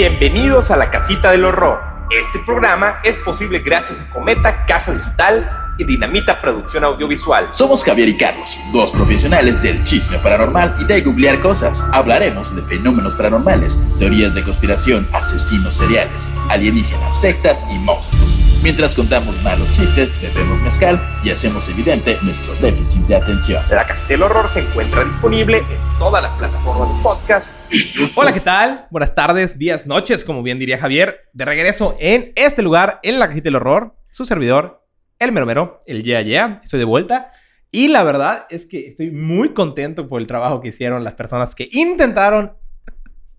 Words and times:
Bienvenidos 0.00 0.70
a 0.70 0.76
la 0.76 0.92
Casita 0.92 1.32
del 1.32 1.44
Horror. 1.44 1.80
Este 2.16 2.38
programa 2.46 3.00
es 3.02 3.16
posible 3.16 3.58
gracias 3.58 3.98
a 3.98 4.08
Cometa 4.10 4.64
Casa 4.64 4.94
Digital 4.94 5.74
y 5.76 5.82
Dinamita 5.82 6.40
Producción 6.40 6.84
Audiovisual. 6.84 7.48
Somos 7.50 7.82
Javier 7.82 8.08
y 8.08 8.16
Carlos, 8.16 8.56
dos 8.72 8.92
profesionales 8.92 9.60
del 9.60 9.82
chisme 9.82 10.16
paranormal 10.18 10.76
y 10.80 10.84
de 10.84 11.00
googlear 11.00 11.40
cosas. 11.40 11.82
Hablaremos 11.92 12.54
de 12.54 12.62
fenómenos 12.62 13.16
paranormales, 13.16 13.76
teorías 13.98 14.36
de 14.36 14.44
conspiración, 14.44 15.04
asesinos 15.12 15.74
seriales, 15.74 16.28
alienígenas, 16.48 17.20
sectas 17.20 17.66
y 17.68 17.78
monstruos. 17.80 18.47
Mientras 18.62 18.96
contamos 18.96 19.40
malos 19.42 19.70
chistes, 19.70 20.10
bebemos 20.20 20.60
mezcal 20.60 21.00
y 21.22 21.30
hacemos 21.30 21.68
evidente 21.68 22.18
nuestro 22.22 22.52
déficit 22.56 23.02
de 23.02 23.14
atención. 23.14 23.62
La 23.70 23.86
Casita 23.86 24.08
del 24.08 24.22
Horror 24.24 24.48
se 24.48 24.60
encuentra 24.60 25.04
disponible 25.04 25.58
en 25.58 25.98
todas 25.98 26.20
las 26.24 26.36
plataformas 26.36 26.96
de 26.96 27.02
podcast 27.02 27.72
y 27.72 27.92
YouTube. 27.92 28.12
Hola, 28.16 28.32
¿qué 28.32 28.40
tal? 28.40 28.88
Buenas 28.90 29.14
tardes, 29.14 29.58
días, 29.58 29.86
noches, 29.86 30.24
como 30.24 30.42
bien 30.42 30.58
diría 30.58 30.76
Javier. 30.76 31.28
De 31.32 31.44
regreso 31.44 31.96
en 32.00 32.32
este 32.34 32.62
lugar, 32.62 32.98
en 33.04 33.20
la 33.20 33.28
Casita 33.28 33.44
del 33.44 33.56
Horror, 33.56 33.96
su 34.10 34.26
servidor, 34.26 34.84
el 35.20 35.30
mero 35.30 35.46
mero, 35.46 35.78
el 35.86 36.02
yeah 36.02 36.20
yeah, 36.22 36.60
estoy 36.60 36.80
de 36.80 36.84
vuelta. 36.84 37.30
Y 37.70 37.86
la 37.86 38.02
verdad 38.02 38.46
es 38.50 38.66
que 38.66 38.88
estoy 38.88 39.12
muy 39.12 39.50
contento 39.50 40.08
por 40.08 40.20
el 40.20 40.26
trabajo 40.26 40.60
que 40.60 40.68
hicieron 40.68 41.04
las 41.04 41.14
personas 41.14 41.54
que 41.54 41.68
intentaron 41.70 42.54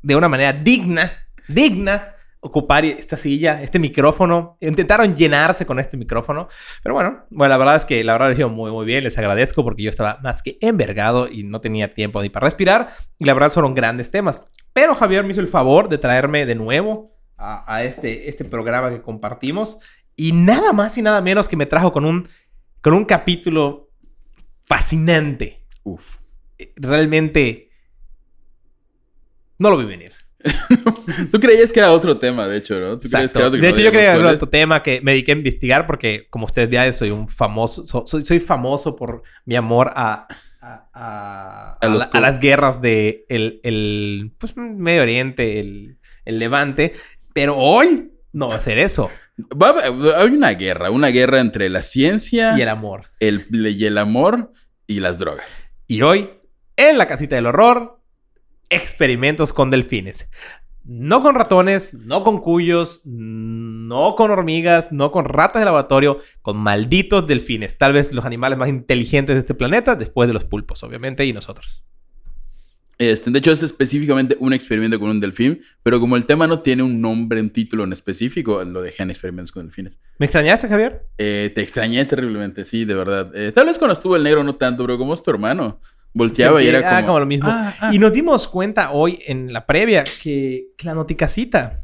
de 0.02 0.16
una 0.16 0.30
manera 0.30 0.54
digna, 0.54 1.12
digna, 1.50 2.16
ocupar 2.42 2.86
esta 2.86 3.18
silla, 3.18 3.62
este 3.62 3.80
micrófono. 3.80 4.58
Intentaron 4.62 5.16
llenarse 5.16 5.66
con 5.66 5.80
este 5.80 5.98
micrófono. 5.98 6.48
Pero 6.84 6.96
bueno, 6.96 7.26
bueno, 7.30 7.50
la 7.50 7.58
verdad 7.58 7.76
es 7.76 7.86
que 7.86 8.04
la 8.04 8.14
verdad 8.14 8.32
ha 8.32 8.36
sido 8.36 8.50
muy, 8.50 8.72
muy 8.72 8.86
bien. 8.86 9.04
Les 9.04 9.18
agradezco 9.18 9.64
porque 9.64 9.84
yo 9.84 9.90
estaba 9.90 10.20
más 10.24 10.42
que 10.42 10.58
envergado 10.62 11.28
y 11.28 11.44
no 11.44 11.62
tenía 11.62 11.94
tiempo 11.94 12.22
ni 12.22 12.30
para 12.30 12.46
respirar. 12.46 12.90
Y 13.18 13.26
la 13.26 13.34
verdad 13.34 13.52
fueron 13.52 13.76
grandes 13.76 14.12
temas. 14.12 14.52
Pero 14.74 14.96
Javier 14.96 15.24
me 15.24 15.32
hizo 15.32 15.42
el 15.42 15.48
favor 15.48 15.90
de 15.90 15.98
traerme 15.98 16.46
de 16.46 16.56
nuevo 16.56 17.18
a, 17.38 17.64
a 17.74 17.84
este, 17.84 18.30
este 18.30 18.46
programa 18.46 18.90
que 18.90 19.02
compartimos. 19.02 19.80
Y 20.16 20.31
nada 20.34 20.74
más 20.74 20.98
y 20.98 21.02
nada 21.02 21.22
menos 21.22 21.48
que 21.48 21.56
me 21.56 21.66
trajo 21.66 21.92
con 21.92 22.06
un, 22.06 22.28
con 22.81 22.94
un 22.94 23.06
capítulo 23.06 23.90
fascinante. 24.62 25.66
Uf. 25.84 26.18
Realmente 26.76 27.70
no 29.58 29.70
lo 29.70 29.78
vi 29.78 29.86
venir. 29.86 30.14
Tú 31.32 31.40
creías 31.40 31.72
que 31.73 31.80
era 31.80 31.92
otro 31.92 32.18
tema, 32.18 32.48
de 32.48 32.58
hecho, 32.58 32.80
¿no? 32.80 33.00
¿Tú 33.00 33.09
que 33.09 33.18
era 33.18 33.26
otro 33.26 33.52
que 33.52 33.58
de 33.58 33.70
hecho, 33.70 33.82
yo 33.82 33.92
creía 33.92 34.14
que 34.14 34.20
era 34.20 34.30
otro 34.32 34.48
tema 34.50 34.81
que 34.84 35.02
me 35.02 35.12
dediqué 35.12 35.31
a 35.34 35.36
investigar 35.36 35.86
porque, 35.86 36.28
como 36.30 36.46
ustedes 36.46 36.70
vean, 36.70 36.94
soy 36.94 37.12
un 37.12 37.28
famoso, 37.28 37.86
so- 37.86 38.04
soy, 38.06 38.26
soy 38.26 38.40
famoso 38.40 38.96
por 38.96 39.23
mi 39.46 39.56
amor 39.56 39.92
a, 39.96 40.28
a, 40.62 40.90
a- 40.94 41.72
A 41.73 41.78
a 41.81 41.88
los 41.90 42.00
la- 42.00 42.09
co- 42.09 42.18
a 42.18 42.22
las 42.22 42.40
guerras 42.40 42.81
de 42.81 43.26
el, 43.30 43.59
el, 43.64 44.31
pues, 44.38 44.56
Medio 44.56 45.02
Oriente, 45.02 45.59
el, 45.59 45.98
el 46.26 46.40
Levante. 46.40 46.94
Pero 47.34 47.58
hoy 47.58 48.12
no 48.31 48.48
va 48.50 48.56
a 48.56 48.59
ser 48.62 48.78
eso. 48.80 49.09
Va 49.62 49.76
hay 50.22 50.28
una 50.30 50.52
guerra, 50.52 50.90
una 50.92 51.08
guerra 51.09 51.40
entre 51.40 51.70
la 51.70 51.81
ciencia, 51.84 52.58
Y 52.58 52.62
el 52.62 52.70
amor. 52.70 53.06
el, 53.20 53.46
y 53.52 53.86
el 53.86 53.98
amor 53.98 54.52
y 54.88 55.00
las 55.00 55.18
drogas. 55.18 55.46
Y 55.88 56.02
hoy, 56.02 56.30
en 56.76 56.98
la 56.98 57.08
casita 57.08 57.36
del 57.36 57.46
horror, 57.46 57.98
experimentos 58.70 59.53
con 59.53 59.70
delfines. 59.70 60.31
No 60.84 61.22
con 61.22 61.36
ratones, 61.36 61.94
no 61.94 62.23
con 62.23 62.39
cuyos, 62.39 63.02
no 63.06 64.16
con 64.16 64.31
hormigas, 64.31 64.92
no 64.92 65.12
con 65.12 65.25
ratas 65.25 65.62
de 65.62 65.66
laboratorio, 65.66 66.17
con 66.42 66.58
malditos 66.58 67.28
delfines. 67.28 67.78
Tal 67.78 67.94
vez 67.94 68.14
los 68.14 68.25
animales 68.25 68.58
más 68.58 68.70
inteligentes 68.70 69.36
de 69.36 69.42
este 69.42 69.53
planeta, 69.53 69.95
después 69.95 70.28
de 70.28 70.34
los 70.34 70.45
pulpos, 70.45 70.81
obviamente, 70.84 71.25
y 71.25 71.34
nosotros. 71.34 71.84
Este, 73.00 73.31
de 73.31 73.40
hecho, 73.40 73.52
es 73.52 73.64
específicamente 73.64 74.36
un 74.40 74.52
experimento 74.52 75.00
con 75.00 75.09
un 75.09 75.22
delfín, 75.22 75.62
pero 75.84 76.02
como 76.02 76.17
el 76.17 76.25
tema 76.25 76.47
no 76.47 76.59
tiene 76.59 76.84
un 76.84 77.00
nombre, 77.00 77.40
un 77.40 77.50
título 77.50 77.86
en 77.86 77.94
específico, 77.94 78.62
lo 78.66 78.81
dejé 78.81 79.03
en 79.03 79.09
experimentos 79.09 79.53
con 79.53 79.66
delfines. 79.66 79.97
¿Me 80.17 80.25
extrañaste, 80.25 80.67
Javier? 80.67 81.06
Eh, 81.17 81.50
te 81.56 81.62
extrañé 81.62 82.03
terriblemente, 82.03 82.66
sí, 82.66 82.84
de 82.84 82.95
verdad. 82.95 83.31
Eh, 83.34 83.53
tal 83.53 83.67
vez 83.67 83.78
cuando 83.78 83.94
estuvo 83.94 84.17
el 84.17 84.24
negro 84.24 84.44
no 84.44 84.57
tanto, 84.57 84.84
pero 84.84 84.97
como 84.97 85.13
es 85.13 85.24
tu 85.24 85.31
hermano, 85.31 85.80
volteaba 86.14 86.62
y 86.62 86.68
era 86.68 86.80
ah, 86.80 86.96
como... 87.02 87.08
como 87.08 87.20
lo 87.20 87.25
mismo. 87.25 87.50
"Ah, 87.50 87.74
ah". 87.80 87.90
Y 87.94 88.00
nos 88.00 88.14
dimos 88.14 88.47
cuenta 88.47 88.92
hoy 88.92 89.20
en 89.28 89.53
la 89.53 89.66
previa 89.66 90.03
que, 90.03 90.68
que 90.78 90.86
la 90.86 90.94
noticasita 90.94 91.80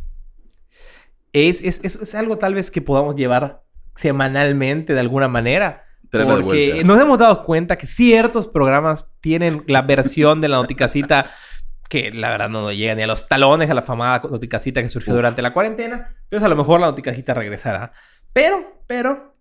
es, 1.34 1.62
es, 1.62 1.84
es, 1.84 1.96
es 1.96 2.16
algo 2.16 2.38
tal 2.38 2.54
vez 2.54 2.72
que 2.72 2.82
podamos 2.82 3.16
llevar 3.16 3.64
semanalmente 3.96 4.94
de 4.94 5.00
alguna 5.00 5.28
manera. 5.28 5.84
Traerla 6.10 6.36
Porque 6.36 6.84
nos 6.86 7.00
hemos 7.00 7.20
dado 7.20 7.44
cuenta 7.44 7.78
que 7.78 7.88
ciertos 7.88 8.48
programas 8.48 9.12
tienen 9.22 9.64
la 9.68 9.82
versión 9.82 10.40
de 10.40 10.48
la 10.48 10.58
noticasita 10.58 11.32
que 11.90 12.12
la 12.12 12.30
verdad 12.30 12.50
no 12.50 12.62
nos 12.62 12.76
llega 12.76 12.96
ni 12.96 13.04
a 13.04 13.08
los 13.08 13.28
talones 13.28 13.70
a 13.70 13.74
la 13.74 13.82
famada 13.82 14.22
noticasita 14.30 14.82
que 14.82 14.90
surgió 14.90 15.14
Uf. 15.14 15.18
durante 15.18 15.42
la 15.42 15.54
cuarentena. 15.54 16.16
Entonces 16.24 16.46
a 16.46 16.50
lo 16.50 16.56
mejor 16.56 16.80
la 16.80 16.88
noticasita 16.88 17.34
regresará. 17.34 17.92
Pero, 18.34 18.82
pero, 18.88 19.36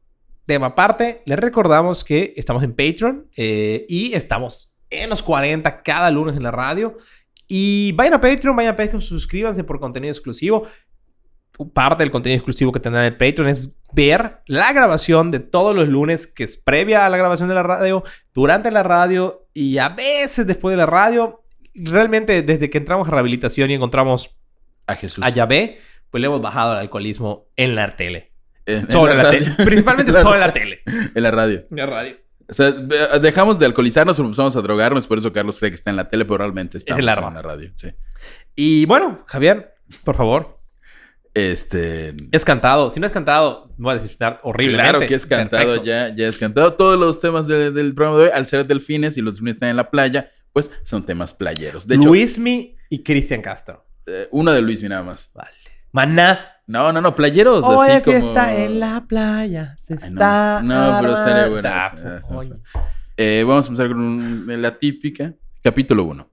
tema 0.47 0.67
aparte, 0.69 1.23
les 1.27 1.39
recordamos 1.39 2.05
que 2.05 2.33
estamos 2.37 2.63
en 2.63 2.75
Patreon 2.75 3.29
eh, 3.37 3.87
y 3.89 4.15
estamos 4.15 4.74
en 5.03 5.11
los 5.11 5.23
40 5.23 5.83
cada 5.83 6.11
lunes 6.11 6.37
en 6.37 6.43
la 6.43 6.51
radio. 6.51 6.97
Y 7.49 7.93
vayan 7.93 8.15
a 8.15 8.21
Patreon, 8.21 8.57
vayan 8.57 8.73
a 8.75 8.77
Patreon, 8.77 9.01
suscríbanse 9.03 9.65
por 9.65 9.79
contenido 9.81 10.11
exclusivo. 10.13 10.67
Parte 11.73 12.03
del 12.03 12.11
contenido 12.11 12.39
exclusivo 12.39 12.73
que 12.73 12.81
tendrán 12.81 13.05
en 13.05 13.13
el 13.13 13.17
Patreon 13.17 13.49
es 13.49 13.71
ver 13.93 14.41
la 14.47 14.73
grabación 14.73 15.31
de 15.31 15.39
todos 15.39 15.75
los 15.77 15.89
lunes, 15.89 16.27
que 16.27 16.43
es 16.43 16.57
previa 16.57 17.07
a 17.07 17.09
la 17.09 17.17
grabación 17.17 17.49
de 17.49 17.55
la 17.55 17.63
radio, 17.63 18.03
durante 18.33 18.71
la 18.73 18.83
radio 18.83 19.47
y 19.55 19.79
a 19.79 19.91
veces 19.91 20.47
después 20.49 20.73
de 20.73 20.79
la 20.79 20.87
radio. 20.87 21.45
Realmente, 21.75 22.43
desde 22.43 22.71
que 22.71 22.79
entramos 22.79 23.07
a 23.07 23.11
rehabilitación 23.13 23.71
y 23.71 23.75
encontramos 23.75 24.37
A 24.87 24.97
Jesús. 24.97 25.25
a 25.25 25.29
Yahvé, 25.29 25.79
pues 26.11 26.21
le 26.21 26.27
hemos 26.27 26.41
bajado 26.43 26.73
al 26.73 26.79
alcoholismo 26.79 27.47
en 27.57 27.75
la 27.77 27.95
tele. 27.95 28.33
En- 28.67 28.79
en 28.79 28.91
Sobre 28.91 29.15
la, 29.15 29.25
radio. 29.25 29.41
tele. 29.41 29.55
Principalmente 29.65 30.11
En 30.11 30.15
la 30.17 30.23
sobre 30.23 30.41
la 30.41 30.53
tele. 30.53 30.81
En 31.15 31.23
la 31.23 31.31
radio. 31.31 31.65
En 31.71 31.77
la 31.77 31.87
radio. 31.87 32.17
O 32.49 32.53
sea, 32.55 32.71
dejamos 32.73 33.59
de 33.59 33.67
alcoholizarnos, 33.67 34.17
pero 34.17 34.27
empezamos 34.27 34.55
a 34.57 34.61
drogarnos. 34.61 35.07
Por 35.07 35.19
eso 35.19 35.33
Carlos 35.33 35.59
que 35.59 35.67
está 35.69 35.91
en 35.91 35.97
la 35.97 36.09
tele, 36.09 36.25
pero 36.25 36.39
realmente 36.39 36.79
está 36.79 36.99
en 36.99 37.07
la 37.07 37.15
radio. 37.15 37.71
Sí. 37.75 37.89
Y 38.55 38.85
bueno, 38.87 39.25
Javier, 39.27 39.75
por 40.05 40.15
favor, 40.15 40.47
Este. 41.33 42.15
es 42.33 42.45
cantado. 42.45 42.91
Si 42.91 43.01
no 43.01 43.07
es 43.07 43.13
cantado, 43.13 43.71
voy 43.77 43.93
a 43.93 43.95
decepcionar 43.95 44.41
horriblemente. 44.43 44.91
Claro 44.91 45.07
que 45.09 45.15
es 45.15 45.27
cantado, 45.27 45.65
Perfecto. 45.67 45.85
ya, 45.87 46.15
ya 46.15 46.29
es 46.29 46.39
cantado. 46.39 46.75
Todos 46.75 46.99
los 46.99 47.21
temas 47.21 47.47
de- 47.49 47.71
del 47.73 47.95
programa 47.95 48.19
de 48.19 48.25
hoy, 48.27 48.31
al 48.33 48.47
ser 48.47 48.67
delfines 48.67 49.17
y 49.17 49.23
los 49.23 49.35
delfines 49.37 49.57
están 49.57 49.71
en 49.71 49.77
la 49.77 49.91
playa, 49.91 50.31
pues 50.53 50.71
son 50.85 51.05
temas 51.05 51.35
playeros. 51.35 51.87
De 51.89 51.97
hecho, 51.97 52.05
Luismi 52.07 52.77
y 52.91 53.03
Cristian 53.03 53.43
Castro. 53.43 53.85
eh, 54.07 54.29
uno 54.33 54.53
de 54.53 54.61
Luis, 54.61 54.83
nada 54.83 55.03
más. 55.03 55.31
Vale. 55.33 55.51
Maná. 55.95 56.41
No, 56.67 56.93
no, 56.93 57.01
no, 57.01 57.15
playeros. 57.15 57.65
Así 57.65 58.03
como... 58.03 58.19
fiesta 58.19 58.53
en 58.57 58.81
la 58.81 59.05
playa. 59.07 59.77
Se 59.79 59.95
Ay, 59.95 59.99
no. 60.01 60.07
está. 60.07 60.61
No, 60.63 60.99
pero 61.01 61.15
estaría 61.15 61.47
bueno 61.49 62.19
eso. 62.19 62.59
Eh, 63.17 63.45
vamos 63.47 63.67
a 63.67 63.69
empezar 63.69 63.89
con 63.89 64.01
un- 64.01 64.63
la 64.63 64.77
típica. 64.77 65.33
Capítulo 65.63 66.03
1. 66.03 66.29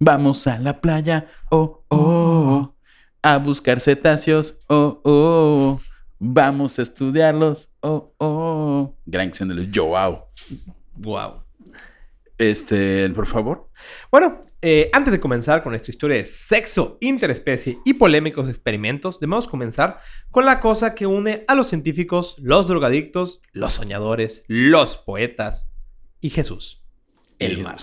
Vamos 0.00 0.46
a 0.46 0.58
la 0.58 0.80
playa, 0.82 1.26
oh, 1.50 1.84
oh, 1.88 2.74
a 3.22 3.38
buscar 3.38 3.80
cetáceos, 3.80 4.60
oh, 4.68 5.00
oh, 5.04 5.80
vamos 6.18 6.78
a 6.78 6.82
estudiarlos, 6.82 7.68
oh, 7.80 8.14
oh. 8.18 8.96
Gran 9.06 9.28
canción 9.28 9.48
de 9.50 9.54
los 9.56 9.66
Joao. 9.74 10.30
Wow. 10.96 11.42
Este, 12.40 13.10
por 13.10 13.26
favor. 13.26 13.68
Bueno, 14.10 14.40
eh, 14.62 14.88
antes 14.94 15.12
de 15.12 15.20
comenzar 15.20 15.62
con 15.62 15.74
esta 15.74 15.90
historia 15.90 16.16
de 16.16 16.24
sexo, 16.24 16.96
interespecie 17.00 17.78
y 17.84 17.92
polémicos 17.94 18.48
experimentos, 18.48 19.20
debemos 19.20 19.46
comenzar 19.46 20.00
con 20.30 20.46
la 20.46 20.58
cosa 20.58 20.94
que 20.94 21.06
une 21.06 21.44
a 21.48 21.54
los 21.54 21.66
científicos, 21.66 22.36
los 22.38 22.66
drogadictos, 22.66 23.42
los 23.52 23.74
soñadores, 23.74 24.42
los 24.48 24.96
poetas 24.96 25.70
y 26.20 26.30
Jesús. 26.30 26.82
El 27.38 27.52
El 27.52 27.62
mar. 27.62 27.76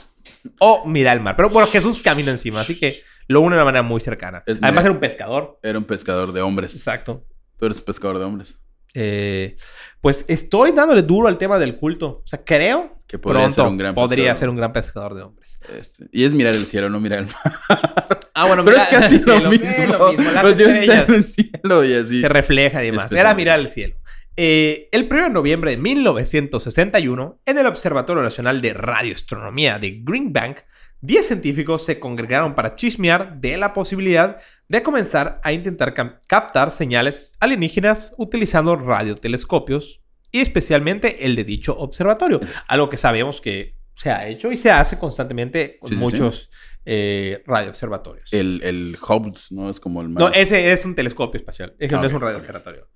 O 0.60 0.86
mira 0.88 1.14
el 1.14 1.22
mar. 1.22 1.36
Pero 1.36 1.50
bueno, 1.50 1.68
Jesús 1.68 2.00
camina 2.00 2.32
encima, 2.32 2.62
así 2.62 2.80
que 2.80 2.96
lo 3.28 3.42
une 3.42 3.56
de 3.56 3.62
una 3.62 3.66
manera 3.66 3.84
muy 3.84 4.02
cercana. 4.02 4.42
Es- 4.48 4.58
Además 4.62 4.72
mira. 4.72 4.82
era 4.86 4.92
un 4.94 5.00
pescador. 5.00 5.60
Era 5.62 5.78
un 5.78 5.86
pescador 5.86 6.32
de 6.34 6.42
hombres. 6.42 6.74
Exacto. 6.76 7.28
Tú 7.58 7.66
eres 7.66 7.80
pescador 7.80 8.18
de 8.18 8.26
hombres. 8.26 8.58
Eh, 9.00 9.56
pues 10.02 10.26
estoy 10.28 10.72
dándole 10.72 11.04
duro 11.04 11.28
al 11.28 11.38
tema 11.38 11.60
del 11.60 11.76
culto. 11.76 12.22
O 12.24 12.28
sea, 12.28 12.44
creo 12.44 13.02
Que 13.08 13.20
podría 13.20 13.44
pronto 13.44 13.56
ser 13.64 13.66
un 13.72 13.78
gran 13.78 13.94
podría 13.96 14.24
pescador. 14.34 14.38
ser 14.40 14.50
un 14.50 14.56
gran 14.56 14.74
pescador 14.74 15.14
de 15.14 15.22
hombres. 15.22 15.60
Este, 15.80 16.06
y 16.12 16.24
es 16.26 16.34
mirar 16.34 16.56
el 16.56 16.66
cielo, 16.66 16.90
no 16.90 17.00
mirar 17.00 17.20
el 17.20 17.26
mar. 17.28 18.18
Ah, 18.34 18.46
bueno, 18.48 18.64
Pero 18.66 18.78
mira- 18.78 18.90
es 18.90 18.98
casi 18.98 19.20
lo 19.20 19.36
es 19.38 19.50
mismo. 19.50 19.68
es 19.68 19.90
lo 19.90 20.12
mismo, 20.14 20.30
está 20.30 20.50
estrellas. 20.50 21.10
en 21.10 21.16
el 21.16 21.24
cielo 21.24 21.86
y 21.86 21.94
así. 21.94 22.22
se 22.22 22.30
refleja 22.30 22.84
y 22.84 22.88
demás. 22.88 23.12
Era 23.14 23.34
mirar 23.36 23.60
el 23.60 23.70
cielo. 23.70 23.96
Eh, 24.36 24.90
el 24.92 25.08
1 25.12 25.24
de 25.24 25.30
noviembre 25.32 25.72
de 25.72 25.78
1961, 25.78 27.40
en 27.46 27.58
el 27.58 27.66
Observatorio 27.66 28.22
Nacional 28.24 28.62
de 28.62 28.74
Radioastronomía 28.74 29.80
de 29.80 30.00
Green 30.04 30.32
Bank, 30.32 30.58
10 31.02 31.28
científicos 31.28 31.86
se 31.86 32.00
congregaron 32.00 32.56
para 32.56 32.76
chismear 32.76 33.40
de 33.40 33.58
la 33.58 33.74
posibilidad 33.74 34.38
de 34.70 34.84
comenzar 34.84 35.40
a 35.44 35.52
intentar 35.54 35.94
captar 36.28 36.72
señales 36.72 37.34
alienígenas 37.40 38.14
utilizando 38.18 38.76
radiotelescopios 38.76 40.02
y 40.32 40.42
especialmente 40.42 41.26
el 41.26 41.36
de 41.36 41.44
dicho 41.46 41.78
observatorio. 41.78 42.40
Algo 42.68 42.90
que 42.90 42.98
sabemos 42.98 43.40
que 43.40 43.78
se 43.96 44.12
ha 44.12 44.28
hecho 44.28 44.52
y 44.52 44.58
se 44.58 44.70
hace 44.70 45.00
constantemente 45.00 45.78
con 45.80 45.90
Sí, 45.90 45.96
sí, 45.96 46.00
sí. 46.00 46.04
muchos 46.04 46.50
eh, 46.86 47.44
radioobservatorios. 47.48 48.32
El, 48.34 48.62
el 48.64 48.98
Hubble, 49.02 49.34
¿no? 49.52 49.70
Es 49.70 49.80
como 49.80 50.02
el 50.02 50.10
más... 50.10 50.22
No, 50.22 50.30
ese 50.32 50.72
es 50.72 50.86
un 50.86 50.96
telescopio 50.96 51.40
espacial. 51.40 51.76
Ese 51.80 51.96
Ah, 51.96 52.00
no 52.02 52.08
es 52.08 52.14
un 52.14 52.22
radioobservatorio. 52.22 52.88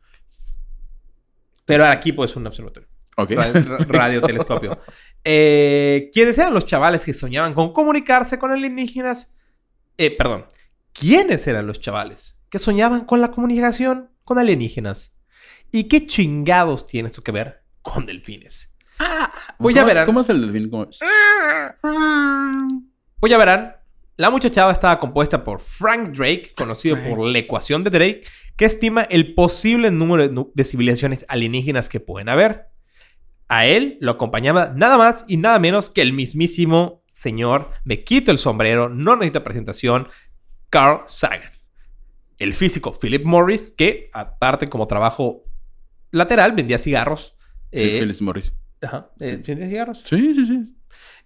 Pero 1.65 1.85
aquí 1.85 2.11
pues 2.11 2.31
es 2.31 2.37
un 2.37 2.47
observatorio. 2.47 2.89
Ok. 3.17 3.31
Ra- 3.31 3.51
ra- 3.53 3.77
radiotelescopio. 3.87 4.79
Eh, 5.23 6.09
¿Quiénes 6.13 6.37
eran 6.37 6.53
los 6.53 6.65
chavales 6.65 7.05
que 7.05 7.13
soñaban 7.13 7.53
con 7.53 7.73
comunicarse 7.73 8.37
con 8.39 8.51
alienígenas? 8.51 9.37
Eh, 9.97 10.15
perdón. 10.15 10.45
¿Quiénes 10.93 11.47
eran 11.47 11.67
los 11.67 11.79
chavales 11.79 12.39
que 12.49 12.59
soñaban 12.59 13.05
con 13.05 13.21
la 13.21 13.31
comunicación 13.31 14.11
con 14.23 14.37
alienígenas? 14.39 15.17
¿Y 15.71 15.85
qué 15.85 16.05
chingados 16.05 16.85
tiene 16.85 17.07
esto 17.07 17.23
que 17.23 17.31
ver 17.31 17.63
con 17.81 18.05
delfines? 18.05 18.73
Pues 19.57 19.75
ya 19.75 19.81
¿Cómo 19.81 19.87
es- 19.89 19.95
verán. 19.95 20.05
¿Cómo 20.05 20.19
es 20.21 20.29
el 20.29 20.41
delfín? 20.41 20.69
¿Cómo 20.69 20.83
es? 20.83 20.99
Pues 23.19 23.29
ya 23.29 23.37
verán, 23.37 23.75
la 24.17 24.29
muchachada 24.29 24.71
estaba 24.71 24.99
compuesta 24.99 25.43
por 25.43 25.59
Frank 25.59 26.09
Drake, 26.15 26.53
conocido 26.55 26.97
por 27.01 27.19
la 27.27 27.37
ecuación 27.39 27.83
de 27.83 27.89
Drake, 27.89 28.21
que 28.55 28.65
estima 28.65 29.03
el 29.03 29.33
posible 29.33 29.89
número 29.91 30.51
de 30.53 30.63
civilizaciones 30.63 31.25
alienígenas 31.29 31.89
que 31.89 31.99
pueden 31.99 32.29
haber. 32.29 32.67
A 33.47 33.65
él 33.65 33.97
lo 34.01 34.11
acompañaba 34.11 34.71
nada 34.75 34.97
más 34.97 35.25
y 35.27 35.37
nada 35.37 35.59
menos 35.59 35.89
que 35.89 36.01
el 36.01 36.13
mismísimo 36.13 37.03
señor, 37.09 37.71
me 37.83 38.03
quito 38.03 38.31
el 38.31 38.37
sombrero, 38.37 38.87
no 38.89 39.15
necesita 39.15 39.43
presentación, 39.43 40.07
Carl 40.71 41.03
Sagan. 41.05 41.51
El 42.39 42.53
físico 42.53 42.91
Philip 42.99 43.23
Morris, 43.23 43.69
que 43.77 44.09
aparte 44.13 44.67
como 44.69 44.87
trabajo 44.87 45.43
lateral 46.09 46.53
vendía 46.53 46.79
cigarros. 46.79 47.35
Sí, 47.71 47.83
eh, 47.83 47.99
Phyllis 47.99 48.21
Morris. 48.23 48.57
ajá, 48.81 49.11
eh, 49.19 49.39
vendía 49.45 49.67
cigarros. 49.67 50.03
Sí, 50.09 50.33
sí, 50.33 50.45
sí. 50.47 50.75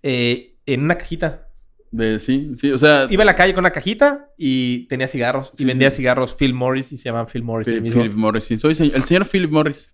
eh, 0.03 0.57
en 0.65 0.83
una 0.83 0.97
cajita. 0.97 1.47
De, 1.91 2.19
sí, 2.19 2.51
sí, 2.59 2.71
o 2.73 2.77
sea... 2.77 3.07
Iba 3.09 3.23
a 3.23 3.25
la 3.25 3.35
calle 3.35 3.53
con 3.53 3.61
una 3.61 3.71
cajita 3.71 4.29
y 4.37 4.85
tenía 4.87 5.07
cigarros. 5.07 5.53
y 5.57 5.63
vendía 5.63 5.89
sí. 5.89 5.97
cigarros 5.97 6.35
Phil 6.35 6.53
Morris 6.53 6.91
y 6.91 6.97
se 6.97 7.05
llaman 7.05 7.25
Phil 7.27 7.43
Morris. 7.43 7.67
el 7.69 7.75
Philip, 7.75 7.83
mismo. 7.83 8.01
Philip 8.01 8.17
Morris, 8.17 8.43
sí. 8.43 8.57
Soy 8.57 8.75
se- 8.75 8.87
el 8.87 9.03
señor 9.03 9.25
Philip 9.25 9.49
Morris. 9.51 9.93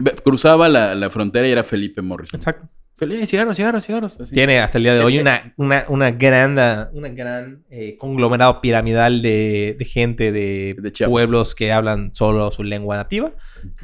Ve- 0.00 0.16
Cruzaba 0.24 0.68
la, 0.68 0.96
la 0.96 1.08
frontera 1.10 1.46
y 1.46 1.52
era 1.52 1.62
Felipe 1.62 2.02
Morris. 2.02 2.34
Exacto. 2.34 2.68
Felipe, 2.96 3.26
cigarros, 3.26 3.56
cigarros, 3.56 3.84
cigarros. 3.84 4.20
así. 4.20 4.34
Tiene 4.34 4.60
hasta 4.60 4.78
el 4.78 4.84
día 4.84 4.94
de 4.94 5.04
hoy 5.04 5.18
una, 5.18 5.52
una, 5.56 5.84
una 5.88 6.10
gran, 6.12 6.52
una 6.92 7.08
gran 7.10 7.64
eh, 7.68 7.96
conglomerado 7.98 8.60
piramidal 8.62 9.20
de, 9.20 9.76
de 9.78 9.84
gente 9.84 10.32
de, 10.32 10.76
De 10.78 11.06
pueblos 11.06 11.54
que 11.54 11.72
hablan 11.72 12.14
solo 12.14 12.50
su 12.50 12.64
lengua 12.64 12.96
nativa 12.96 13.32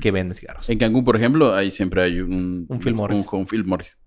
que 0.01 0.11
venden 0.11 0.35
cigarros. 0.35 0.69
En 0.71 0.79
Cancún, 0.79 1.05
por 1.05 1.17
ejemplo, 1.17 1.55
ahí 1.55 1.71
siempre 1.71 2.03
hay 2.03 2.21
un... 2.21 2.65
Un 2.69 2.81
Phil 2.81 2.95
Morris. 2.95 3.19
Un, 3.31 3.41
un 3.41 3.47
Phil 3.47 3.65
Morris. 3.65 3.99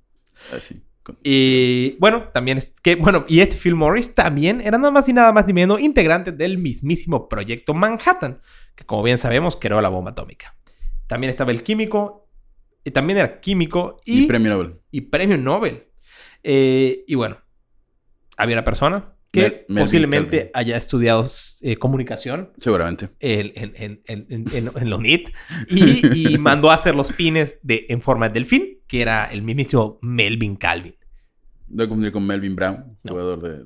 Así. 0.56 0.82
Y 1.24 1.98
bueno, 2.00 2.30
también 2.34 2.58
es 2.58 2.74
que, 2.82 2.96
bueno, 2.96 3.26
y 3.28 3.42
este 3.42 3.56
Phil 3.56 3.76
Morris 3.76 4.16
también 4.16 4.60
era 4.60 4.78
nada 4.78 4.90
más 4.90 5.08
y 5.08 5.14
nada 5.14 5.32
más 5.32 5.46
ni 5.46 5.54
menos 5.54 5.80
integrante 5.80 6.32
del 6.32 6.58
mismísimo 6.58 7.30
proyecto 7.30 7.76
Manhattan, 7.76 8.42
que 8.74 8.86
como 8.86 9.04
bien 9.04 9.20
sabemos 9.20 9.56
creó 9.56 9.82
la 9.82 9.90
bomba 9.90 10.12
atómica. 10.12 10.56
También 11.06 11.30
estaba 11.30 11.52
el 11.52 11.62
químico, 11.62 12.25
y 12.86 12.92
también 12.92 13.18
era 13.20 13.40
químico 13.42 13.98
Y, 14.06 14.24
y, 14.24 14.28
premio 14.28 14.52
Nobel. 14.52 14.76
y 14.92 15.02
premio 15.02 15.38
Nobel. 15.38 15.88
Eh, 16.44 17.04
y 17.08 17.16
bueno, 17.16 17.38
había 18.38 18.56
una 18.56 18.64
persona 18.64 19.04
que 19.32 19.66
Mel- 19.68 19.84
posiblemente 19.84 20.52
haya 20.54 20.78
estudiado 20.78 21.26
eh, 21.64 21.76
comunicación 21.76 22.52
Seguramente. 22.58 23.10
en, 23.20 23.52
en, 23.76 24.02
en, 24.06 24.46
en, 24.78 24.94
UNIT 24.94 25.30
y, 25.68 26.34
y 26.34 26.38
mandó 26.38 26.72
a 26.72 26.76
hacer 26.76 26.96
los 26.96 27.12
pines 27.12 27.60
de, 27.64 27.86
en 27.90 28.00
forma 28.02 28.30
de 28.30 28.36
delfín, 28.36 28.80
que 28.88 29.02
era 29.02 29.26
el 29.26 29.42
mismísimo 29.42 30.00
Melvin 30.02 30.56
Calvin 30.56 30.96
No 31.68 31.86
confundir 31.88 32.14
con 32.14 32.26
Melvin 32.26 32.56
Brown, 32.56 32.98
No. 33.04 33.12
jugador 33.12 33.42
de, 33.42 33.66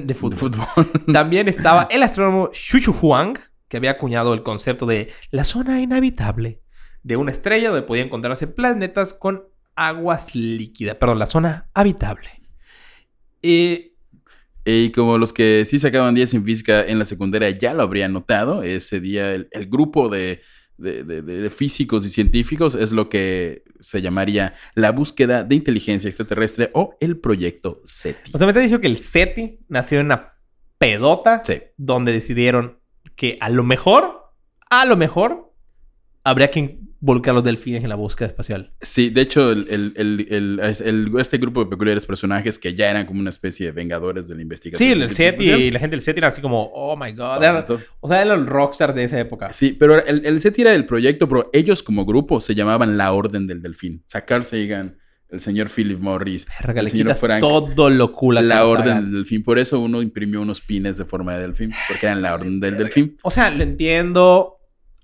de- 0.00 0.14
fútbol. 0.14 0.36
fútbol. 0.38 0.90
También 1.12 1.48
estaba 1.48 1.88
el 1.90 2.02
astrónomo 2.02 2.50
Xu 2.54 2.78
Huang, 3.02 3.36
que 3.68 3.76
había 3.76 3.90
acuñado 3.90 4.32
el 4.32 4.42
concepto 4.42 4.86
de 4.86 5.10
la 5.30 5.44
zona 5.44 5.80
inhabitable 5.82 6.61
de 7.02 7.16
una 7.16 7.32
estrella 7.32 7.70
donde 7.70 7.86
podían 7.86 8.06
encontrarse 8.06 8.46
planetas 8.46 9.14
con 9.14 9.44
aguas 9.74 10.34
líquidas. 10.34 10.96
Perdón, 10.96 11.18
la 11.18 11.26
zona 11.26 11.68
habitable. 11.74 12.28
Eh, 13.42 13.88
Y 14.64 14.92
como 14.92 15.18
los 15.18 15.32
que 15.32 15.64
sí 15.64 15.80
sacaban 15.80 16.14
10 16.14 16.34
en 16.34 16.44
física 16.44 16.84
en 16.86 17.00
la 17.00 17.04
secundaria 17.04 17.50
ya 17.50 17.74
lo 17.74 17.82
habrían 17.82 18.12
notado, 18.12 18.62
ese 18.62 19.00
día 19.00 19.34
el, 19.34 19.48
el 19.50 19.66
grupo 19.66 20.08
de, 20.08 20.40
de- 20.78 21.02
de- 21.02 21.20
de- 21.22 21.38
de 21.40 21.50
físicos 21.50 22.06
y 22.06 22.10
científicos 22.10 22.76
es 22.76 22.92
lo 22.92 23.08
que 23.08 23.64
se 23.80 24.00
llamaría 24.00 24.54
la 24.76 24.92
búsqueda 24.92 25.42
de 25.42 25.56
inteligencia 25.56 26.06
extraterrestre 26.06 26.70
o 26.74 26.96
el 27.00 27.18
proyecto 27.18 27.80
SETI. 27.84 28.30
o 28.32 28.38
sea, 28.38 28.46
me 28.46 28.52
está 28.52 28.60
diciendo 28.60 28.80
que 28.82 28.86
el 28.86 28.98
SETI 28.98 29.58
nació 29.68 29.98
en 29.98 30.06
una 30.06 30.34
pedota 30.78 31.42
Sí. 31.44 31.54
donde 31.76 32.12
decidieron 32.12 32.78
que 33.16 33.38
a 33.40 33.48
lo 33.48 33.64
mejor, 33.64 34.32
a 34.70 34.84
lo 34.84 34.96
mejor, 34.96 35.52
habría 36.22 36.52
que 36.52 36.78
involucrar 37.02 37.32
a 37.32 37.34
los 37.34 37.44
delfines 37.44 37.82
en 37.82 37.88
la 37.88 37.96
búsqueda 37.96 38.28
espacial. 38.28 38.72
Sí, 38.80 39.10
de 39.10 39.20
hecho, 39.20 39.50
el, 39.52 39.66
el- 39.68 39.92
el- 39.96 40.26
el- 40.30 40.60
el- 40.86 41.10
este 41.20 41.36
grupo 41.38 41.64
de 41.64 41.68
peculiares 41.70 42.06
personajes 42.06 42.58
que 42.58 42.72
ya 42.74 42.88
eran 42.90 43.04
como 43.06 43.20
una 43.20 43.30
especie 43.30 43.66
de 43.66 43.72
vengadores 43.72 44.28
de 44.28 44.36
la 44.36 44.42
investigación. 44.42 44.88
Sí, 44.88 45.02
el 45.02 45.10
SETI 45.10 45.26
espacial. 45.44 45.60
y 45.60 45.70
la 45.72 45.80
gente 45.80 45.96
del 45.96 46.00
SETI 46.00 46.18
era 46.20 46.28
así 46.28 46.40
como, 46.40 46.70
oh 46.72 46.96
my 46.96 47.12
god. 47.12 47.42
Era- 47.42 47.66
o 48.00 48.08
sea, 48.08 48.22
era 48.22 48.34
el 48.34 48.46
rockstar 48.46 48.94
de 48.94 49.04
esa 49.04 49.18
época. 49.20 49.52
Sí, 49.52 49.76
pero 49.78 50.02
el, 50.06 50.24
el 50.24 50.40
SETI 50.40 50.62
era 50.62 50.74
el 50.74 50.86
proyecto, 50.86 51.28
pero 51.28 51.50
ellos 51.52 51.82
como 51.82 52.04
grupo 52.06 52.40
se 52.40 52.54
llamaban 52.54 52.96
la 52.96 53.12
Orden 53.12 53.46
del 53.46 53.60
Delfín. 53.60 54.04
Carl 54.26 54.44
Sagan, 54.44 54.96
el 55.28 55.40
señor 55.40 55.70
Philip 55.70 55.98
Morris, 55.98 56.46
Verga, 56.60 56.80
el 56.80 56.84
le 56.84 56.90
señor 56.90 57.16
Frank. 57.16 57.40
todo 57.40 57.90
lo 57.90 58.12
cool 58.12 58.38
a 58.38 58.42
la 58.42 58.64
orden 58.64 58.96
del 58.96 59.12
delfín. 59.12 59.42
Por 59.42 59.58
eso 59.58 59.80
uno 59.80 60.02
imprimió 60.02 60.40
unos 60.42 60.60
pines 60.60 60.98
de 60.98 61.04
forma 61.06 61.34
de 61.34 61.40
delfín, 61.42 61.72
porque 61.88 62.06
eran 62.06 62.20
la 62.22 62.34
orden 62.34 62.60
del 62.60 62.76
delfín. 62.76 63.16
O 63.22 63.30
sea, 63.30 63.50
lo 63.50 63.62
entiendo. 63.62 64.58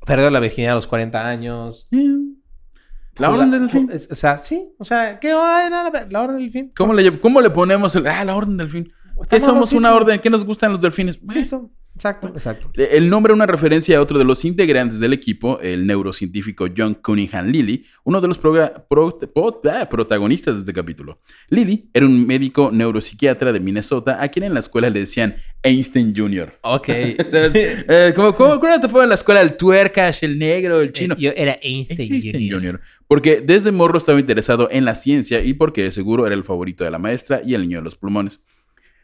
Perdió 0.06 0.30
la 0.30 0.40
virginidad 0.40 0.72
a 0.72 0.76
los 0.76 0.86
40 0.86 1.26
años. 1.28 1.88
La 3.16 3.30
orden 3.30 3.50
del. 3.50 3.90
Es- 3.90 4.08
O 4.10 4.14
sea, 4.14 4.38
sí. 4.38 4.68
O 4.78 4.84
sea, 4.84 5.18
¿qué? 5.18 5.28
Era 5.28 5.68
la, 5.90 6.06
la 6.08 6.22
orden 6.22 6.36
del 6.36 6.44
delfín? 6.50 6.70
¿Cómo 6.76 6.94
le, 6.94 7.20
¿Cómo 7.20 7.40
le 7.40 7.50
ponemos 7.50 7.94
el... 7.96 8.06
Ah, 8.06 8.24
la 8.24 8.36
orden 8.36 8.56
del 8.56 8.68
delfín. 8.70 8.92
¿Qué 9.28 9.40
somos 9.40 9.72
una 9.72 9.92
orden? 9.94 10.20
¿Qué 10.20 10.30
nos 10.30 10.44
gustan 10.44 10.70
los 10.72 10.80
delfines? 10.80 11.18
Eso. 11.34 11.70
Exacto, 11.98 12.28
exacto. 12.28 12.70
El 12.76 13.10
nombre 13.10 13.32
es 13.32 13.34
una 13.34 13.46
referencia 13.46 13.98
a 13.98 14.00
otro 14.00 14.18
de 14.20 14.24
los 14.24 14.44
integrantes 14.44 15.00
del 15.00 15.12
equipo, 15.12 15.58
el 15.60 15.84
neurocientífico 15.84 16.68
John 16.76 16.94
Cunningham 16.94 17.48
Lilly, 17.48 17.84
uno 18.04 18.20
de 18.20 18.28
los 18.28 18.38
pro- 18.38 18.62
ah, 18.62 19.88
protagonistas 19.90 20.54
de 20.54 20.60
este 20.60 20.72
capítulo. 20.72 21.20
Lilly 21.50 21.90
era 21.92 22.06
un 22.06 22.24
médico 22.24 22.70
neuropsiquiatra 22.72 23.52
de 23.52 23.58
Minnesota 23.58 24.22
a 24.22 24.28
quien 24.28 24.44
en 24.44 24.54
la 24.54 24.60
escuela 24.60 24.88
le 24.90 25.00
decían 25.00 25.34
Einstein 25.64 26.14
Jr. 26.16 26.54
Ok. 26.62 26.88
Entonces, 26.88 27.84
eh, 27.88 28.12
¿cómo, 28.14 28.32
cómo, 28.36 28.60
cómo 28.60 28.80
te 28.80 28.88
fue 28.88 29.02
en 29.02 29.08
la 29.08 29.16
escuela? 29.16 29.40
El 29.40 29.56
tuercas, 29.56 30.22
el 30.22 30.38
negro, 30.38 30.80
el 30.80 30.92
chino. 30.92 31.16
Yo 31.18 31.32
era 31.34 31.58
Einstein, 31.60 32.12
Einstein 32.12 32.48
Jr. 32.48 32.60
Jr. 32.60 32.80
Porque 33.08 33.40
desde 33.40 33.72
morro 33.72 33.98
estaba 33.98 34.20
interesado 34.20 34.68
en 34.70 34.84
la 34.84 34.94
ciencia 34.94 35.42
y 35.42 35.54
porque 35.54 35.90
seguro 35.90 36.26
era 36.26 36.36
el 36.36 36.44
favorito 36.44 36.84
de 36.84 36.92
la 36.92 36.98
maestra 37.00 37.42
y 37.44 37.54
el 37.54 37.62
niño 37.62 37.78
de 37.78 37.84
los 37.84 37.96
pulmones. 37.96 38.40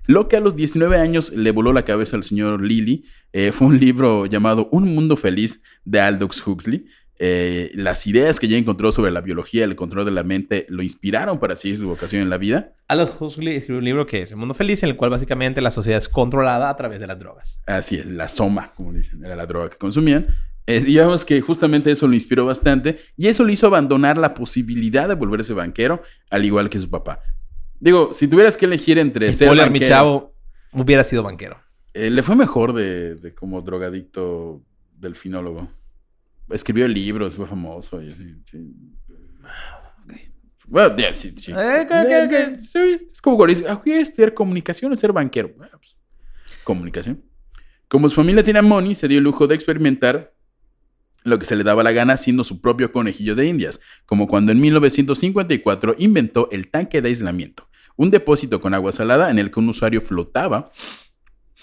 Lo 0.06 0.28
que 0.28 0.37
a 0.37 0.40
los 0.40 0.54
19 0.54 0.99
años 0.99 1.32
le 1.32 1.50
voló 1.50 1.73
la 1.73 1.84
cabeza 1.84 2.16
al 2.16 2.25
señor 2.25 2.61
Lilly 2.61 3.04
eh, 3.32 3.52
fue 3.52 3.68
un 3.68 3.80
libro 3.80 4.26
llamado 4.26 4.68
Un 4.70 4.94
Mundo 4.94 5.16
Feliz 5.16 5.62
de 5.84 6.00
Aldous 6.00 6.46
Huxley. 6.46 6.87
Eh, 7.18 7.70
las 7.75 8.06
ideas 8.06 8.38
que 8.38 8.49
ya 8.49 8.58
encontró 8.58 8.92
sobre 8.92 9.11
la 9.11 9.23
biología, 9.23 9.64
el 9.64 9.76
control 9.76 10.04
de 10.04 10.11
la 10.11 10.23
mente, 10.23 10.66
lo 10.68 10.82
inspiraron 10.82 11.38
para 11.38 11.56
seguir 11.56 11.78
su 11.78 11.87
vocación 11.87 12.20
en 12.20 12.28
la 12.28 12.37
vida. 12.37 12.75
Aldous 12.88 13.12
Huxley 13.18 13.56
escribió 13.56 13.78
un 13.78 13.84
libro 13.84 14.06
que 14.06 14.23
es 14.23 14.30
El 14.30 14.37
Mundo 14.37 14.52
Feliz, 14.52 14.82
en 14.82 14.90
el 14.90 14.96
cual 14.96 15.11
básicamente 15.11 15.62
la 15.62 15.70
sociedad 15.70 15.99
es 15.99 16.11
controlada 16.11 16.68
a 16.68 16.76
través 16.76 17.00
de 17.00 17.06
las 17.06 17.18
drogas. 17.18 17.62
Así 17.66 17.96
es, 17.96 18.04
la 18.04 18.28
soma, 18.28 18.75
como 18.75 18.92
dicen, 18.92 19.25
era 19.25 19.37
la 19.37 19.46
droga 19.46 19.70
que 19.70 19.78
consumían. 19.78 20.26
Eh, 20.66 20.78
y 20.82 20.84
digamos 20.87 21.25
que 21.25 21.40
justamente 21.40 21.90
eso 21.90 22.06
lo 22.06 22.14
inspiró 22.14 22.46
bastante 22.46 22.99
y 23.16 23.28
eso 23.28 23.44
le 23.44 23.52
hizo 23.52 23.66
abandonar 23.66 24.16
la 24.16 24.34
posibilidad 24.34 25.08
de 25.08 25.14
volverse 25.14 25.54
banquero, 25.54 26.02
al 26.30 26.44
igual 26.44 26.68
que 26.68 26.78
su 26.78 26.90
papá. 26.90 27.20
Digo, 27.84 28.14
si 28.14 28.28
tuvieras 28.28 28.56
que 28.56 28.64
elegir 28.64 28.98
entre 28.98 29.30
ser 29.34 29.48
Spoiler, 29.48 29.70
mi 29.70 29.78
banquero- 29.78 29.88
chavo 29.88 30.34
hubiera 30.72 31.04
sido 31.04 31.22
banquero. 31.22 31.60
Eh, 31.92 32.08
le 32.08 32.22
fue 32.22 32.34
mejor 32.34 32.72
de, 32.72 33.14
de 33.16 33.34
como 33.34 33.60
drogadicto 33.60 34.62
delfinólogo. 34.98 35.68
Escribió 36.48 36.88
libros, 36.88 37.34
fue 37.36 37.46
famoso 37.46 38.02
y 38.02 38.10
así. 38.10 38.36
sí. 38.46 38.74
Bueno, 40.66 40.94
sí, 41.12 41.34
sí. 41.36 41.52
Eh. 41.54 42.56
Sí, 42.58 42.78
Es 43.06 43.20
como 43.20 43.46
dice, 43.46 43.66
ah, 43.68 43.82
voy 43.84 43.94
a 43.96 44.00
estudiar 44.00 44.32
comunicación 44.32 44.90
o 44.90 44.96
ser 44.96 45.12
banquero. 45.12 45.50
Bueno, 45.54 45.76
pues, 45.78 45.98
comunicación. 46.64 47.22
Como 47.86 48.08
su 48.08 48.14
familia 48.14 48.42
tenía 48.42 48.62
money, 48.62 48.94
se 48.94 49.08
dio 49.08 49.18
el 49.18 49.24
lujo 49.24 49.46
de 49.46 49.54
experimentar 49.56 50.32
lo 51.22 51.38
que 51.38 51.44
se 51.44 51.54
le 51.54 51.64
daba 51.64 51.82
la 51.82 51.92
gana 51.92 52.14
haciendo 52.14 52.44
su 52.44 52.62
propio 52.62 52.90
conejillo 52.92 53.34
de 53.34 53.46
indias, 53.46 53.78
como 54.06 54.26
cuando 54.26 54.52
en 54.52 54.60
1954 54.62 55.96
inventó 55.98 56.48
el 56.50 56.70
tanque 56.70 57.02
de 57.02 57.08
aislamiento, 57.10 57.68
un 57.96 58.10
depósito 58.10 58.60
con 58.60 58.74
agua 58.74 58.92
salada 58.92 59.30
en 59.30 59.38
el 59.38 59.50
que 59.50 59.60
un 59.60 59.68
usuario 59.68 60.00
flotaba 60.00 60.70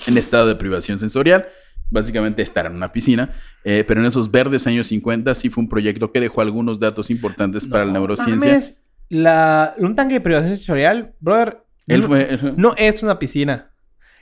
en 0.08 0.18
estado 0.18 0.48
de 0.48 0.56
privación 0.56 0.98
sensorial, 0.98 1.48
básicamente 1.90 2.42
estar 2.42 2.66
en 2.66 2.74
una 2.74 2.94
piscina, 2.94 3.32
eh, 3.64 3.84
pero 3.88 4.00
en 4.00 4.08
esos 4.08 4.32
verdes 4.32 4.66
años 4.68 4.88
50 4.88 5.36
sí 5.36 5.50
fue 5.50 5.64
un 5.64 5.70
proyecto 5.70 6.12
que 6.12 6.20
dejó 6.20 6.42
algunos 6.42 6.80
datos 6.80 7.10
importantes 7.10 7.66
para 7.66 7.86
la 7.86 7.94
neurociencia. 7.94 8.52
Mames, 8.52 8.84
la, 9.10 9.76
un 9.78 9.96
tanque 9.96 10.16
de 10.16 10.22
privación 10.22 10.56
sensorial, 10.56 11.16
brother, 11.20 11.64
Él 11.88 12.02
no, 12.02 12.08
fue. 12.08 12.40
no 12.56 12.74
es 12.78 13.04
una 13.04 13.20
piscina. 13.20 13.74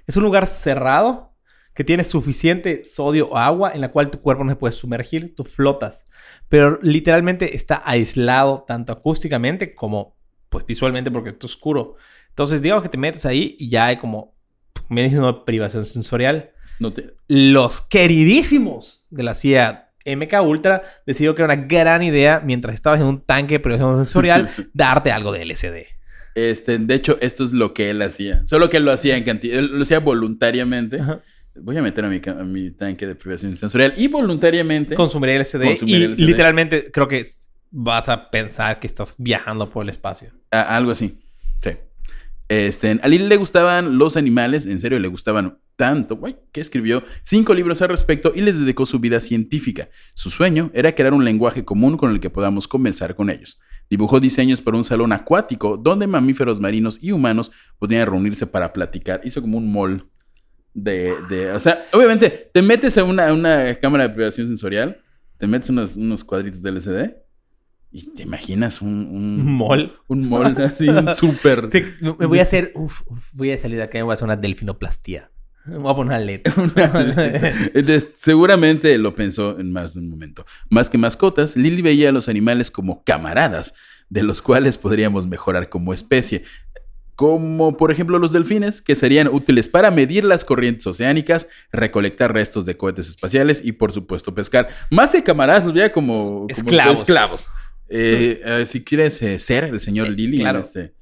Es 0.07 0.17
un 0.17 0.23
lugar 0.23 0.47
cerrado 0.47 1.35
que 1.75 1.83
tiene 1.83 2.03
suficiente 2.03 2.83
sodio 2.83 3.29
o 3.29 3.37
agua 3.37 3.71
en 3.73 3.81
la 3.81 3.91
cual 3.91 4.09
tu 4.09 4.19
cuerpo 4.19 4.43
no 4.43 4.51
se 4.51 4.55
puede 4.55 4.73
sumergir, 4.73 5.35
tú 5.35 5.43
flotas. 5.43 6.05
Pero 6.49 6.79
literalmente 6.81 7.55
está 7.55 7.81
aislado 7.85 8.65
tanto 8.67 8.91
acústicamente 8.91 9.75
como 9.75 10.18
pues 10.49 10.65
visualmente 10.65 11.09
porque 11.11 11.29
está 11.29 11.45
oscuro. 11.45 11.95
Entonces, 12.29 12.61
digamos 12.61 12.83
que 12.83 12.89
te 12.89 12.97
metes 12.97 13.25
ahí 13.25 13.55
y 13.59 13.69
ya 13.69 13.87
hay 13.87 13.97
como, 13.97 14.35
me 14.89 15.03
dicen, 15.03 15.19
una 15.19 15.45
privación 15.45 15.85
sensorial. 15.85 16.51
No 16.79 16.91
te- 16.91 17.13
Los 17.27 17.81
queridísimos 17.81 19.05
de 19.09 19.23
la 19.23 19.33
CIA 19.33 19.91
MK 20.05 20.33
Ultra 20.43 20.81
decidieron 21.05 21.35
que 21.35 21.41
era 21.43 21.53
una 21.53 21.63
gran 21.65 22.01
idea 22.03 22.41
mientras 22.43 22.73
estabas 22.75 23.01
en 23.01 23.07
un 23.07 23.21
tanque 23.21 23.55
de 23.55 23.59
privación 23.59 23.95
sensorial 23.97 24.49
darte 24.73 25.11
algo 25.11 25.31
de 25.31 25.45
LSD. 25.45 25.85
Este, 26.35 26.77
de 26.77 26.95
hecho, 26.95 27.17
esto 27.21 27.43
es 27.43 27.51
lo 27.51 27.73
que 27.73 27.89
él 27.89 28.01
hacía. 28.01 28.45
Solo 28.47 28.69
que 28.69 28.77
él 28.77 28.85
lo 28.85 28.91
hacía 28.91 29.17
en 29.17 29.23
cantidad. 29.23 29.59
Él 29.59 29.71
lo 29.77 29.83
hacía 29.83 29.99
voluntariamente. 29.99 30.99
Ajá. 31.01 31.19
Voy 31.61 31.75
a 31.77 31.81
meter 31.81 32.05
a 32.05 32.07
mi, 32.09 32.21
ca- 32.21 32.39
a 32.39 32.43
mi 32.43 32.71
tanque 32.71 33.05
de 33.07 33.15
privación 33.15 33.55
sensorial. 33.57 33.93
Y 33.97 34.07
voluntariamente. 34.07 34.95
Consumir 34.95 35.31
LSD 35.41 35.63
Consumir 35.65 36.13
y 36.17 36.21
literalmente 36.23 36.89
creo 36.91 37.07
que 37.09 37.21
vas 37.71 38.09
a 38.09 38.29
pensar 38.29 38.79
que 38.79 38.87
estás 38.87 39.15
viajando 39.17 39.69
por 39.69 39.83
el 39.83 39.89
espacio. 39.89 40.31
algo 40.51 40.91
así. 40.91 41.19
Sí. 41.61 41.71
Este, 42.47 42.99
a 43.01 43.07
Lili 43.07 43.27
le 43.27 43.37
gustaban 43.37 43.97
los 43.97 44.17
animales. 44.17 44.65
En 44.65 44.79
serio, 44.79 44.99
le 44.99 45.07
gustaban 45.07 45.59
tanto. 45.75 46.19
que 46.51 46.59
escribió 46.59 47.03
cinco 47.23 47.53
libros 47.53 47.81
al 47.81 47.89
respecto 47.89 48.33
y 48.35 48.41
les 48.41 48.59
dedicó 48.59 48.85
su 48.85 48.99
vida 48.99 49.21
científica. 49.21 49.89
Su 50.13 50.29
sueño 50.29 50.71
era 50.73 50.93
crear 50.93 51.13
un 51.13 51.23
lenguaje 51.23 51.63
común 51.63 51.95
con 51.95 52.11
el 52.11 52.19
que 52.19 52.29
podamos 52.29 52.67
conversar 52.67 53.15
con 53.15 53.29
ellos. 53.29 53.59
Dibujó 53.89 54.19
diseños 54.19 54.61
para 54.61 54.77
un 54.77 54.83
salón 54.83 55.13
acuático 55.13 55.77
donde 55.77 56.05
mamíferos 56.05 56.59
marinos 56.59 56.99
y 57.01 57.11
humanos 57.11 57.51
podrían 57.79 58.07
reunirse 58.07 58.45
para 58.45 58.73
platicar. 58.73 59.21
Hizo 59.23 59.41
como 59.41 59.57
un 59.57 59.71
mall 59.71 60.03
de, 60.73 61.51
o 61.53 61.59
sea, 61.59 61.85
obviamente 61.93 62.51
te 62.53 62.61
metes 62.61 62.97
a 62.97 63.03
una, 63.03 63.33
una 63.33 63.73
cámara 63.75 64.07
de 64.07 64.13
privación 64.13 64.47
sensorial, 64.47 65.01
te 65.37 65.47
metes 65.47 65.69
unos, 65.69 65.95
unos 65.95 66.23
cuadritos 66.23 66.61
de 66.61 66.69
LCD 66.69 67.28
y 67.91 68.13
te 68.13 68.23
imaginas 68.23 68.81
un, 68.81 68.89
un, 68.91 69.91
Un 70.07 70.29
mall 70.29 70.61
así, 70.61 70.87
un 70.89 71.07
súper. 71.15 71.69
Sí, 71.71 71.83
me 72.01 72.25
voy 72.27 72.39
a 72.39 72.43
hacer, 72.43 72.71
uf, 72.75 73.01
uf, 73.07 73.29
voy 73.33 73.51
a 73.51 73.57
salir 73.57 73.77
de 73.77 73.83
acá 73.83 73.97
y 73.97 74.01
voy 74.01 74.11
a 74.11 74.13
hacer 74.13 74.25
una 74.25 74.35
delfinoplastía. 74.35 75.31
Me 75.65 75.77
voy 75.77 75.91
a 75.91 75.95
poner 75.95 76.41
una. 76.55 76.73
Entonces, 77.73 78.09
seguramente 78.13 78.97
lo 78.97 79.15
pensó 79.15 79.59
en 79.59 79.71
más 79.71 79.93
de 79.93 80.01
un 80.01 80.09
momento. 80.09 80.45
Más 80.69 80.89
que 80.89 80.97
mascotas, 80.97 81.55
Lily 81.55 81.81
veía 81.81 82.09
a 82.09 82.11
los 82.11 82.29
animales 82.29 82.71
como 82.71 83.03
camaradas, 83.03 83.73
de 84.09 84.23
los 84.23 84.41
cuales 84.41 84.77
podríamos 84.77 85.27
mejorar 85.27 85.69
como 85.69 85.93
especie. 85.93 86.43
Como 87.15 87.75
por 87.75 87.91
ejemplo 87.91 88.17
los 88.17 88.31
delfines, 88.31 88.81
que 88.81 88.95
serían 88.95 89.27
útiles 89.27 89.67
para 89.67 89.91
medir 89.91 90.23
las 90.23 90.45
corrientes 90.45 90.87
oceánicas, 90.87 91.47
recolectar 91.71 92.33
restos 92.33 92.65
de 92.65 92.77
cohetes 92.77 93.09
espaciales 93.09 93.61
y 93.63 93.73
por 93.73 93.91
supuesto 93.91 94.33
pescar. 94.33 94.69
Más 94.89 95.11
que 95.11 95.21
camaradas, 95.21 95.65
los 95.65 95.73
veía 95.73 95.91
como, 95.91 96.47
como 96.47 96.47
Esclavos. 96.47 96.99
esclavos. 96.99 97.49
Eh, 97.89 98.41
eh, 98.45 98.65
si 98.65 98.83
quieres 98.83 99.21
eh, 99.21 99.39
ser 99.39 99.65
el 99.65 99.79
señor 99.79 100.09
Lily, 100.09 100.37
en 100.37 100.41
claro. 100.43 100.59
este- 100.59 100.93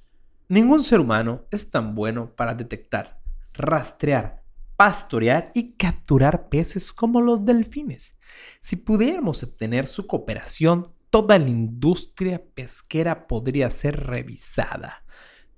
Ningún 0.49 0.81
ser 0.81 1.01
humano 1.01 1.45
es 1.51 1.69
tan 1.69 1.93
bueno 1.93 2.33
para 2.33 2.53
detectar, 2.53 3.19
rastrear, 3.53 4.43
pastorear 4.77 5.51
y 5.53 5.73
capturar 5.73 6.47
peces 6.47 6.93
como 6.93 7.19
los 7.19 7.43
delfines. 7.45 8.17
Si 8.61 8.77
pudiéramos 8.77 9.43
obtener 9.43 9.87
su 9.87 10.07
cooperación, 10.07 10.83
toda 11.09 11.37
la 11.37 11.49
industria 11.49 12.41
pesquera 12.53 13.27
podría 13.27 13.69
ser 13.71 14.05
revisada. 14.05 15.03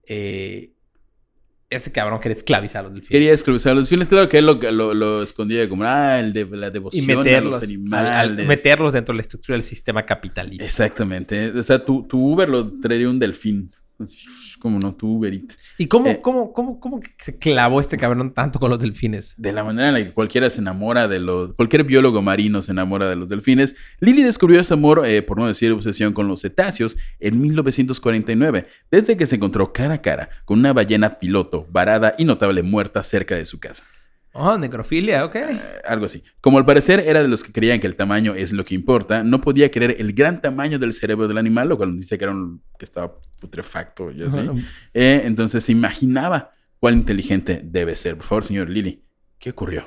Eh, 0.07 0.73
este 1.69 1.91
cabrón 1.91 2.19
quería 2.19 2.35
esclavizar 2.37 2.79
a 2.79 2.83
los 2.83 2.93
delfines. 2.93 3.11
Quería 3.11 3.33
esclavizar 3.33 3.71
a 3.71 3.75
los 3.75 3.85
delfines. 3.89 4.07
Claro 4.07 4.27
que 4.29 4.37
él 4.39 4.45
lo, 4.45 4.55
lo, 4.55 4.93
lo 4.93 5.21
escondía 5.23 5.67
como, 5.69 5.83
ah, 5.83 6.19
el 6.19 6.33
de 6.33 6.45
la 6.45 6.67
y 6.67 6.71
devoción 6.71 7.05
meterlos, 7.05 7.55
a 7.57 7.59
los 7.61 7.71
al- 7.93 7.93
al- 7.93 8.15
animales. 8.29 8.47
meterlos 8.47 8.93
dentro 8.93 9.13
de 9.13 9.17
la 9.17 9.21
estructura 9.21 9.55
del 9.55 9.63
sistema 9.63 10.05
capitalista. 10.05 10.63
Exactamente. 10.65 11.49
O 11.51 11.63
sea, 11.63 11.83
tu, 11.85 12.03
tu 12.07 12.33
Uber 12.33 12.49
lo 12.49 12.71
traería 12.79 13.09
un 13.09 13.19
delfín. 13.19 13.71
Como 14.59 14.77
no, 14.79 14.93
tu 14.93 15.15
Uber 15.17 15.33
Eats. 15.33 15.57
¿Y 15.77 15.87
cómo, 15.87 16.07
Eh. 16.07 16.19
cómo, 16.21 16.51
cómo, 16.53 16.79
cómo 16.79 16.99
se 17.17 17.37
clavó 17.37 17.79
este 17.79 17.97
cabrón 17.97 18.33
tanto 18.33 18.59
con 18.59 18.69
los 18.69 18.79
delfines? 18.79 19.35
De 19.37 19.53
la 19.53 19.63
manera 19.63 19.87
en 19.87 19.93
la 19.93 20.03
que 20.03 20.13
cualquiera 20.13 20.49
se 20.49 20.61
enamora 20.61 21.07
de 21.07 21.19
los... 21.19 21.55
Cualquier 21.55 21.83
biólogo 21.85 22.21
marino 22.21 22.61
se 22.61 22.71
enamora 22.71 23.09
de 23.09 23.15
los 23.15 23.29
delfines, 23.29 23.75
Lily 23.99 24.23
descubrió 24.23 24.59
ese 24.59 24.73
amor, 24.73 25.03
eh, 25.05 25.21
por 25.21 25.37
no 25.39 25.47
decir 25.47 25.71
obsesión, 25.71 26.13
con 26.13 26.27
los 26.27 26.41
cetáceos 26.41 26.97
en 27.19 27.41
1949, 27.41 28.67
desde 28.91 29.17
que 29.17 29.25
se 29.25 29.35
encontró 29.37 29.71
cara 29.73 29.95
a 29.95 30.01
cara 30.01 30.29
con 30.45 30.59
una 30.59 30.73
ballena 30.73 31.19
piloto, 31.19 31.65
varada 31.71 32.13
y 32.17 32.25
notable 32.25 32.63
muerta 32.63 33.03
cerca 33.03 33.35
de 33.35 33.45
su 33.45 33.59
casa. 33.59 33.83
Oh, 34.33 34.57
necrofilia, 34.57 35.25
ok. 35.25 35.35
Eh, 35.35 35.59
algo 35.87 36.05
así. 36.05 36.23
Como 36.39 36.57
al 36.59 36.65
parecer 36.65 36.99
era 36.99 37.21
de 37.23 37.27
los 37.27 37.43
que 37.43 37.51
creían 37.51 37.79
que 37.79 37.87
el 37.87 37.95
tamaño 37.95 38.35
es 38.35 38.53
lo 38.53 38.63
que 38.63 38.75
importa, 38.75 39.23
no 39.23 39.41
podía 39.41 39.71
creer 39.71 39.95
el 39.99 40.13
gran 40.13 40.41
tamaño 40.41 40.77
del 40.79 40.93
cerebro 40.93 41.27
del 41.27 41.37
animal, 41.39 41.69
lo 41.69 41.77
cual 41.77 41.97
dice 41.97 42.17
que, 42.17 42.25
era 42.25 42.31
un- 42.33 42.61
que 42.77 42.85
estaba 42.85 43.15
putrefacto 43.39 44.11
y 44.11 44.21
así. 44.23 44.39
Eh, 44.93 45.23
entonces 45.25 45.63
se 45.63 45.71
imaginaba 45.71 46.51
cuál 46.79 46.93
inteligente 46.93 47.61
debe 47.63 47.95
ser. 47.95 48.17
Por 48.17 48.25
favor, 48.25 48.43
señor 48.43 48.69
Lily, 48.69 49.03
¿qué 49.39 49.49
ocurrió? 49.49 49.85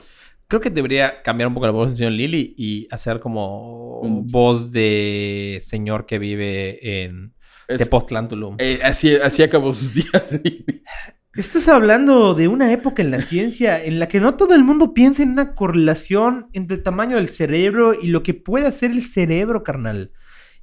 Creo 0.49 0.61
que 0.61 0.71
debería 0.71 1.23
cambiar 1.23 1.49
un 1.49 1.55
poco 1.55 1.67
la 1.67 1.73
voz 1.73 1.89
del 1.91 1.97
señor 1.97 2.13
Lily 2.13 2.55
y 2.59 2.89
hacer 2.91 3.21
como 3.21 4.01
Un- 4.01 4.27
voz 4.27 4.73
de 4.73 5.61
señor 5.63 6.05
que 6.05 6.19
vive 6.19 7.05
en 7.05 7.33
Es- 7.69 7.79
Tepoztlán, 7.79 8.29
Tulum. 8.29 8.57
eh, 8.59 8.81
así, 8.83 9.15
así 9.15 9.43
acabó 9.43 9.73
sus 9.73 9.95
días. 9.95 10.35
Estás 11.35 11.67
hablando 11.69 12.35
de 12.35 12.47
una 12.47 12.73
época 12.73 13.01
en 13.01 13.11
la 13.11 13.23
ciencia 13.23 13.83
en 13.83 13.99
la 13.99 14.07
que 14.07 14.21
no 14.21 14.37
todo 14.37 14.55
el 14.55 14.65
mundo 14.65 14.93
piensa 14.93 15.23
en 15.23 15.31
una 15.31 15.55
correlación 15.55 16.49
entre 16.53 16.77
el 16.77 16.83
tamaño 16.83 17.17
del 17.17 17.31
cerebro 17.31 17.95
y 17.95 18.09
lo 18.09 18.23
que 18.23 18.35
puede 18.35 18.67
hacer 18.67 18.91
el 18.91 19.01
cerebro, 19.01 19.62
carnal. 19.62 20.12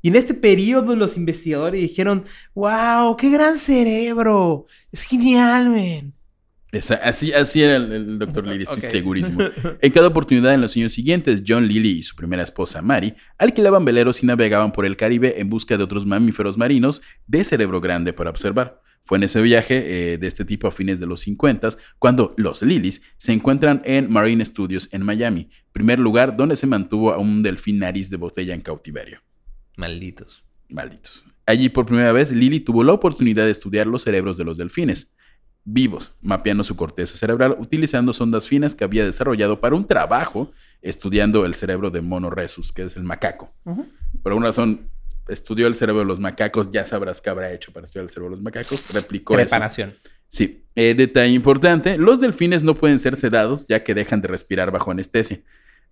Y 0.03 0.09
en 0.09 0.15
este 0.15 0.35
periodo 0.35 0.95
los 0.95 1.17
investigadores 1.17 1.81
dijeron, 1.81 2.23
wow, 2.53 3.17
qué 3.17 3.31
gran 3.31 3.57
cerebro. 3.57 4.67
Es 4.91 5.03
genial, 5.03 5.71
man. 5.71 6.13
Esa- 6.71 6.95
así, 6.95 7.33
así 7.33 7.63
era 7.63 7.77
el, 7.77 7.91
el 7.91 8.19
doctor 8.19 8.45
Lily, 8.47 8.63
estoy 8.63 8.81
segurísimo. 8.81 9.39
En 9.81 9.91
cada 9.91 10.07
oportunidad 10.07 10.53
en 10.53 10.61
los 10.61 10.75
años 10.77 10.93
siguientes, 10.93 11.41
John 11.47 11.67
Lilly 11.67 11.89
y 11.99 12.03
su 12.03 12.15
primera 12.15 12.43
esposa 12.43 12.81
Mary 12.81 13.15
alquilaban 13.39 13.85
veleros 13.85 14.21
y 14.21 14.27
navegaban 14.27 14.71
por 14.71 14.85
el 14.85 14.95
Caribe 14.95 15.39
en 15.41 15.49
busca 15.49 15.77
de 15.77 15.83
otros 15.83 16.05
mamíferos 16.05 16.57
marinos 16.57 17.01
de 17.25 17.43
cerebro 17.43 17.81
grande 17.81 18.13
para 18.13 18.29
observar. 18.29 18.81
Fue 19.03 19.17
en 19.17 19.23
ese 19.23 19.41
viaje 19.41 20.13
eh, 20.13 20.17
de 20.19 20.27
este 20.27 20.45
tipo 20.45 20.67
a 20.67 20.71
fines 20.71 20.99
de 20.99 21.07
los 21.07 21.21
50 21.21 21.69
cuando 21.97 22.33
los 22.37 22.61
Lillys 22.61 23.01
se 23.17 23.33
encuentran 23.33 23.81
en 23.83 24.11
Marine 24.11 24.45
Studios 24.45 24.89
en 24.93 25.03
Miami, 25.03 25.49
primer 25.71 25.97
lugar 25.97 26.37
donde 26.37 26.55
se 26.55 26.67
mantuvo 26.67 27.11
a 27.11 27.17
un 27.17 27.41
delfín 27.41 27.79
nariz 27.79 28.11
de 28.11 28.17
botella 28.17 28.53
en 28.53 28.61
cautiverio. 28.61 29.21
Malditos. 29.77 30.43
Malditos. 30.69 31.25
Allí 31.47 31.69
por 31.69 31.87
primera 31.87 32.11
vez, 32.11 32.31
Lily 32.31 32.59
tuvo 32.59 32.83
la 32.83 32.93
oportunidad 32.93 33.45
de 33.45 33.51
estudiar 33.51 33.87
los 33.87 34.03
cerebros 34.03 34.37
de 34.37 34.43
los 34.43 34.57
delfines, 34.57 35.15
vivos, 35.65 36.13
mapeando 36.21 36.63
su 36.63 36.75
corteza 36.75 37.17
cerebral 37.17 37.55
utilizando 37.59 38.13
sondas 38.13 38.47
finas 38.47 38.75
que 38.75 38.83
había 38.83 39.05
desarrollado 39.05 39.59
para 39.59 39.75
un 39.75 39.85
trabajo 39.85 40.51
estudiando 40.81 41.45
el 41.45 41.53
cerebro 41.53 41.91
de 41.91 42.01
Mono 42.01 42.29
Rhesus, 42.29 42.71
que 42.71 42.83
es 42.83 42.95
el 42.95 43.03
macaco. 43.03 43.49
Por 44.23 44.31
alguna 44.31 44.47
razón, 44.47 44.89
estudió 45.27 45.67
el 45.67 45.75
cerebro 45.75 46.01
de 46.01 46.07
los 46.07 46.19
macacos, 46.19 46.71
ya 46.71 46.85
sabrás 46.85 47.21
qué 47.21 47.29
habrá 47.29 47.51
hecho 47.51 47.71
para 47.71 47.85
estudiar 47.85 48.03
el 48.03 48.09
cerebro 48.09 48.29
de 48.31 48.35
los 48.37 48.43
macacos, 48.43 48.91
replicó 48.93 49.35
eso. 49.35 49.43
Preparación. 49.43 49.95
Sí, 50.27 50.65
Eh, 50.75 50.93
detalle 50.95 51.33
importante, 51.33 51.97
los 51.97 52.21
delfines 52.21 52.63
no 52.63 52.73
pueden 52.75 52.99
ser 52.99 53.15
sedados 53.17 53.65
ya 53.67 53.83
que 53.83 53.93
dejan 53.93 54.21
de 54.21 54.29
respirar 54.29 54.71
bajo 54.71 54.91
anestesia. 54.91 55.41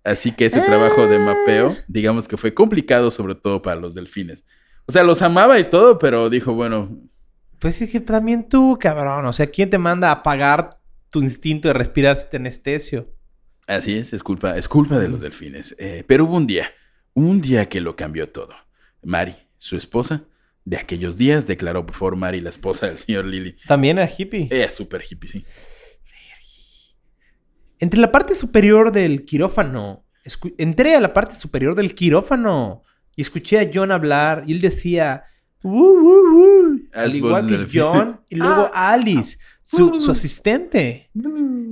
Así 0.04 0.32
que 0.32 0.46
ese 0.46 0.60
trabajo 0.62 1.06
de 1.06 1.18
mapeo, 1.18 1.76
digamos 1.88 2.26
que 2.26 2.36
fue 2.36 2.54
complicado 2.54 3.10
sobre 3.10 3.34
todo 3.34 3.60
para 3.60 3.78
los 3.78 3.94
delfines. 3.94 4.44
O 4.86 4.92
sea, 4.92 5.02
los 5.02 5.20
amaba 5.20 5.58
y 5.58 5.64
todo, 5.64 5.98
pero 5.98 6.30
dijo, 6.30 6.54
bueno, 6.54 6.98
Pues 7.60 7.80
es 7.82 7.90
que 7.90 8.00
también 8.00 8.48
tú, 8.48 8.78
cabrón. 8.80 9.26
O 9.26 9.32
sea, 9.32 9.46
¿quién 9.48 9.70
te 9.70 9.78
manda 9.78 10.08
a 10.08 10.12
apagar 10.12 10.80
tu 11.10 11.20
instinto 11.20 11.68
de 11.68 11.74
respirar 11.74 12.16
si 12.16 12.28
te 12.28 12.36
anestesio? 12.36 13.14
así 13.68 13.96
es, 13.96 14.12
es 14.12 14.22
culpa, 14.22 14.56
es 14.56 14.66
culpa 14.66 14.98
de 14.98 15.08
los 15.08 15.20
delfines. 15.20 15.76
Eh, 15.78 16.02
pero 16.06 16.24
hubo 16.24 16.36
un 16.36 16.46
día, 16.46 16.72
un 17.14 17.40
día 17.40 17.68
que 17.68 17.80
lo 17.80 17.94
cambió 17.94 18.30
todo. 18.30 18.54
Mari, 19.02 19.36
su 19.58 19.76
esposa, 19.76 20.24
de 20.64 20.78
aquellos 20.78 21.16
días, 21.16 21.46
declaró 21.46 21.86
por 21.86 21.94
favor 21.94 22.16
Mari, 22.16 22.40
la 22.40 22.50
esposa 22.50 22.86
del 22.86 22.98
señor 22.98 23.26
Lily. 23.26 23.56
También 23.66 23.98
era 23.98 24.10
hippie. 24.10 24.48
Es 24.50 24.74
súper 24.74 25.04
hippie, 25.08 25.30
sí. 25.30 25.44
Entre 27.78 28.00
la 28.00 28.10
parte 28.10 28.34
superior 28.34 28.90
del 28.90 29.24
quirófano, 29.24 30.04
entré 30.56 30.96
a 30.96 31.00
la 31.00 31.14
parte 31.14 31.36
superior 31.36 31.76
del 31.76 31.94
quirófano 31.94 32.82
y 33.14 33.22
escuché 33.22 33.60
a 33.60 33.70
John 33.72 33.92
hablar 33.92 34.42
y 34.46 34.52
él 34.52 34.60
decía, 34.60 35.24
"Uh, 35.68 35.98
uh, 35.98 36.70
uh", 36.72 36.80
al 36.94 37.14
igual 37.16 37.46
que. 37.46 37.66
John 37.72 38.20
y 38.28 38.36
luego 38.36 38.70
Alice, 38.74 39.38
su, 39.62 40.00
su 40.00 40.10
asistente. 40.12 41.10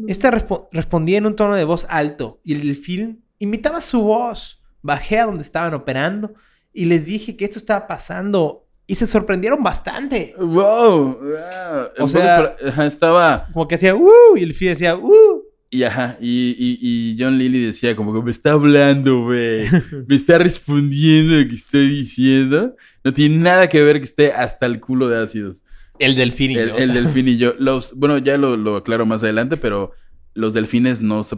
Esta 0.09 0.31
respo- 0.31 0.69
respondía 0.73 1.19
en 1.19 1.27
un 1.27 1.35
tono 1.37 1.55
de 1.57 1.65
voz 1.65 1.87
alto 1.89 2.41
y 2.45 2.53
el 2.55 2.61
delfín 2.63 3.25
imitaba 3.39 3.81
su 3.81 4.03
voz. 4.03 4.63
Bajé 4.83 5.19
a 5.19 5.27
donde 5.27 5.43
estaban 5.43 5.75
operando 5.75 6.35
y 6.73 6.85
les 6.85 7.07
dije 7.07 7.37
que 7.37 7.45
esto 7.45 7.59
estaba 7.59 7.87
pasando 7.87 8.63
Y 8.89 8.95
se 8.95 9.07
sorprendieron 9.09 9.65
bastante. 9.65 10.33
¡Wow! 10.39 11.19
wow. 11.19 11.89
O 11.99 12.07
sea- 12.07 12.55
estaba. 12.87 13.49
Como 13.53 13.67
que 13.67 13.75
hacía, 13.75 13.97
¡uh! 13.97 14.37
Y 14.37 14.45
el 14.45 14.55
Fi 14.55 14.67
decía, 14.67 14.97
¡uh! 14.97 15.36
Y 15.69 15.83
ajá, 15.83 16.17
y, 16.21 16.55
y, 16.59 16.79
y 16.81 17.17
John 17.19 17.39
Lilly 17.39 17.65
decía 17.65 17.97
como 17.97 18.15
que 18.15 18.23
me 18.23 18.31
está 18.31 18.53
hablando, 18.53 19.25
güey. 19.25 19.67
Me 20.07 20.15
está 20.15 20.39
respondiendo 20.39 21.35
lo 21.35 21.49
que 21.49 21.55
estoy 21.55 21.89
diciendo. 21.89 22.77
No 23.03 23.13
tiene 23.13 23.37
nada 23.37 23.69
que 23.69 23.83
ver 23.83 23.99
que 23.99 24.05
esté 24.05 24.33
hasta 24.33 24.67
el 24.67 24.81
culo 24.81 25.09
de 25.09 25.23
ácidos. 25.23 25.65
El 25.99 26.15
delfín 26.15 26.53
y 26.53 26.57
El, 26.57 26.69
yo. 26.69 26.77
el 26.77 26.93
delfín 26.95 27.29
y 27.29 27.37
yo. 27.37 27.55
Los, 27.59 27.95
bueno, 27.95 28.19
ya 28.19 28.39
lo, 28.39 28.57
lo 28.57 28.77
aclaro 28.77 29.07
más 29.07 29.23
adelante, 29.23 29.57
pero 29.57 29.93
los 30.35 30.55
delfines 30.55 31.01
no 31.03 31.23
se... 31.25 31.37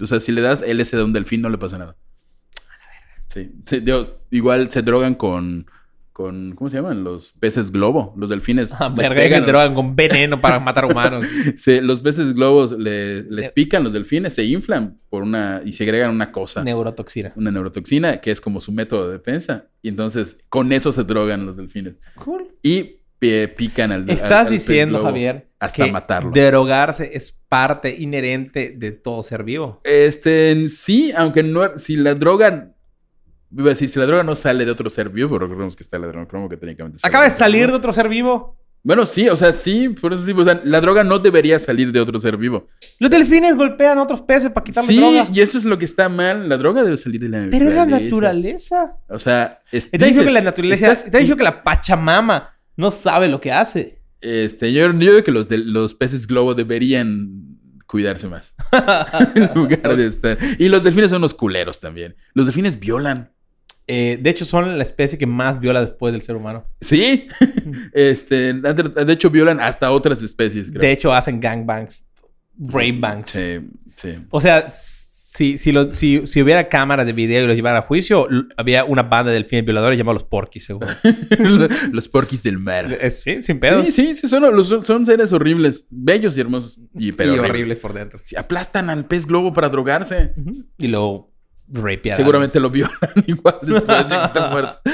O 0.00 0.06
sea, 0.06 0.18
si 0.20 0.32
le 0.32 0.40
das 0.40 0.64
LSD 0.66 0.98
a 0.98 1.04
un 1.04 1.12
delfín 1.12 1.42
no 1.42 1.48
le 1.48 1.58
pasa 1.58 1.78
nada. 1.78 1.96
Sí. 3.28 3.50
sí, 3.66 3.80
Dios, 3.80 4.26
igual 4.30 4.70
se 4.70 4.82
drogan 4.82 5.14
con... 5.14 5.66
con 6.12 6.54
¿Cómo 6.54 6.68
se 6.70 6.76
llaman? 6.76 7.04
Los 7.04 7.32
peces 7.40 7.72
globo. 7.72 8.14
Los 8.16 8.30
delfines. 8.30 8.70
Ah, 8.72 8.88
verga, 8.88 9.40
me 9.40 9.46
drogan 9.46 9.74
con 9.74 9.96
veneno 9.96 10.40
para 10.40 10.58
matar 10.60 10.84
humanos. 10.84 11.26
se- 11.56 11.80
los 11.82 12.00
peces 12.00 12.34
globos 12.34 12.72
le- 12.72 13.22
les 13.24 13.48
pican, 13.50 13.82
los 13.84 13.92
delfines 13.92 14.34
se 14.34 14.44
inflan 14.44 14.96
por 15.08 15.22
una 15.22 15.62
y 15.64 15.72
segregan 15.72 16.10
una 16.10 16.30
cosa, 16.32 16.62
Neurotoxina. 16.64 17.32
una 17.36 17.50
neurotoxina, 17.50 18.20
que 18.20 18.30
es 18.30 18.40
como 18.40 18.60
su 18.60 18.72
método 18.72 19.06
de 19.08 19.18
defensa. 19.18 19.66
Y 19.80 19.88
entonces 19.88 20.44
con 20.48 20.72
eso 20.72 20.92
se 20.92 21.04
drogan 21.04 21.46
los 21.46 21.56
delfines. 21.56 21.94
Cool. 22.16 22.48
Y 22.62 22.96
eh, 23.24 23.52
pican 23.56 23.92
al 23.92 24.10
Estás 24.10 24.46
al 24.48 24.52
diciendo, 24.52 24.98
globo 24.98 25.10
Javier, 25.10 25.46
hasta 25.60 25.84
que 25.84 25.92
matarlo. 25.92 26.32
drogarse 26.32 27.10
es 27.14 27.30
parte 27.48 27.94
inherente 27.96 28.74
de 28.76 28.90
todo 28.92 29.22
ser 29.22 29.44
vivo. 29.44 29.80
Este, 29.84 30.50
en 30.50 30.68
sí, 30.68 31.12
aunque 31.16 31.42
no, 31.44 31.78
si 31.78 31.94
la 31.96 32.14
droga, 32.16 32.72
iba 33.56 33.66
a 33.66 33.68
decir, 33.70 33.88
si 33.88 33.98
la 33.98 34.06
droga 34.06 34.22
no 34.22 34.34
sale 34.36 34.64
de 34.64 34.70
otro 34.70 34.88
ser 34.90 35.08
vivo, 35.10 35.28
pero 35.28 35.40
recordemos 35.40 35.76
que 35.76 35.82
está 35.82 35.96
el 35.96 36.04
adrenocromo 36.04 36.48
que 36.48 36.56
técnicamente 36.56 36.98
sale 36.98 37.08
Acaba 37.10 37.24
de 37.24 37.30
salir 37.30 37.68
de 37.68 37.74
otro 37.74 37.92
ser 37.92 38.08
vivo. 38.08 38.56
Bueno, 38.84 39.06
sí, 39.06 39.28
o 39.28 39.36
sea, 39.36 39.52
sí, 39.52 39.90
por 39.90 40.12
eso 40.12 40.24
sí, 40.24 40.32
o 40.36 40.44
sea, 40.44 40.60
la 40.64 40.80
droga 40.80 41.04
no 41.04 41.20
debería 41.20 41.56
salir 41.60 41.92
de 41.92 42.00
otro 42.00 42.18
ser 42.18 42.36
vivo. 42.36 42.66
Los 42.98 43.10
delfines 43.12 43.54
golpean 43.54 43.98
a 43.98 44.02
otros 44.02 44.22
peces 44.22 44.50
para 44.50 44.64
quitarle 44.64 44.92
Sí, 44.92 44.98
droga. 44.98 45.28
y 45.32 45.40
eso 45.40 45.56
es 45.56 45.64
lo 45.64 45.78
que 45.78 45.84
está 45.84 46.08
mal. 46.08 46.48
La 46.48 46.56
droga 46.56 46.82
debe 46.82 46.96
salir 46.96 47.20
de 47.20 47.28
la 47.28 47.46
Pero 47.48 47.68
es 47.68 47.74
la 47.76 47.86
naturaleza. 47.86 48.00
naturaleza. 48.86 48.92
O 49.08 49.18
sea, 49.20 49.62
es- 49.70 49.84
Está 49.92 50.06
diciendo 50.06 50.26
que 50.26 50.32
la 50.34 50.40
naturaleza. 50.40 50.92
Está 50.92 51.18
diciendo 51.18 51.36
que 51.36 51.44
la 51.44 51.62
Pachamama 51.62 52.50
no 52.76 52.90
sabe 52.90 53.28
lo 53.28 53.40
que 53.40 53.52
hace. 53.52 54.00
Este, 54.20 54.72
yo, 54.72 54.86
yo 54.86 54.92
digo 54.92 55.22
que 55.22 55.30
los, 55.30 55.48
de, 55.48 55.58
los 55.58 55.94
peces 55.94 56.26
globo 56.26 56.54
deberían 56.54 57.58
cuidarse 57.86 58.26
más. 58.26 58.52
en 59.36 59.50
lugar 59.54 59.96
de 59.96 60.06
estar. 60.06 60.38
Y 60.58 60.68
los 60.68 60.82
delfines 60.82 61.10
son 61.10 61.18
unos 61.18 61.34
culeros 61.34 61.78
también. 61.78 62.16
Los 62.34 62.46
delfines 62.46 62.80
violan. 62.80 63.30
Eh, 63.86 64.18
de 64.20 64.30
hecho, 64.30 64.44
son 64.44 64.78
la 64.78 64.84
especie 64.84 65.18
que 65.18 65.26
más 65.26 65.58
viola 65.60 65.80
después 65.80 66.12
del 66.12 66.22
ser 66.22 66.36
humano. 66.36 66.62
Sí. 66.80 67.26
este, 67.92 68.52
de 68.54 69.12
hecho, 69.12 69.30
violan 69.30 69.60
hasta 69.60 69.90
otras 69.90 70.22
especies, 70.22 70.70
creo. 70.70 70.80
De 70.82 70.92
hecho, 70.92 71.12
hacen 71.12 71.40
gangbangs, 71.40 72.04
rape 72.58 72.96
bangs. 72.98 73.30
Sí, 73.30 73.58
sí. 73.96 74.14
O 74.30 74.40
sea, 74.40 74.66
si, 74.70 75.58
si, 75.58 75.72
lo- 75.72 75.92
si, 75.92 76.22
si 76.26 76.42
hubiera 76.42 76.68
cámaras 76.68 77.06
de 77.06 77.12
video 77.12 77.42
y 77.44 77.46
los 77.46 77.56
llevara 77.56 77.78
a 77.78 77.82
juicio, 77.82 78.28
había 78.56 78.84
una 78.84 79.02
banda 79.02 79.30
de 79.30 79.34
delfines 79.38 79.64
violadores 79.64 79.98
llamados 79.98 80.22
los 80.22 80.28
porquis, 80.28 80.64
seguro. 80.64 80.88
los 81.92 82.06
porquis 82.08 82.42
del 82.42 82.58
mar. 82.58 82.98
Eh, 83.00 83.10
sí, 83.10 83.42
sin 83.42 83.58
pedos. 83.58 83.86
Sí, 83.86 83.92
sí, 83.92 84.14
sí, 84.14 84.28
son, 84.28 84.64
son, 84.64 84.84
son 84.84 85.06
seres 85.06 85.32
horribles, 85.32 85.86
bellos 85.90 86.36
y 86.36 86.40
hermosos. 86.40 86.78
Y, 86.94 87.12
pero 87.12 87.30
y 87.30 87.38
horribles. 87.38 87.50
horribles 87.50 87.78
por 87.78 87.92
dentro. 87.94 88.20
Sí, 88.24 88.36
aplastan 88.36 88.90
al 88.90 89.06
pez 89.06 89.26
globo 89.26 89.52
para 89.52 89.70
drogarse. 89.70 90.34
Y 90.78 90.88
luego 90.88 91.31
rapear. 91.68 92.16
Seguramente 92.16 92.58
lo 92.60 92.70
violan 92.70 92.98
igual 93.26 93.56
después 93.62 93.98
de 93.98 94.06
que 94.16 94.24
está 94.24 94.48
muerto. 94.50 94.80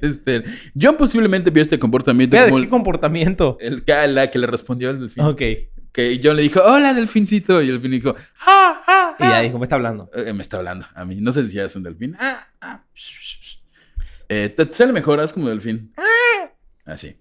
Este, 0.00 0.42
John 0.80 0.96
posiblemente 0.96 1.50
vio 1.50 1.60
este 1.62 1.78
comportamiento 1.78 2.34
Vea, 2.34 2.44
¿de 2.44 2.50
como 2.52 2.62
qué 2.62 2.70
comportamiento? 2.70 3.58
el, 3.60 3.84
el- 3.86 4.14
la 4.14 4.30
que 4.30 4.38
le 4.38 4.46
respondió 4.46 4.88
al 4.88 4.98
delfín. 4.98 5.22
Ok. 5.22 5.42
Que 5.92 6.20
John 6.24 6.36
le 6.36 6.42
dijo, 6.42 6.62
hola 6.64 6.94
delfincito. 6.94 7.60
Y 7.60 7.66
el 7.66 7.72
delfín 7.74 7.90
dijo, 7.90 8.16
ah, 8.46 8.80
ah, 8.86 9.14
Y 9.18 9.22
ya 9.24 9.40
dijo, 9.42 9.58
me 9.58 9.66
está 9.66 9.76
hablando. 9.76 10.10
Eh, 10.14 10.32
me 10.32 10.40
está 10.40 10.56
hablando 10.56 10.86
a 10.94 11.04
mí. 11.04 11.16
No 11.20 11.34
sé 11.34 11.44
si 11.44 11.52
ya 11.56 11.64
es 11.64 11.76
un 11.76 11.82
delfín. 11.82 12.16
Ah, 12.18 12.46
ah. 12.62 12.82
Eh, 14.30 14.48
te, 14.56 14.64
te 14.64 14.72
sale 14.74 14.92
mejor, 14.94 15.20
haz 15.20 15.34
como 15.34 15.50
delfín. 15.50 15.92
Así. 16.86 17.14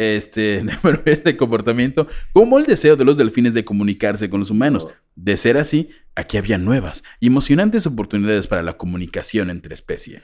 Este, 0.00 0.64
este 1.04 1.36
comportamiento, 1.36 2.06
como 2.32 2.58
el 2.58 2.64
deseo 2.64 2.96
de 2.96 3.04
los 3.04 3.18
delfines 3.18 3.52
de 3.52 3.66
comunicarse 3.66 4.30
con 4.30 4.40
los 4.40 4.50
humanos. 4.50 4.88
De 5.14 5.36
ser 5.36 5.58
así, 5.58 5.90
aquí 6.14 6.38
había 6.38 6.56
nuevas 6.56 7.04
y 7.20 7.26
emocionantes 7.26 7.86
oportunidades 7.86 8.46
para 8.46 8.62
la 8.62 8.78
comunicación 8.78 9.50
entre 9.50 9.74
especies. 9.74 10.22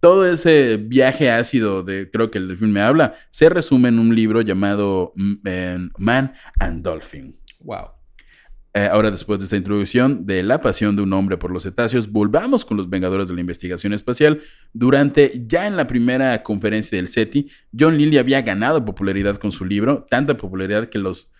Todo 0.00 0.26
ese 0.26 0.76
viaje 0.78 1.30
ácido 1.30 1.84
de, 1.84 2.10
creo 2.10 2.32
que 2.32 2.38
el 2.38 2.48
delfín 2.48 2.72
me 2.72 2.80
habla, 2.80 3.14
se 3.30 3.48
resume 3.48 3.90
en 3.90 4.00
un 4.00 4.12
libro 4.12 4.40
llamado 4.40 5.12
mm, 5.14 5.34
eh, 5.44 5.88
Man 5.98 6.32
and 6.58 6.82
Dolphin. 6.82 7.38
Wow. 7.60 7.95
Eh, 8.76 8.90
ahora, 8.92 9.10
después 9.10 9.38
de 9.38 9.44
esta 9.44 9.56
introducción 9.56 10.26
de 10.26 10.42
la 10.42 10.60
pasión 10.60 10.96
de 10.96 11.02
un 11.02 11.10
hombre 11.14 11.38
por 11.38 11.50
los 11.50 11.62
cetáceos, 11.62 12.12
volvamos 12.12 12.66
con 12.66 12.76
los 12.76 12.90
Vengadores 12.90 13.26
de 13.26 13.32
la 13.32 13.40
Investigación 13.40 13.94
Espacial. 13.94 14.42
Durante, 14.74 15.44
ya 15.46 15.66
en 15.66 15.76
la 15.76 15.86
primera 15.86 16.42
conferencia 16.42 16.96
del 16.96 17.08
SETI, 17.08 17.50
John 17.72 17.96
Lilly 17.96 18.18
había 18.18 18.42
ganado 18.42 18.84
popularidad 18.84 19.38
con 19.38 19.50
su 19.50 19.64
libro, 19.64 20.06
tanta 20.10 20.36
popularidad 20.36 20.90
que 20.90 20.98
los, 20.98 21.32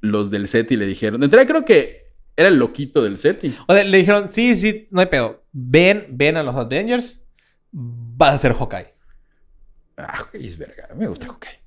los 0.00 0.30
del 0.30 0.48
SETI 0.48 0.76
le 0.76 0.86
dijeron. 0.86 1.20
De 1.20 1.26
entrada, 1.26 1.46
creo 1.46 1.66
que 1.66 1.98
era 2.34 2.48
el 2.48 2.56
loquito 2.56 3.02
del 3.02 3.18
SETI. 3.18 3.54
O 3.66 3.74
sea, 3.74 3.84
le 3.84 3.98
dijeron, 3.98 4.30
sí, 4.30 4.56
sí, 4.56 4.86
no 4.90 5.02
hay 5.02 5.08
pedo. 5.08 5.44
Ven, 5.52 6.06
ven 6.12 6.38
a 6.38 6.42
los 6.42 6.56
Avengers. 6.56 7.20
Vas 7.70 8.36
a 8.36 8.38
ser 8.38 8.54
Hawkeye. 8.54 8.94
Ah, 9.98 10.26
es 10.32 10.56
verga. 10.56 10.88
Me 10.96 11.06
gusta 11.06 11.26
Hawkeye. 11.26 11.60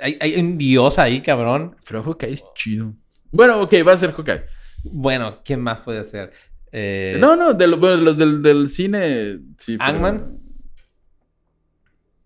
Hay, 0.00 0.16
hay 0.18 0.40
un 0.40 0.56
dios 0.56 0.98
ahí, 0.98 1.20
cabrón. 1.20 1.76
Pero 1.86 2.02
Hawkeye 2.02 2.32
es 2.32 2.42
chido. 2.54 2.94
Bueno, 3.32 3.60
ok, 3.62 3.74
va 3.86 3.92
a 3.94 3.98
ser 3.98 4.12
Hawkeye. 4.12 4.42
Bueno, 4.84 5.40
¿quién 5.44 5.60
más 5.60 5.80
puede 5.80 6.04
ser? 6.04 6.32
Eh, 6.70 7.16
No, 7.18 7.34
no, 7.36 7.52
de, 7.54 7.66
lo- 7.66 7.78
bueno, 7.78 7.96
de 7.96 8.02
los 8.02 8.16
del, 8.16 8.42
del 8.42 8.68
cine. 8.68 9.38
Sí, 9.58 9.76
pero- 9.76 9.84
¿Ant-Man? 9.90 10.20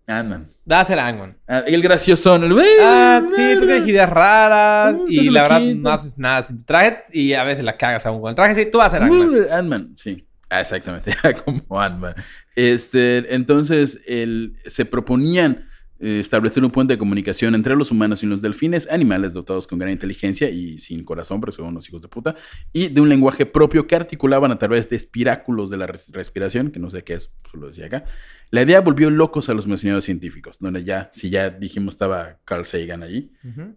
Ant-Man. 0.07 0.47
Va 0.71 0.79
a 0.81 0.85
ser 0.85 0.99
Angman. 0.99 1.37
Ah, 1.47 1.63
el 1.67 1.81
graciosón. 1.81 2.43
El... 2.45 2.57
Ah, 2.81 3.21
sí, 3.35 3.55
tú 3.59 3.65
tienes 3.65 3.87
ideas 3.87 4.09
raras 4.09 4.95
Uh, 4.95 5.05
y 5.09 5.29
la 5.29 5.43
verdad 5.43 5.59
no 5.61 5.89
haces 5.91 6.17
nada 6.17 6.43
sin 6.43 6.57
tu 6.57 6.63
traje 6.63 7.03
y 7.11 7.33
a 7.33 7.43
veces 7.43 7.63
la 7.65 7.75
cagas 7.77 8.05
aún 8.05 8.21
con 8.21 8.29
el 8.29 8.35
traje. 8.35 8.55
Sí, 8.55 8.69
tú 8.71 8.77
vas 8.77 8.87
a 8.93 8.97
ser 8.97 9.03
Angman. 9.03 9.29
Uh, 9.29 9.47
Ant-Man, 9.53 9.95
sí. 9.97 10.25
Ah, 10.49 10.61
exactamente, 10.61 11.13
como 11.45 11.79
Ant-Man. 11.81 12.15
Este, 12.55 13.33
entonces, 13.35 14.01
el- 14.07 14.55
se 14.65 14.85
proponían 14.85 15.67
establecer 15.99 16.63
un 16.63 16.71
puente 16.71 16.93
de 16.93 16.97
comunicación 16.97 17.55
entre 17.55 17.75
los 17.75 17.91
humanos 17.91 18.23
y 18.23 18.27
los 18.27 18.41
delfines, 18.41 18.87
animales 18.89 19.33
dotados 19.33 19.65
con 19.67 19.79
gran 19.79 19.91
inteligencia 19.91 20.49
y 20.49 20.77
sin 20.77 21.03
corazón, 21.03 21.39
pero 21.39 21.51
son 21.51 21.65
unos 21.65 21.87
hijos 21.89 22.01
de 22.01 22.07
puta, 22.07 22.35
y 22.73 22.87
de 22.89 23.01
un 23.01 23.09
lenguaje 23.09 23.45
propio 23.45 23.87
que 23.87 23.95
articulaban 23.95 24.51
a 24.51 24.59
través 24.59 24.89
de 24.89 24.95
espiráculos 24.95 25.69
de 25.69 25.77
la 25.77 25.87
res- 25.87 26.11
respiración, 26.13 26.71
que 26.71 26.79
no 26.79 26.89
sé 26.91 27.03
qué 27.03 27.13
es, 27.13 27.33
pues 27.41 27.53
lo 27.61 27.67
decía 27.67 27.87
acá. 27.87 28.05
La 28.49 28.61
idea 28.61 28.79
volvió 28.79 29.09
locos 29.09 29.49
a 29.49 29.53
los 29.53 29.67
mencionados 29.67 30.05
científicos, 30.05 30.57
donde 30.59 30.83
ya, 30.83 31.09
si 31.11 31.29
ya 31.29 31.49
dijimos 31.49 31.95
estaba 31.95 32.37
Carl 32.45 32.65
Sagan 32.65 33.03
allí, 33.03 33.31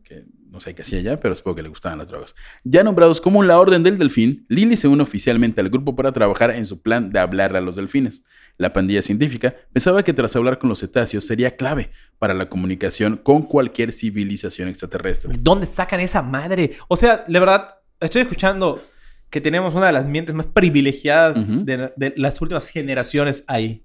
que 0.05 0.25
no 0.49 0.61
sé 0.61 0.75
qué 0.75 0.83
hacía 0.83 1.01
ya, 1.01 1.19
pero 1.19 1.35
supongo 1.35 1.57
que 1.57 1.63
le 1.63 1.69
gustaban 1.69 1.99
las 1.99 2.07
drogas. 2.07 2.37
Ya 2.63 2.85
nombrados 2.85 3.21
como 3.21 3.43
la 3.43 3.59
Orden 3.59 3.83
del 3.83 3.99
Delfín, 3.99 4.47
Lily 4.49 4.77
se 4.77 4.87
une 4.87 5.03
oficialmente 5.03 5.61
al 5.61 5.71
grupo 5.71 5.97
para 5.97 6.13
trabajar 6.13 6.51
en 6.53 6.67
su 6.67 6.83
plan 6.83 7.11
de 7.11 7.19
hablarle 7.19 7.59
a 7.59 7.61
los 7.61 7.77
delfines. 7.77 8.23
La 8.59 8.73
pandilla 8.73 9.03
científica 9.03 9.55
pensaba 9.73 10.05
que 10.05 10.13
tras 10.13 10.37
hablar 10.37 10.59
con 10.59 10.69
los 10.69 10.81
cetáceos 10.81 11.25
sería 11.25 11.57
clave 11.57 11.91
para 12.19 12.35
la 12.35 12.49
comunicación 12.49 13.17
con 13.17 13.43
cualquier 13.43 13.91
civilización 13.91 14.69
extraterrestre. 14.69 15.33
¿Dónde 15.41 15.67
sacan 15.67 16.01
esa 16.01 16.23
madre? 16.23 16.73
O 16.87 16.97
sea, 16.97 17.25
la 17.27 17.41
verdad, 17.41 17.75
estoy 17.99 18.23
escuchando 18.23 18.83
que 19.31 19.41
tenemos 19.41 19.75
una 19.75 19.87
de 19.87 19.93
las 19.93 20.05
mentes 20.05 20.35
más 20.35 20.47
privilegiadas 20.47 21.39
de, 21.65 21.93
de 21.97 22.15
las 22.17 22.41
últimas 22.41 22.69
generaciones 22.69 23.45
ahí. 23.47 23.85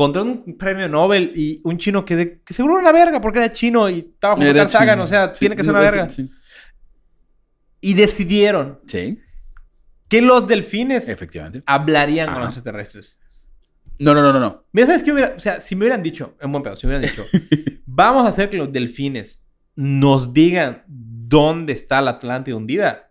Contra 0.00 0.22
un 0.22 0.56
premio 0.56 0.88
Nobel 0.88 1.30
y 1.36 1.60
un 1.62 1.76
chino 1.76 2.06
que, 2.06 2.16
de- 2.16 2.40
que 2.40 2.54
seguro 2.54 2.78
era 2.78 2.88
una 2.88 2.92
verga 2.98 3.20
porque 3.20 3.38
era 3.40 3.52
chino 3.52 3.86
y 3.90 3.98
estaba 4.14 4.34
Era 4.42 4.60
Carl 4.60 4.68
Sagan, 4.70 4.94
chino. 4.94 5.04
o 5.04 5.06
sea, 5.06 5.34
Sí, 5.34 5.40
tiene 5.40 5.56
que 5.56 5.62
ser 5.62 5.72
una 5.72 5.80
verga. 5.80 6.08
Sí. 6.08 6.30
Y 7.82 7.92
decidieron 7.92 8.80
Sí, 8.86 9.18
que 10.08 10.22
los 10.22 10.46
delfines 10.48 11.06
efectivamente. 11.10 11.62
hablarían 11.66 12.28
con 12.32 12.40
los 12.40 12.48
extraterrestres. 12.48 13.18
No, 13.98 14.14
no, 14.14 14.22
no, 14.22 14.32
no, 14.32 14.40
no. 14.40 14.64
Mira, 14.72 14.86
¿sabes 14.86 15.02
qué 15.02 15.12
hubiera? 15.12 15.34
O 15.36 15.38
sea, 15.38 15.60
si 15.60 15.76
me 15.76 15.82
hubieran 15.84 16.02
dicho, 16.02 16.34
en 16.40 16.50
buen 16.50 16.62
pedo, 16.62 16.76
si 16.76 16.86
me 16.86 16.96
hubieran 16.96 17.14
dicho, 17.14 17.26
vamos 17.84 18.24
a 18.24 18.28
hacer 18.30 18.48
que 18.48 18.56
los 18.56 18.72
delfines 18.72 19.46
nos 19.76 20.32
digan 20.32 20.82
dónde 20.86 21.74
está 21.74 22.00
la 22.00 22.12
Atlántida 22.12 22.56
hundida, 22.56 23.10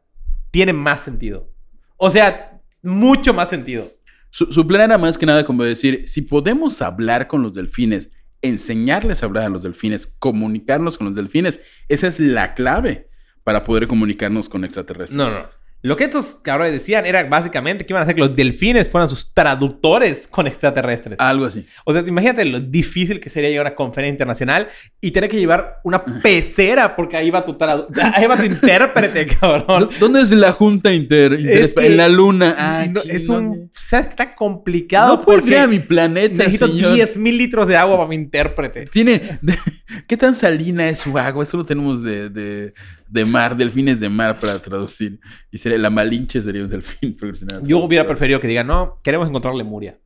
tiene 0.50 0.74
más 0.74 1.02
sentido. 1.02 1.52
O 1.98 2.10
sea, 2.10 2.60
mucho 2.82 3.32
más 3.34 3.48
sentido. 3.50 3.92
Su, 4.32 4.68
plan 4.68 4.82
era 4.82 4.98
más 4.98 5.18
que 5.18 5.26
nada 5.26 5.44
como 5.44 5.64
decir, 5.64 6.08
si 6.08 6.22
podemos 6.22 6.82
hablar 6.82 7.28
con 7.28 7.42
los 7.42 7.54
delfines, 7.54 8.12
enseñarles 8.42 9.22
a 9.22 9.26
hablar 9.26 9.46
a 9.46 9.50
los 9.50 9.64
delfines, 9.64 10.08
comunicarnos 10.08 10.98
con 10.98 11.08
los 11.08 11.16
delfines, 11.16 11.60
esa 11.88 12.08
es 12.08 12.20
la 12.20 12.54
clave 12.54 13.10
para 13.44 13.64
poder 13.64 13.88
comunicarnos 13.88 14.48
con 14.48 14.64
extraterrestres. 14.64 15.18
No, 15.18 15.32
no. 15.32 15.59
Lo 15.82 15.96
que 15.96 16.04
estos 16.04 16.40
cabrones 16.44 16.74
decían 16.74 17.06
era 17.06 17.24
básicamente 17.24 17.86
que 17.86 17.94
iban 17.94 18.02
a 18.02 18.04
hacer 18.04 18.14
que 18.16 18.20
los 18.22 18.36
delfines 18.36 18.90
fueran 18.90 19.08
sus 19.08 19.34
traductores 19.34 20.28
con 20.28 20.46
extraterrestres. 20.46 21.16
Algo 21.20 21.46
así. 21.46 21.66
O 21.86 21.94
sea, 21.94 22.04
imagínate 22.06 22.44
lo 22.44 22.60
difícil 22.60 23.22
que 23.22 23.30
sería 23.30 23.50
llegar 23.50 23.66
a 23.66 23.70
una 23.70 23.76
conferencia 23.78 24.12
internacional 24.12 24.68
y 25.00 25.12
tener 25.12 25.30
que 25.30 25.38
llevar 25.40 25.78
una 25.86 26.04
pecera 26.22 26.98
porque 26.98 27.16
ahí 27.16 27.30
va 27.30 27.46
tu 27.46 27.58
ahí 27.62 28.28
va 28.28 28.36
tu 28.36 28.44
intérprete, 28.44 29.26
cabrón. 29.40 29.90
¿Dónde 30.02 30.22
es 30.22 30.32
la 30.32 30.52
junta 30.52 30.92
inter, 30.94 31.34
inter- 31.40 31.64
Es 31.64 31.74
que- 31.74 31.86
en 31.88 31.96
la 31.96 32.10
luna? 32.10 32.56
Ah, 32.58 32.86
No, 32.90 33.00
es 33.08 33.30
un... 33.30 33.70
O 33.74 33.80
sea, 33.80 34.00
está 34.02 34.36
complicado 34.36 35.16
No 35.16 35.22
puedes 35.22 35.42
porque 35.44 35.56
ir 35.56 35.62
a 35.62 35.68
mi 35.68 35.80
planeta, 35.80 36.36
necesito 36.44 36.68
señor. 36.68 36.94
10 36.94 37.18
mil 37.18 37.38
litros 37.38 37.68
de 37.70 37.78
agua 37.78 37.96
para 37.96 38.10
mi 38.10 38.16
intérprete. 38.16 38.88
Tiene. 38.88 39.22
¿Qué 40.08 40.18
tan 40.18 40.36
salina 40.36 40.90
es 40.90 41.00
su 41.00 41.18
agua? 41.18 41.44
Eso 41.44 41.56
lo 41.56 41.66
tenemos 41.66 42.04
de, 42.04 42.30
de, 42.30 42.74
de 43.10 43.26
mar, 43.26 43.58
delfines 43.58 44.00
de 44.00 44.10
mar 44.10 44.38
para 44.40 44.60
traducir. 44.60 45.20
Y 45.52 45.58
sería 45.58 45.78
la 45.78 45.90
Malinche 45.90 46.42
sería 46.42 46.64
un 46.64 46.70
delfín. 46.70 47.18
Yo 47.64 47.80
hubiera 47.80 48.06
preferido 48.08 48.40
que 48.40 48.48
digan, 48.48 48.68
no, 48.68 49.00
queremos 49.04 49.28
encontrar 49.28 49.56
Lemuria. 49.56 50.00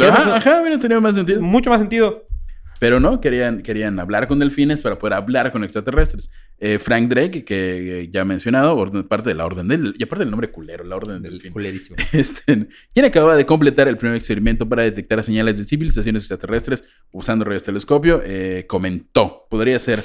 Ajá, 0.00 0.36
ajá, 0.36 0.60
hubiera 0.60 0.78
tenido 0.78 1.00
más 1.00 1.14
sentido. 1.14 1.40
Mucho 1.42 1.70
más 1.70 1.80
sentido. 1.80 2.24
Pero 2.80 3.00
no, 3.00 3.20
querían, 3.20 3.60
querían 3.62 3.98
hablar 3.98 4.28
con 4.28 4.38
delfines 4.38 4.82
para 4.82 5.00
poder 5.00 5.14
hablar 5.14 5.50
con 5.50 5.64
extraterrestres. 5.64 6.30
Eh, 6.60 6.78
Frank 6.78 7.08
Drake, 7.08 7.44
que 7.44 8.02
eh, 8.02 8.08
ya 8.12 8.20
he 8.20 8.24
mencionado, 8.24 8.76
orden- 8.76 9.02
parte 9.08 9.30
de 9.30 9.34
la 9.34 9.44
orden 9.46 9.66
del. 9.66 9.96
Y 9.98 10.04
aparte 10.04 10.20
del 10.24 10.30
nombre 10.30 10.52
culero, 10.52 10.84
la 10.84 10.94
orden 10.94 11.20
del 11.20 11.32
delfín. 11.32 11.52
Culerísimo. 11.52 11.96
Este, 12.12 12.68
quien 12.94 13.04
acababa 13.04 13.34
de 13.34 13.44
completar 13.46 13.88
el 13.88 13.96
primer 13.96 14.14
experimento 14.14 14.68
para 14.68 14.84
detectar 14.84 15.24
señales 15.24 15.58
de 15.58 15.64
civilizaciones 15.64 16.22
extraterrestres 16.22 16.84
usando 17.10 17.44
radiotelescopio, 17.44 18.22
eh, 18.24 18.64
comentó, 18.68 19.48
podría 19.50 19.76
ser 19.80 19.98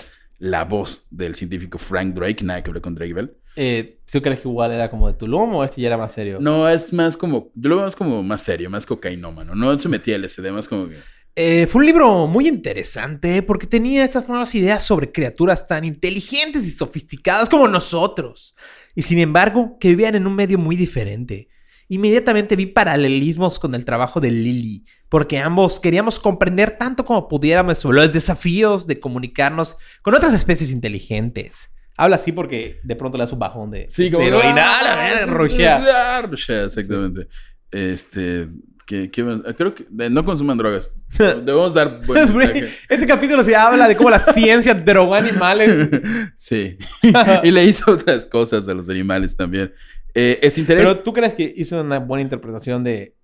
la 0.43 0.65
voz 0.65 1.05
del 1.09 1.35
científico 1.35 1.77
Frank 1.77 2.13
Drake, 2.13 2.43
nada 2.43 2.61
que 2.61 2.69
ver 2.69 2.81
con 2.81 2.93
Drake 2.93 3.13
Bell. 3.13 3.33
Eh, 3.55 4.01
¿Tú 4.11 4.21
crees 4.21 4.41
que 4.41 4.49
igual 4.49 4.73
era 4.73 4.89
como 4.89 5.07
de 5.07 5.13
Tulum 5.13 5.55
o 5.55 5.63
este 5.63 5.79
ya 5.79 5.87
era 5.87 5.97
más 5.97 6.11
serio? 6.11 6.37
No, 6.41 6.67
es 6.67 6.91
más 6.91 7.15
como, 7.15 7.49
yo 7.55 7.69
lo 7.69 7.77
veo 7.77 7.85
más 7.85 7.95
como 7.95 8.21
más 8.23 8.41
serio, 8.41 8.69
más 8.69 8.85
cocainómano, 8.85 9.55
no 9.55 9.79
se 9.79 9.87
metía 9.87 10.17
LSD, 10.17 10.51
más 10.51 10.67
como 10.67 10.89
que... 10.89 10.97
Eh, 11.35 11.65
fue 11.65 11.79
un 11.79 11.85
libro 11.85 12.27
muy 12.27 12.49
interesante 12.49 13.41
porque 13.41 13.67
tenía 13.67 14.03
estas 14.03 14.27
nuevas 14.27 14.53
ideas 14.53 14.83
sobre 14.83 15.13
criaturas 15.13 15.65
tan 15.65 15.85
inteligentes 15.85 16.67
y 16.67 16.71
sofisticadas 16.71 17.47
como 17.47 17.69
nosotros. 17.69 18.53
Y 18.95 19.03
sin 19.03 19.19
embargo, 19.19 19.77
que 19.79 19.87
vivían 19.87 20.15
en 20.15 20.27
un 20.27 20.35
medio 20.35 20.59
muy 20.59 20.75
diferente. 20.75 21.47
Inmediatamente 21.87 22.57
vi 22.57 22.65
paralelismos 22.65 23.59
con 23.59 23.75
el 23.75 23.85
trabajo 23.85 24.19
de 24.19 24.31
Lily, 24.31 24.85
porque 25.13 25.37
ambos 25.37 25.79
queríamos 25.79 26.17
comprender 26.19 26.75
tanto 26.79 27.05
como 27.05 27.27
pudiéramos 27.27 27.77
sobre 27.77 27.99
los 27.99 28.11
desafíos 28.11 28.87
de 28.87 28.99
comunicarnos 28.99 29.77
con 30.01 30.15
otras 30.15 30.33
especies 30.33 30.71
inteligentes. 30.71 31.69
Habla 31.95 32.15
así 32.15 32.31
porque 32.31 32.79
de 32.81 32.95
pronto 32.95 33.19
le 33.19 33.21
das 33.21 33.31
un 33.31 33.37
bajón 33.37 33.69
de, 33.69 33.87
de 33.95 34.07
heroína. 34.07 34.65
¡Ah, 34.65 34.81
la. 34.83 36.17
Ah, 36.17 36.21
rushea, 36.23 36.63
exactamente. 36.63 37.27
Este, 37.69 38.49
¿qué, 38.87 39.11
qué 39.11 39.23
más? 39.23 39.41
Ah, 39.45 39.53
Creo 39.53 39.75
que 39.75 39.83
eh, 39.83 40.09
no 40.09 40.25
consuman 40.25 40.57
drogas. 40.57 40.89
Debemos 41.19 41.75
dar 41.75 42.03
buen 42.07 42.35
mensaje. 42.35 42.69
Este 42.89 43.05
capítulo 43.05 43.43
se 43.43 43.55
habla 43.55 43.87
de 43.87 43.95
cómo 43.95 44.09
la 44.09 44.17
ciencia 44.17 44.73
drogó 44.73 45.13
animales. 45.13 45.89
Sí. 46.37 46.75
y 47.43 47.51
le 47.51 47.65
hizo 47.65 47.91
otras 47.91 48.25
cosas 48.25 48.67
a 48.67 48.73
los 48.73 48.89
animales 48.89 49.37
también. 49.37 49.71
Eh, 50.15 50.39
es 50.41 50.57
interés 50.57 50.83
Pero 50.83 51.03
¿tú 51.03 51.13
crees 51.13 51.35
que 51.35 51.53
hizo 51.55 51.81
una 51.81 51.99
buena 51.99 52.23
interpretación 52.23 52.83
de, 52.83 53.15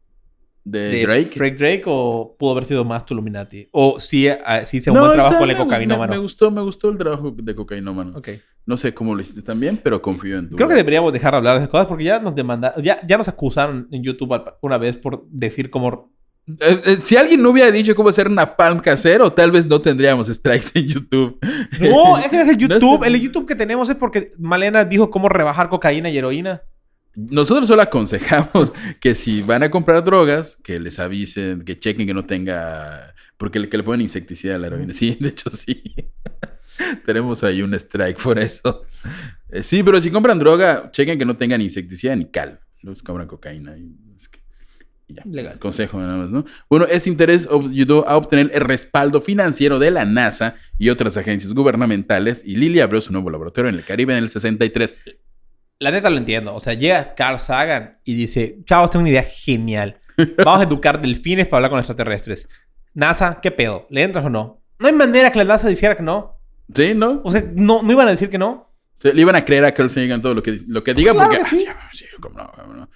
de, 0.63 0.80
de 0.80 1.02
Drake. 1.04 1.30
Drake 1.36 1.56
Drake 1.56 1.84
o 1.88 2.36
pudo 2.38 2.52
haber 2.52 2.65
sido 2.65 2.84
más 2.86 3.06
Tuluminati? 3.06 3.67
O 3.72 4.00
sí, 4.00 4.28
ah, 4.28 4.65
sí 4.65 4.78
hizo 4.78 4.91
un 4.91 4.98
No, 4.98 5.06
buen 5.06 5.13
trabajo 5.13 5.39
con 5.39 5.50
el 5.50 5.58
cocainómano. 5.58 6.12
Me, 6.12 6.17
me 6.17 6.22
gustó, 6.22 6.52
me 6.52 6.62
gustó 6.62 6.89
el 6.89 6.98
trabajo 6.98 7.32
de 7.32 7.56
cocainómano. 7.56 8.17
Ok. 8.17 8.30
No 8.65 8.78
sé 8.78 8.93
cómo 8.93 9.15
lo 9.15 9.22
hiciste 9.22 9.41
también, 9.41 9.80
pero 9.84 10.00
confío 10.02 10.38
en 10.38 10.50
tu. 10.50 10.56
Creo 10.56 10.69
que 10.69 10.76
deberíamos 10.76 11.12
dejar 11.12 11.32
de 11.32 11.38
hablar 11.38 11.54
de 11.56 11.62
esas 11.62 11.69
cosas 11.72 11.88
porque 11.88 12.04
ya 12.04 12.19
nos 12.19 12.36
demandaron, 12.36 12.84
ya, 12.84 13.00
ya 13.08 13.17
nos 13.17 13.28
acusaron 13.28 13.88
en 13.91 14.04
YouTube 14.04 14.39
una 14.62 14.78
vez 14.78 14.95
por 14.98 15.26
decir 15.30 15.69
cómo... 15.72 16.12
Eh, 16.48 16.82
eh, 16.86 16.98
si 17.00 17.15
alguien 17.15 17.41
no 17.41 17.50
hubiera 17.52 17.72
dicho 17.72 17.95
cómo 17.95 18.10
hacer 18.10 18.28
una 18.28 18.56
palm 18.56 18.80
casero, 18.80 19.32
tal 19.32 19.52
vez 19.52 19.65
no 19.67 19.80
tendríamos 19.82 20.28
strikes 20.28 20.67
en 20.76 20.88
YouTube. 20.88 21.39
No, 21.80 22.17
es 22.17 22.28
que 22.28 22.41
es 22.41 22.48
el 22.50 22.58
No 22.67 22.76
YouTube. 22.76 23.04
sé. 23.04 23.08
El 23.08 23.19
YouTube 23.22 23.48
que 23.48 23.56
tenemos 23.56 23.89
es 23.89 23.95
porque 23.95 24.30
Malena 24.39 24.84
dijo 24.86 25.10
cómo 25.10 25.30
rebajar 25.30 25.69
cocaína 25.69 26.10
y 26.12 26.17
heroína. 26.17 26.62
Nosotros 27.29 27.67
solo 27.67 27.82
aconsejamos 27.82 28.71
que 29.01 29.13
si 29.13 29.41
van 29.41 29.63
a 29.63 29.69
comprar 29.69 30.03
drogas, 30.03 30.58
que 30.63 30.79
les 30.79 30.99
avisen, 30.99 31.63
que 31.63 31.77
chequen 31.77 32.08
que 32.08 32.13
no 32.13 32.23
tenga. 32.23 33.13
Porque 33.38 33.60
le, 33.60 33.69
que 33.69 33.77
le 33.77 33.84
ponen 33.84 34.01
insecticida 34.01 34.55
a 34.55 34.58
la 34.58 34.67
heroína. 34.67 34.93
Sí, 34.93 35.17
de 35.19 35.29
hecho 35.29 35.49
sí. 35.49 35.82
Tenemos 37.05 37.43
ahí 37.43 37.62
un 37.62 37.73
strike 37.73 38.21
por 38.21 38.39
eso. 38.39 38.84
Eh, 39.49 39.63
sí, 39.63 39.84
pero 39.84 39.99
si 39.99 40.12
compran 40.12 40.39
droga, 40.39 40.89
chequen 40.91 41.19
que 41.19 41.25
no 41.25 41.36
tengan 41.36 41.62
insecticida 41.62 42.15
ni 42.15 42.25
cal. 42.25 42.62
Los 42.82 43.03
compran 43.03 43.27
cocaína. 43.27 43.77
Y, 43.77 43.95
y 45.08 45.13
ya. 45.13 45.23
Legal. 45.25 45.60
Consejo 45.60 45.99
nada 45.99 46.15
más, 46.15 46.29
¿no? 46.29 46.45
Bueno, 46.69 46.86
ese 46.86 47.10
interés 47.10 47.49
ayudó 47.51 48.08
a 48.08 48.15
obtener 48.15 48.51
el 48.53 48.62
respaldo 48.62 49.19
financiero 49.19 49.79
de 49.79 49.91
la 49.91 50.05
NASA 50.05 50.55
y 50.77 50.89
otras 50.89 51.17
agencias 51.17 51.53
gubernamentales. 51.53 52.43
Y 52.45 52.55
Lily 52.55 52.79
abrió 52.79 53.01
su 53.01 53.12
nuevo 53.12 53.29
laboratorio 53.29 53.69
en 53.69 53.75
el 53.75 53.84
Caribe 53.84 54.13
en 54.13 54.23
el 54.23 54.29
63. 54.29 54.95
La 55.80 55.92
neta 55.92 56.10
lo 56.10 56.18
entiendo. 56.18 56.54
O 56.54 56.60
sea, 56.60 56.74
llega 56.74 57.15
Carl 57.15 57.39
Sagan 57.39 58.00
y 58.04 58.13
dice, 58.15 58.60
chavos, 58.65 58.92
tengo 58.92 59.02
una 59.02 59.10
idea 59.12 59.24
genial. 59.24 59.98
Vamos 60.44 60.60
a 60.60 60.63
educar 60.63 61.00
delfines 61.02 61.48
para 61.48 61.60
hablar 61.60 61.72
con 61.72 61.80
extraterrestres. 61.80 62.50
NASA, 62.94 63.39
¿qué 63.42 63.52
pedo? 63.52 63.88
¿Le 63.89 64.04
entras 64.04 64.26
o 64.26 64.30
no? 64.30 64.62
No 64.80 64.88
hay 64.88 64.94
manera 64.94 65.32
que 65.32 65.38
la 65.39 65.46
NASA 65.46 65.70
dijera 65.70 65.96
que 65.96 66.04
no. 66.04 66.38
¿Sí? 66.74 66.94
¿No? 66.94 67.22
O 67.24 67.32
sea, 67.32 67.44
no, 67.56 67.82
no 67.82 67.92
iban 67.94 68.08
a 68.08 68.12
decir 68.12 68.30
que 68.30 68.38
no. 68.38 68.74
Le 69.02 69.22
iban 69.22 69.36
a 69.38 69.46
creer 69.46 69.63
a 69.63 69.74
Carl 69.74 69.89
Sagan 69.89 70.22
todo 70.22 70.34
lo 70.34 70.44
que, 70.44 70.58
lo 70.68 70.84
que 70.84 70.94
diga 70.94 71.13
Claro 71.13 71.30
porque... 71.30 71.44
que 71.44 71.50
sí. 71.56 71.65
Ah, 71.70 71.89
sí, 71.94 72.04
cómo 72.20 72.38
no, 72.38 72.52
cómo 72.54 72.74
no. 72.74 72.89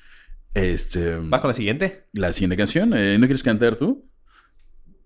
Este... 0.53 1.15
¿Vas 1.21 1.39
con 1.39 1.47
la 1.47 1.53
siguiente? 1.53 2.07
La 2.11 2.33
siguiente 2.33 2.57
canción. 2.57 2.93
eh, 2.93 3.17
¿No 3.17 3.25
quieres 3.25 3.43
cantar 3.43 3.77
tú? 3.77 4.05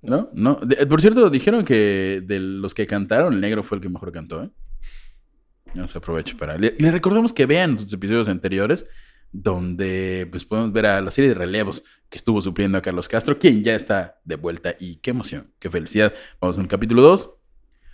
¿No? 0.02 0.30
No. 0.34 0.56
De- 0.64 0.88
por 0.88 1.00
cierto, 1.02 1.30
dijeron 1.30 1.64
que 1.64 2.24
de 2.26 2.40
los 2.40 2.74
que 2.74 2.88
cantaron, 2.88 3.34
el 3.36 3.42
negro 3.42 3.62
fue 3.62 3.78
el 3.78 3.82
que 3.84 3.90
mejor 3.90 4.12
cantó, 4.12 4.44
¿eh? 4.44 4.50
Nos 5.74 5.96
aprovecho 5.96 6.38
para... 6.38 6.58
Le, 6.58 6.76
le 6.78 6.92
recordamos 6.92 7.34
que 7.34 7.46
vean 7.46 7.78
sus 7.78 7.92
episodios 7.94 8.28
anteriores 8.28 8.86
donde 9.32 10.28
pues 10.32 10.46
podemos 10.46 10.72
ver 10.72 10.86
a 10.86 11.02
la 11.02 11.12
serie 11.12 11.30
de 11.30 11.36
relevos 11.36 11.84
que 12.10 12.18
estuvo 12.18 12.42
supliendo 12.42 12.78
a 12.78 12.82
Carlos 12.82 13.08
Castro, 13.08 13.38
quien 13.38 13.64
ya 13.64 13.76
está 13.76 14.20
de 14.24 14.36
vuelta 14.36 14.76
y 14.80 14.98
qué 14.98 15.12
emoción, 15.12 15.52
qué 15.60 15.70
felicidad. 15.70 16.14
Vamos 16.40 16.58
al 16.60 16.68
capítulo 16.68 17.02
2. 17.02 17.30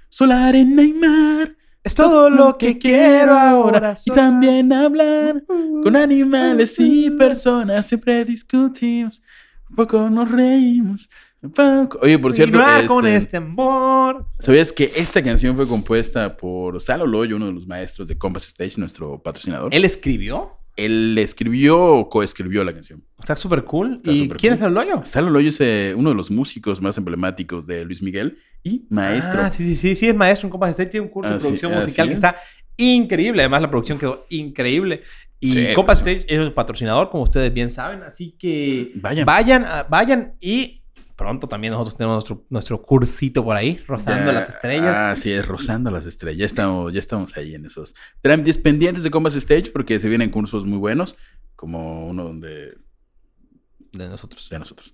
Sol, 0.09 0.31
arena 0.31 0.83
y 0.83 0.93
mar. 0.93 1.55
Es 1.83 1.95
todo 1.95 2.29
lo 2.29 2.57
que 2.57 2.77
quiero 2.77 3.33
ahora. 3.33 3.95
Y 4.05 4.11
también 4.11 4.71
hablar 4.71 5.43
con 5.45 5.95
animales 5.95 6.79
y 6.79 7.09
personas. 7.09 7.87
Siempre 7.87 8.23
discutimos, 8.23 9.21
un 9.69 9.75
poco 9.75 10.09
nos 10.09 10.31
reímos. 10.31 11.09
Oye, 12.01 12.19
por 12.19 12.33
cierto, 12.33 12.57
Continuar 12.57 12.85
con 12.85 13.05
este, 13.05 13.17
este 13.17 13.37
amor. 13.37 14.25
¿sabías 14.39 14.71
que 14.71 14.89
esta 14.95 15.21
canción 15.21 15.55
fue 15.55 15.67
compuesta 15.67 16.37
por 16.37 16.79
Salo 16.79 17.05
Loyo, 17.05 17.35
uno 17.35 17.47
de 17.47 17.51
los 17.53 17.67
maestros 17.67 18.07
de 18.07 18.17
Compass 18.17 18.47
Stage, 18.47 18.73
nuestro 18.77 19.21
patrocinador? 19.21 19.73
Él, 19.73 19.79
¿Él 19.79 19.85
escribió? 19.85 20.49
escribió 20.75 21.79
o 21.85 22.09
coescribió 22.09 22.63
la 22.63 22.73
canción. 22.73 23.03
Está 23.19 23.35
súper 23.35 23.63
cool. 23.65 23.97
Está 23.97 24.11
¿Y 24.11 24.27
quién 24.29 24.53
cool. 24.53 24.53
es 24.53 24.61
el 24.61 24.73
loyo? 24.73 25.01
Salo 25.03 25.29
Loyo 25.29 25.49
es 25.49 25.61
eh, 25.61 25.93
uno 25.95 26.09
de 26.09 26.15
los 26.15 26.31
músicos 26.31 26.81
más 26.81 26.97
emblemáticos 26.97 27.67
de 27.67 27.85
Luis 27.85 28.01
Miguel 28.01 28.39
y 28.63 28.85
maestro. 28.89 29.41
Ah, 29.41 29.51
sí, 29.51 29.63
sí, 29.65 29.75
sí. 29.75 29.95
Sí, 29.95 30.07
es 30.09 30.15
maestro 30.15 30.47
en 30.47 30.51
Compass 30.51 30.71
State. 30.71 30.89
Tiene 30.91 31.05
un 31.05 31.11
curso 31.11 31.29
de 31.29 31.35
Así- 31.35 31.45
producción 31.45 31.73
así 31.73 31.81
musical 31.83 32.07
que 32.07 32.13
es. 32.13 32.17
está 32.17 32.37
increíble. 32.77 33.41
Además, 33.41 33.61
la 33.61 33.69
producción 33.69 33.99
quedó 33.99 34.25
increíble. 34.29 35.01
Y 35.39 35.53
Sí, 35.53 35.67
Compass 35.75 35.99
Stage 35.99 36.25
es 36.27 36.39
el 36.39 36.53
patrocinador, 36.53 37.09
como 37.09 37.23
ustedes 37.23 37.53
bien 37.53 37.69
saben. 37.69 38.01
Así 38.01 38.31
que 38.31 38.93
Vayan. 38.95 39.25
vayan, 39.25 39.65
vayan 39.89 40.33
y 40.39 40.82
pronto 41.15 41.47
también 41.47 41.73
nosotros 41.73 41.95
tenemos 41.95 42.15
nuestro, 42.15 42.45
nuestro 42.49 42.81
cursito 42.81 43.43
por 43.43 43.55
ahí, 43.55 43.79
rozando 43.87 44.31
Ya- 44.31 44.39
las 44.39 44.49
estrellas. 44.49 44.95
Ah, 44.97 45.15
sí, 45.15 45.31
es 45.31 45.45
rozando 45.47 45.91
las 45.91 46.05
estrellas. 46.05 46.39
Ya 46.39 46.45
estamos, 46.45 46.93
ya 46.93 46.99
estamos 46.99 47.35
ahí 47.37 47.55
en 47.55 47.65
esos 47.65 47.95
trámites 48.21 48.57
pendientes 48.57 49.03
de 49.03 49.11
Compass 49.11 49.35
Stage 49.35 49.71
porque 49.71 49.99
se 49.99 50.09
vienen 50.09 50.29
cursos 50.29 50.65
muy 50.65 50.77
buenos, 50.77 51.15
como 51.55 52.07
uno 52.07 52.23
donde 52.23 52.77
de 53.91 54.09
nosotros. 54.09 54.49
de 54.49 54.59
nosotros. 54.59 54.93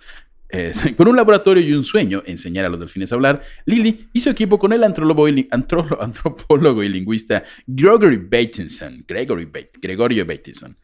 Con 0.98 1.08
un 1.08 1.16
laboratorio 1.16 1.64
y 1.64 1.74
un 1.74 1.84
sueño, 1.84 2.24
enseñar 2.26 2.66
a 2.66 2.70
los 2.70 2.80
delfines 2.80 3.12
a 3.12 3.16
hablar, 3.16 3.44
Lily 3.66 4.10
su 4.16 4.30
equipo 4.30 4.58
con 4.58 4.74
el 4.74 4.84
y, 4.84 5.48
antropólogo 5.52 6.84
y 6.84 6.90
lingüista 6.90 7.44
Gregory 7.68 8.18
Bateson, 8.18 9.06
Gregory 9.08 9.46
Bate, 9.46 9.72
Gregorio 9.80 10.26
Bateson, 10.26 10.76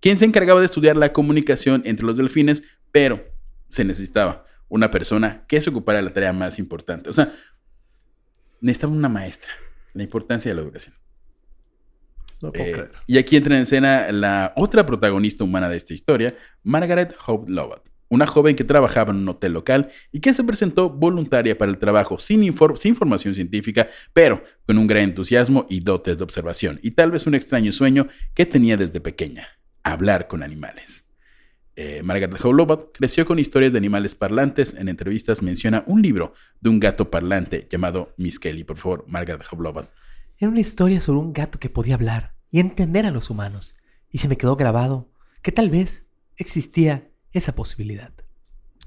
quien 0.00 0.18
se 0.18 0.26
encargaba 0.26 0.60
de 0.60 0.66
estudiar 0.66 0.96
la 0.96 1.12
comunicación 1.14 1.82
entre 1.86 2.04
los 2.04 2.18
delfines, 2.18 2.62
pero 2.92 3.24
se 3.70 3.84
necesitaba 3.84 4.44
una 4.68 4.90
persona 4.90 5.44
que 5.46 5.60
se 5.60 5.70
ocupara 5.70 5.98
de 5.98 6.04
la 6.04 6.12
tarea 6.12 6.32
más 6.32 6.58
importante. 6.58 7.10
O 7.10 7.12
sea, 7.12 7.32
necesitaba 8.60 8.92
una 8.92 9.08
maestra, 9.08 9.52
la 9.92 10.02
importancia 10.02 10.50
de 10.50 10.54
la 10.56 10.62
educación. 10.62 10.94
No 12.42 12.52
puedo 12.52 12.64
Eh, 12.66 12.72
creer. 12.72 12.92
y 13.06 13.18
aquí 13.18 13.36
entra 13.36 13.56
en 13.56 13.62
escena 13.62 14.10
la 14.12 14.52
otra 14.56 14.84
protagonista 14.84 15.44
humana 15.44 15.68
de 15.68 15.76
esta 15.76 15.94
historia, 15.94 16.34
Margaret 16.62 17.14
Hope 17.26 17.50
Lovett, 17.50 17.82
una 18.08 18.26
joven 18.26 18.54
que 18.56 18.64
trabajaba 18.64 19.12
en 19.12 19.18
un 19.18 19.28
hotel 19.28 19.52
local 19.52 19.90
y 20.12 20.20
que 20.20 20.34
se 20.34 20.44
presentó 20.44 20.90
voluntaria 20.90 21.56
para 21.56 21.70
el 21.70 21.78
trabajo 21.78 22.18
sin, 22.18 22.42
infor- 22.42 22.76
sin 22.76 22.96
formación 22.96 23.34
científica, 23.34 23.88
pero 24.12 24.44
con 24.66 24.76
un 24.78 24.86
gran 24.86 25.04
entusiasmo 25.04 25.66
y 25.70 25.80
dotes 25.80 26.18
de 26.18 26.24
observación, 26.24 26.80
y 26.82 26.90
tal 26.92 27.10
vez 27.12 27.26
un 27.26 27.34
extraño 27.34 27.72
sueño 27.72 28.08
que 28.34 28.44
tenía 28.46 28.76
desde 28.76 29.00
pequeña, 29.00 29.48
hablar 29.82 30.28
con 30.28 30.42
animales. 30.42 31.03
Eh, 31.76 32.02
Margaret 32.02 32.38
Howe 32.44 32.52
Lovatt 32.54 32.92
creció 32.92 33.26
con 33.26 33.38
historias 33.38 33.72
de 33.72 33.78
animales 33.78 34.14
parlantes. 34.14 34.74
En 34.74 34.88
entrevistas 34.88 35.42
menciona 35.42 35.82
un 35.86 36.02
libro 36.02 36.32
de 36.60 36.70
un 36.70 36.78
gato 36.78 37.10
parlante 37.10 37.66
llamado 37.70 38.14
Miss 38.16 38.38
Kelly. 38.38 38.64
Por 38.64 38.76
favor, 38.76 39.04
Margaret 39.08 39.42
Howe 39.50 39.62
Lovatt. 39.62 39.90
Era 40.38 40.50
una 40.50 40.60
historia 40.60 41.00
sobre 41.00 41.18
un 41.20 41.32
gato 41.32 41.58
que 41.58 41.70
podía 41.70 41.94
hablar 41.94 42.34
y 42.50 42.60
entender 42.60 43.06
a 43.06 43.10
los 43.10 43.30
humanos. 43.30 43.76
Y 44.10 44.18
se 44.18 44.28
me 44.28 44.36
quedó 44.36 44.54
grabado 44.56 45.10
que 45.42 45.52
tal 45.52 45.70
vez 45.70 46.06
existía 46.36 47.10
esa 47.32 47.54
posibilidad. 47.54 48.12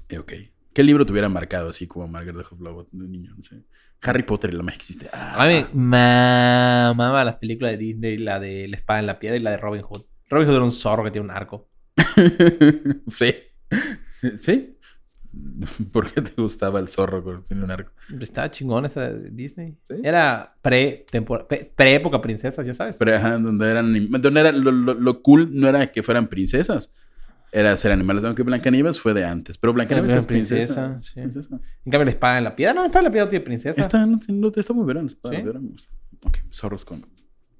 Eh, 0.08 0.18
ok. 0.18 0.32
¿Qué 0.72 0.82
libro 0.82 1.04
te 1.04 1.12
hubiera 1.12 1.28
marcado 1.28 1.70
así 1.70 1.86
como 1.86 2.08
Margaret 2.08 2.46
Howe 2.50 2.62
Lovatt 2.62 2.88
de 2.92 3.08
niño? 3.08 3.34
No 3.36 3.42
sé. 3.42 3.64
Harry 4.00 4.22
Potter 4.22 4.50
y 4.52 4.56
la 4.56 4.62
magia 4.62 4.78
que 4.78 4.82
existe. 4.82 5.10
Ah, 5.12 5.42
A 5.44 5.48
mí 5.48 5.64
me 5.74 5.98
mamaba 6.96 7.24
las 7.24 7.36
películas 7.36 7.72
de 7.72 7.78
Disney, 7.78 8.16
la 8.16 8.38
de 8.38 8.68
La 8.68 8.76
espada 8.76 9.00
en 9.00 9.06
la 9.06 9.18
piedra 9.18 9.36
y 9.36 9.40
la 9.40 9.50
de 9.50 9.56
Robin 9.56 9.82
Hood. 9.82 10.02
Robin 10.30 10.46
Hood 10.46 10.54
era 10.54 10.64
un 10.64 10.70
zorro 10.70 11.04
que 11.04 11.10
tiene 11.10 11.24
un 11.26 11.30
arco. 11.32 11.68
sí. 13.10 13.34
¿Sí? 14.36 14.74
¿Por 15.92 16.10
qué 16.12 16.22
te 16.22 16.40
gustaba 16.40 16.80
el 16.80 16.88
zorro 16.88 17.22
con 17.22 17.62
un 17.62 17.70
arco? 17.70 17.92
Estaba 18.20 18.50
chingón 18.50 18.86
esa 18.86 19.02
de 19.12 19.30
Disney. 19.30 19.76
¿Sí? 19.88 19.96
Era 20.02 20.56
pre, 20.62 21.04
tempor- 21.10 21.46
pre- 21.46 21.70
pre-época 21.76 22.20
princesas, 22.20 22.66
ya 22.66 22.74
sabes. 22.74 22.96
Pero 22.96 23.14
ajá, 23.16 23.38
donde 23.38 23.70
eran 23.70 24.10
donde 24.10 24.40
era 24.40 24.52
lo, 24.52 24.72
lo- 24.72 24.94
lo 24.94 25.22
cool 25.22 25.50
no 25.52 25.68
era 25.68 25.86
que 25.92 26.02
fueran 26.02 26.28
princesas, 26.28 26.92
era 27.52 27.76
ser 27.76 27.92
animales. 27.92 28.24
Aunque 28.24 28.42
Blancanieves 28.42 28.98
fue 29.00 29.14
de 29.14 29.24
antes, 29.24 29.58
pero 29.58 29.72
Blancanieves 29.74 30.12
es 30.14 30.24
princesa. 30.26 30.88
princesa, 30.94 31.00
sí. 31.00 31.20
princesa. 31.20 31.60
En 31.84 31.92
cambio, 31.92 32.04
la 32.06 32.10
espada 32.10 32.38
en 32.38 32.44
la 32.44 32.56
piedra. 32.56 32.74
No, 32.74 32.80
la 32.80 32.86
espada 32.86 33.00
en 33.00 33.04
la 33.04 33.12
piedra 33.12 33.28
tiene 33.28 33.44
princesa. 33.44 33.80
Está, 33.80 34.06
no, 34.06 34.18
no, 34.28 34.52
está 34.56 34.72
muy 34.72 34.86
verano, 34.86 35.08
está 35.08 35.30
¿Sí? 35.30 35.42
verano. 35.42 35.68
Ok, 36.24 36.38
zorros 36.50 36.84
con, 36.84 37.04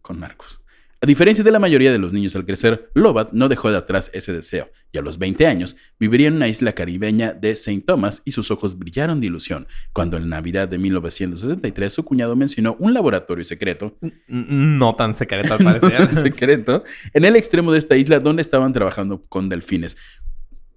con 0.03 0.19
narcos. 0.19 0.63
A 1.01 1.07
diferencia 1.07 1.45
de 1.45 1.53
la 1.53 1.61
mayoría 1.61 1.93
de 1.93 1.99
los 1.99 2.13
niños 2.13 2.35
al 2.35 2.45
crecer, 2.45 2.91
Lobat 2.93 3.31
no 3.31 3.49
dejó 3.49 3.71
de 3.71 3.77
atrás 3.77 4.11
ese 4.15 4.33
deseo 4.33 4.69
y 4.91 4.99
a 4.99 5.01
los 5.01 5.19
20 5.19 5.47
años 5.47 5.77
viviría 6.01 6.27
en 6.27 6.35
una 6.35 6.49
isla 6.49 6.73
caribeña 6.73 7.33
de 7.35 7.53
St. 7.53 7.85
Thomas 7.87 8.21
y 8.25 8.33
sus 8.33 8.51
ojos 8.51 8.77
brillaron 8.77 9.21
de 9.21 9.29
ilusión 9.29 9.69
cuando 9.93 10.17
en 10.17 10.29
Navidad 10.29 10.67
de 10.67 10.77
1973 10.79 11.93
su 11.93 12.05
cuñado 12.05 12.35
mencionó 12.35 12.75
un 12.81 12.95
laboratorio 12.95 13.45
secreto 13.45 13.97
No 14.27 14.97
tan 14.97 15.15
secreto 15.15 15.55
al 15.55 15.63
parecer. 15.63 16.17
secreto 16.21 16.83
en 17.15 17.25
el 17.25 17.37
extremo 17.37 17.71
de 17.71 17.79
esta 17.79 17.97
isla 17.97 18.19
donde 18.19 18.43
estaban 18.43 18.73
trabajando 18.73 19.23
con 19.29 19.49
delfines. 19.49 19.97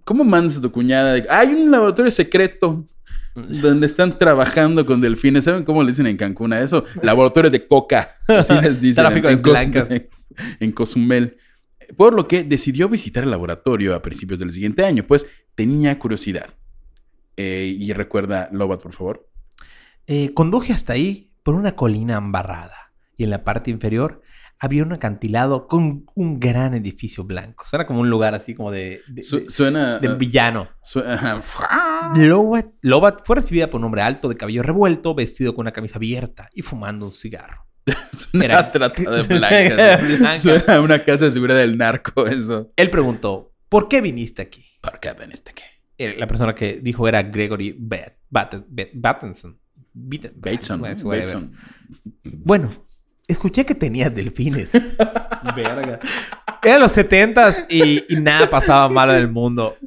¿Cómo 0.03 0.23
mandas 0.23 0.57
a 0.57 0.61
tu 0.61 0.71
cuñada? 0.71 1.19
Hay 1.31 1.47
un 1.47 1.71
laboratorio 1.71 2.11
secreto 2.11 2.85
donde 3.35 3.87
están 3.87 4.17
trabajando 4.19 4.85
con 4.85 5.01
delfines. 5.01 5.45
¿Saben 5.45 5.63
cómo 5.63 5.83
le 5.83 5.91
dicen 5.91 6.07
en 6.07 6.17
Cancún 6.17 6.53
a 6.53 6.61
eso? 6.61 6.85
Laboratorios 7.01 7.51
de 7.51 7.67
coca. 7.67 8.17
Así 8.27 8.53
les 8.61 8.79
dicen. 8.79 9.03
Tráfico 9.03 9.29
en, 9.29 9.41
de 9.41 9.49
blancas. 9.49 9.87
En 10.59 10.71
Cozumel. 10.71 11.37
Por 11.97 12.13
lo 12.13 12.27
que 12.27 12.43
decidió 12.45 12.87
visitar 12.87 13.23
el 13.23 13.31
laboratorio 13.31 13.93
a 13.93 14.01
principios 14.01 14.39
del 14.39 14.51
siguiente 14.51 14.85
año, 14.85 15.03
pues 15.03 15.27
tenía 15.55 15.99
curiosidad. 15.99 16.53
Eh, 17.35 17.75
y 17.77 17.91
recuerda, 17.91 18.47
Lobat, 18.51 18.81
por 18.81 18.93
favor. 18.93 19.27
Eh, 20.07 20.33
conduje 20.33 20.71
hasta 20.73 20.93
ahí 20.93 21.31
por 21.43 21.55
una 21.55 21.75
colina 21.75 22.17
embarrada 22.17 22.93
y 23.17 23.23
en 23.23 23.29
la 23.29 23.43
parte 23.43 23.71
inferior 23.71 24.21
había 24.63 24.83
un 24.83 24.93
acantilado 24.93 25.67
con 25.67 26.05
un 26.13 26.39
gran 26.39 26.75
edificio 26.75 27.23
blanco. 27.23 27.65
Suena 27.65 27.87
como 27.87 28.01
un 28.01 28.09
lugar 28.11 28.35
así 28.35 28.53
como 28.53 28.69
de, 28.69 29.01
de, 29.07 29.23
Su- 29.23 29.39
de- 29.39 29.49
suena. 29.49 29.97
de 29.97 30.13
villano. 30.15 30.69
su- 30.83 30.99
ajá. 30.99 31.41
Lobat, 32.15 32.67
Lobat 32.81 33.21
fue 33.25 33.37
recibida 33.37 33.69
por 33.71 33.79
un 33.79 33.85
hombre 33.85 34.03
alto 34.03 34.29
de 34.29 34.37
cabello 34.37 34.61
revuelto, 34.61 35.15
vestido 35.15 35.55
con 35.55 35.63
una 35.63 35.71
camisa 35.71 35.95
abierta 35.95 36.47
y 36.53 36.61
fumando 36.61 37.07
un 37.07 37.11
cigarro. 37.11 37.65
Suena 38.31 38.45
Era- 38.45 38.71
trata 38.71 39.01
de 39.11 39.23
blancas. 39.37 40.07
Blanca. 40.19 40.39
Suena 40.39 40.75
a 40.75 40.81
una 40.81 40.99
casa 41.03 41.25
de 41.25 41.31
seguridad 41.31 41.57
del 41.57 41.77
narco, 41.77 42.27
eso. 42.27 42.71
Él 42.75 42.89
preguntó, 42.91 43.53
¿por 43.67 43.87
qué 43.87 43.99
viniste 44.01 44.43
aquí? 44.43 44.63
¿Por 44.79 44.99
qué 44.99 45.13
ven 45.13 45.31
este 45.31 45.53
qué? 45.53 45.63
Eh, 45.97 46.15
La 46.19 46.27
persona 46.27 46.53
que 46.53 46.79
dijo 46.83 47.07
era 47.07 47.23
Gregory 47.23 47.75
Bat- 47.79 48.13
Bat- 48.29 48.63
Bat- 48.69 48.91
Battenson. 48.93 49.59
Bateson. 49.93 50.81
Bueno, 52.23 52.71
escuché 53.27 53.65
que 53.65 53.75
tenías 53.75 54.13
delfines. 54.13 54.71
Verga. 55.55 55.99
Eran 56.63 56.79
los 56.81 56.91
setentas 56.91 57.65
y, 57.69 58.03
y 58.13 58.17
nada 58.19 58.49
pasaba 58.49 58.87
malo 58.89 59.13
en 59.13 59.19
el 59.19 59.27
mundo. 59.29 59.77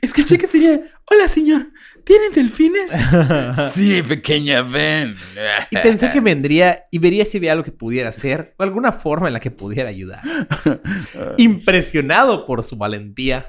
Escuché 0.00 0.38
que 0.38 0.46
tenía. 0.46 0.80
Hola, 1.10 1.26
señor. 1.28 1.68
¿Tienen 2.04 2.32
delfines? 2.32 2.90
sí, 3.72 4.02
pequeña, 4.02 4.62
ven. 4.62 5.16
Y 5.70 5.76
pensé 5.78 6.10
que 6.12 6.20
vendría 6.20 6.84
y 6.90 6.98
vería 6.98 7.24
si 7.24 7.38
había 7.38 7.52
algo 7.52 7.64
que 7.64 7.72
pudiera 7.72 8.10
hacer 8.10 8.54
o 8.58 8.62
alguna 8.62 8.92
forma 8.92 9.26
en 9.26 9.32
la 9.32 9.40
que 9.40 9.50
pudiera 9.50 9.88
ayudar. 9.88 10.20
Impresionado 11.38 12.46
por 12.46 12.64
su 12.64 12.76
valentía, 12.76 13.48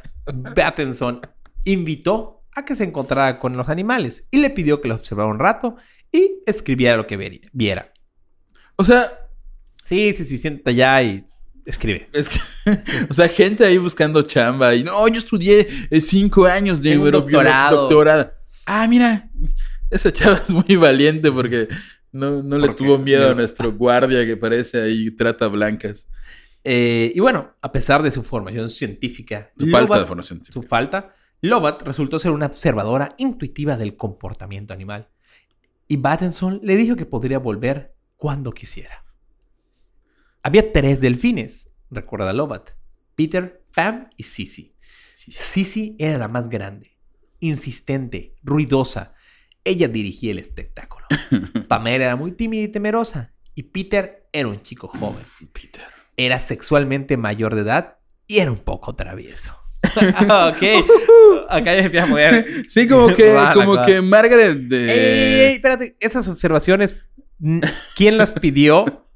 Battenson 0.56 1.22
invitó 1.66 2.44
a 2.56 2.66
que 2.66 2.76
se 2.76 2.84
encontrara 2.86 3.40
con 3.40 3.58
los 3.58 3.70
animales 3.70 4.28
y 4.32 4.38
le 4.38 4.50
pidió 4.50 4.82
que 4.82 4.88
los 4.88 5.00
observara 5.00 5.30
un 5.30 5.40
rato 5.40 5.76
y 6.12 6.40
escribiera 6.46 6.98
lo 6.98 7.06
que 7.08 7.18
vería- 7.18 7.50
viera. 7.52 7.92
O 8.76 8.84
sea, 8.86 9.12
Sí, 9.86 10.14
sí, 10.16 10.24
sí, 10.24 10.38
sienta 10.40 10.72
ya 10.72 11.02
y 11.04 11.24
escribe. 11.66 12.10
es 12.12 12.28
que. 12.30 12.40
O 13.10 13.14
sea, 13.14 13.28
gente 13.30 13.64
ahí 13.64 13.78
buscando 13.78 14.24
chamba. 14.24 14.74
Y 14.74 14.84
no, 14.84 15.08
yo 15.08 15.18
estudié 15.20 15.68
eh, 15.92 16.02
cinco 16.02 16.46
años 16.46 16.82
de 16.82 16.98
un 16.98 17.12
doctorado. 17.12 17.82
doctorado. 17.82 18.32
Ah, 18.66 18.88
mira. 18.88 19.30
Esa 19.92 20.12
chava 20.12 20.38
es 20.38 20.50
muy 20.50 20.76
valiente 20.76 21.32
porque 21.32 21.68
no, 22.12 22.42
no 22.42 22.58
le 22.58 22.70
tuvo 22.70 22.98
miedo 22.98 23.30
a 23.30 23.36
nuestro 23.36 23.72
guardia 23.78 24.26
que 24.26 24.36
parece 24.36 24.82
ahí 24.82 25.12
trata 25.12 25.48
blancas. 25.48 26.08
Eh, 26.64 27.12
y 27.14 27.20
bueno, 27.20 27.54
a 27.62 27.72
pesar 27.72 28.02
de 28.02 28.10
su 28.10 28.24
formación 28.24 28.70
científica, 28.70 29.52
Su 29.56 29.68
falta 29.68 30.00
de 30.00 30.06
formación. 30.08 30.44
su 30.44 30.64
falta, 30.64 31.14
Lobat 31.42 31.84
resultó 31.84 32.18
ser 32.18 32.32
una 32.32 32.48
observadora 32.48 33.14
intuitiva 33.20 33.78
del 33.78 33.96
comportamiento 33.96 34.74
animal. 34.74 35.08
Y 35.88 35.98
Battenson 35.98 36.60
le 36.64 36.76
dijo 36.76 36.96
que 36.96 37.06
podría 37.06 37.38
volver 37.38 37.95
cuando 38.26 38.54
quisiera. 38.54 39.06
Había 40.42 40.72
tres 40.72 41.00
delfines, 41.00 41.76
recuerda 41.92 42.34
Lobat. 42.34 42.72
Peter, 43.14 43.64
Pam 43.72 44.10
y 44.18 44.24
Sissy. 44.24 44.74
Sissy 45.30 45.96
era 46.00 46.18
la 46.18 46.28
más 46.28 46.50
grande, 46.50 46.98
insistente, 47.40 48.34
ruidosa. 48.42 49.14
Ella 49.64 49.88
dirigía 49.90 50.32
el 50.32 50.40
espectáculo. 50.40 51.06
Pamela 51.68 52.06
era 52.06 52.16
muy 52.16 52.32
tímida 52.32 52.64
y 52.64 52.68
temerosa. 52.68 53.32
Y 53.54 53.62
Peter 53.62 54.28
era 54.34 54.48
un 54.48 54.60
chico 54.60 54.88
joven. 54.88 55.24
Peter. 55.54 55.84
Era 56.18 56.40
sexualmente 56.40 57.18
mayor 57.18 57.54
de 57.54 57.62
edad 57.62 57.98
y 58.26 58.40
era 58.40 58.52
un 58.52 58.58
poco 58.58 58.96
travieso. 58.96 59.56
ok. 59.94 60.64
Acá 61.50 61.76
ya 61.76 61.84
empieza 61.84 62.06
a 62.06 62.10
mover. 62.10 62.66
Sí, 62.70 62.88
como 62.88 63.14
que, 63.14 63.38
como 63.54 63.86
que 63.86 64.02
Margaret 64.02 64.58
de... 64.58 64.92
¡Ey, 64.92 65.00
ey, 65.00 65.42
ey! 65.42 65.54
Espérate, 65.58 65.96
esas 66.00 66.28
observaciones, 66.28 66.98
¿quién 67.96 68.18
las 68.18 68.32
pidió? 68.34 69.08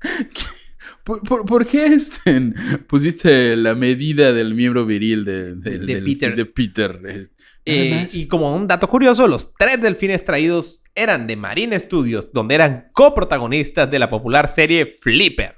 ¿Por, 1.04 1.22
por, 1.22 1.44
por 1.46 1.66
qué 1.66 1.86
este, 1.86 2.52
pusiste 2.86 3.56
la 3.56 3.74
medida 3.74 4.32
del 4.32 4.54
miembro 4.54 4.84
viril 4.84 5.24
de, 5.24 5.54
del- 5.54 5.86
De 5.86 5.94
del- 5.94 6.04
Peter. 6.04 6.36
de 6.36 6.44
Peter? 6.44 7.30
Eh, 7.64 8.08
y 8.12 8.28
como 8.28 8.54
un 8.54 8.66
dato 8.66 8.88
curioso, 8.88 9.26
los 9.26 9.54
tres 9.54 9.80
delfines 9.82 10.24
traídos 10.24 10.82
eran 10.94 11.26
de 11.26 11.36
Marine 11.36 11.78
Studios, 11.80 12.32
donde 12.32 12.54
eran 12.54 12.88
coprotagonistas 12.92 13.90
de 13.90 13.98
la 13.98 14.08
popular 14.08 14.48
serie 14.48 14.96
Flipper. 15.00 15.56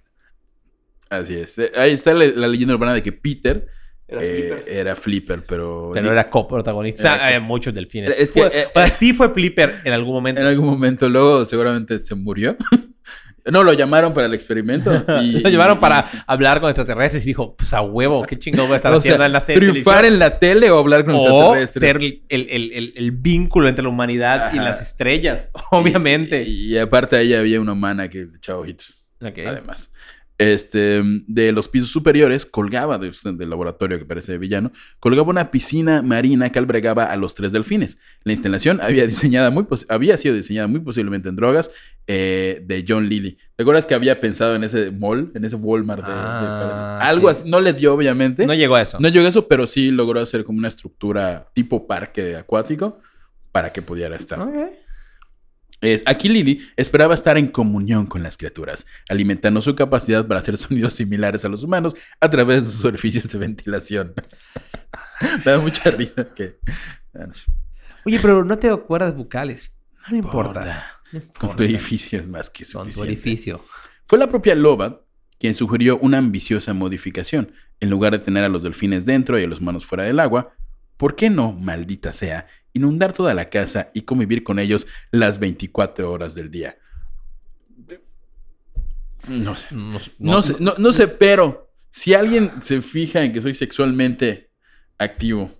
Así 1.08 1.34
es. 1.34 1.58
Eh, 1.58 1.70
Ahí 1.76 1.92
está 1.92 2.12
la, 2.14 2.26
la 2.26 2.48
leyenda 2.48 2.74
urbana 2.74 2.94
de 2.94 3.02
que 3.02 3.12
Peter 3.12 3.66
eh, 4.12 4.64
era 4.66 4.96
Flipper, 4.96 5.42
pero... 5.46 5.90
Pero 5.94 6.10
era 6.12 6.28
coprotagonista. 6.30 7.00
O 7.00 7.02
sea, 7.02 7.16
Era 7.16 7.26
había 7.26 7.40
muchos 7.40 7.72
delfines. 7.74 8.14
Es 8.18 8.32
que, 8.32 8.42
Fue- 8.42 8.60
eh, 8.60 8.66
o 8.74 8.78
sea, 8.78 8.88
sí 8.88 9.12
fue 9.12 9.30
Flipper 9.32 9.74
en 9.84 9.92
algún 9.92 10.14
momento. 10.14 10.40
En 10.40 10.46
algún 10.46 10.66
momento 10.66 11.08
luego 11.08 11.44
seguramente 11.44 11.98
se 11.98 12.14
murió. 12.14 12.56
no, 13.50 13.62
lo 13.62 13.72
llamaron 13.72 14.12
para 14.14 14.26
el 14.26 14.34
experimento. 14.34 15.04
Y, 15.22 15.40
Lo 15.40 15.48
llevaron 15.50 15.78
y- 15.78 15.80
para 15.80 16.06
hablar 16.26 16.60
con 16.60 16.70
extraterrestres 16.70 17.24
y 17.24 17.28
dijo, 17.28 17.56
pues 17.56 17.72
a 17.72 17.80
huevo, 17.82 18.22
qué 18.26 18.38
chingón 18.38 18.66
voy 18.66 18.74
a 18.74 18.76
estar 18.76 18.92
o 18.94 18.96
haciendo 18.98 19.18
sea, 19.18 19.26
en 19.26 19.32
la 19.32 19.40
serie. 19.40 19.60
triunfar 19.60 19.96
televisión?" 20.02 20.14
en 20.14 20.18
la 20.18 20.38
tele 20.38 20.70
o 20.70 20.78
hablar 20.78 21.04
con 21.04 21.14
o 21.16 21.56
extraterrestres. 21.56 21.80
ser 21.82 21.96
el, 21.96 22.22
el- 22.28 22.46
el- 22.50 22.72
el- 22.72 22.92
el 22.96 23.10
vínculo 23.12 23.68
entre 23.68 23.82
la 23.82 23.88
humanidad 23.88 24.52
y 24.52 24.56
las 24.56 24.80
estrellas, 24.82 25.48
obviamente. 25.70 26.42
Y, 26.42 26.74
y 26.74 26.78
aparte 26.78 27.16
ahí 27.16 27.34
había 27.34 27.60
una 27.60 27.72
humana 27.72 28.08
que 28.08 28.28
echaba 28.36 28.60
ojitos. 28.60 29.06
Ok. 29.22 29.38
Además. 29.46 29.90
Este, 30.42 31.02
de 31.26 31.52
los 31.52 31.68
pisos 31.68 31.90
superiores, 31.90 32.46
colgaba 32.46 32.96
de- 32.96 33.10
del 33.34 33.50
laboratorio 33.50 33.98
que 33.98 34.06
parece 34.06 34.38
villano, 34.38 34.72
colgaba 34.98 35.28
una 35.28 35.50
piscina 35.50 36.00
marina 36.00 36.50
que 36.50 36.58
albergaba 36.58 37.04
a 37.12 37.16
los 37.16 37.34
tres 37.34 37.52
delfines. 37.52 37.98
La 38.24 38.32
instalación 38.32 38.80
había, 38.80 39.06
diseñada 39.06 39.50
muy 39.50 39.66
había 39.90 40.16
sido 40.16 40.34
diseñada 40.34 40.66
muy 40.66 40.80
posiblemente 40.80 41.28
en 41.28 41.36
drogas 41.36 41.70
eh, 42.06 42.62
de 42.66 42.86
John 42.88 43.06
Lilly. 43.10 43.36
¿Te 43.54 43.64
acuerdas 43.64 43.84
que 43.84 43.94
había 43.94 44.18
pensado 44.18 44.56
en 44.56 44.64
ese 44.64 44.90
mall, 44.90 45.30
en 45.34 45.44
ese 45.44 45.56
Walmart? 45.56 46.00
De, 46.06 46.10
Ah, 46.10 47.00
algo 47.02 47.28
sí. 47.34 47.40
así. 47.42 47.50
No 47.50 47.60
le 47.60 47.74
dio, 47.74 47.92
obviamente. 47.92 48.46
No 48.46 48.54
llegó 48.54 48.76
a 48.76 48.82
eso. 48.82 48.96
No 48.98 49.08
llegó 49.10 49.26
a 49.26 49.28
eso, 49.28 49.46
pero 49.46 49.66
sí 49.66 49.90
logró 49.90 50.20
hacer 50.20 50.44
como 50.44 50.58
una 50.58 50.68
estructura 50.68 51.50
tipo 51.52 51.86
parque 51.86 52.36
acuático 52.36 52.98
para 53.52 53.74
que 53.74 53.82
pudiera 53.82 54.16
estar. 54.16 54.40
Ok. 54.40 54.54
Es, 55.80 56.02
aquí 56.06 56.28
Lily 56.28 56.68
esperaba 56.76 57.14
estar 57.14 57.38
en 57.38 57.48
comunión 57.48 58.06
con 58.06 58.22
las 58.22 58.36
criaturas, 58.36 58.86
alimentando 59.08 59.62
su 59.62 59.74
capacidad 59.74 60.26
para 60.26 60.40
hacer 60.40 60.56
sonidos 60.58 60.94
similares 60.94 61.44
a 61.44 61.48
los 61.48 61.62
humanos 61.62 61.94
a 62.20 62.30
través 62.30 62.66
de 62.66 62.72
sus 62.72 62.84
orificios 62.84 63.30
de 63.30 63.38
ventilación. 63.38 64.14
Me 65.44 65.44
da 65.52 65.58
mucha 65.58 65.90
risa 65.90 66.26
que... 66.34 66.58
Oye, 68.04 68.18
pero 68.20 68.44
no 68.44 68.58
te 68.58 68.68
acuerdas 68.68 69.14
bucales. 69.14 69.72
No 70.10 70.16
importa. 70.16 71.00
No 71.12 71.20
Con 71.38 71.56
tu 71.56 71.62
edificio 71.62 72.20
es 72.20 72.28
más 72.28 72.48
que 72.50 72.64
Con 72.64 72.86
tu 72.86 72.92
suficiente. 72.92 73.00
orificio. 73.00 73.64
Fue 74.06 74.18
la 74.18 74.28
propia 74.28 74.54
Loba 74.54 75.02
quien 75.38 75.54
sugirió 75.54 75.98
una 75.98 76.18
ambiciosa 76.18 76.74
modificación. 76.74 77.52
En 77.80 77.88
lugar 77.88 78.12
de 78.12 78.18
tener 78.18 78.44
a 78.44 78.48
los 78.48 78.62
delfines 78.62 79.06
dentro 79.06 79.38
y 79.38 79.44
a 79.44 79.46
los 79.46 79.60
humanos 79.60 79.86
fuera 79.86 80.04
del 80.04 80.20
agua, 80.20 80.52
¿por 80.98 81.16
qué 81.16 81.30
no, 81.30 81.52
maldita 81.52 82.12
sea, 82.12 82.46
inundar 82.72 83.12
toda 83.12 83.34
la 83.34 83.48
casa 83.50 83.90
y 83.94 84.02
convivir 84.02 84.42
con 84.42 84.58
ellos 84.58 84.86
las 85.10 85.38
24 85.38 86.10
horas 86.10 86.34
del 86.34 86.50
día? 86.50 86.76
No 89.28 89.54
sé. 89.56 89.74
No, 89.74 89.98
No, 90.18 90.42
sé, 90.42 90.56
no, 90.58 90.74
no 90.78 90.92
sé, 90.92 91.08
pero 91.08 91.70
si 91.90 92.14
alguien 92.14 92.50
se 92.62 92.80
fija 92.80 93.22
en 93.22 93.32
que 93.32 93.42
soy 93.42 93.54
sexualmente 93.54 94.50
activo 94.98 95.50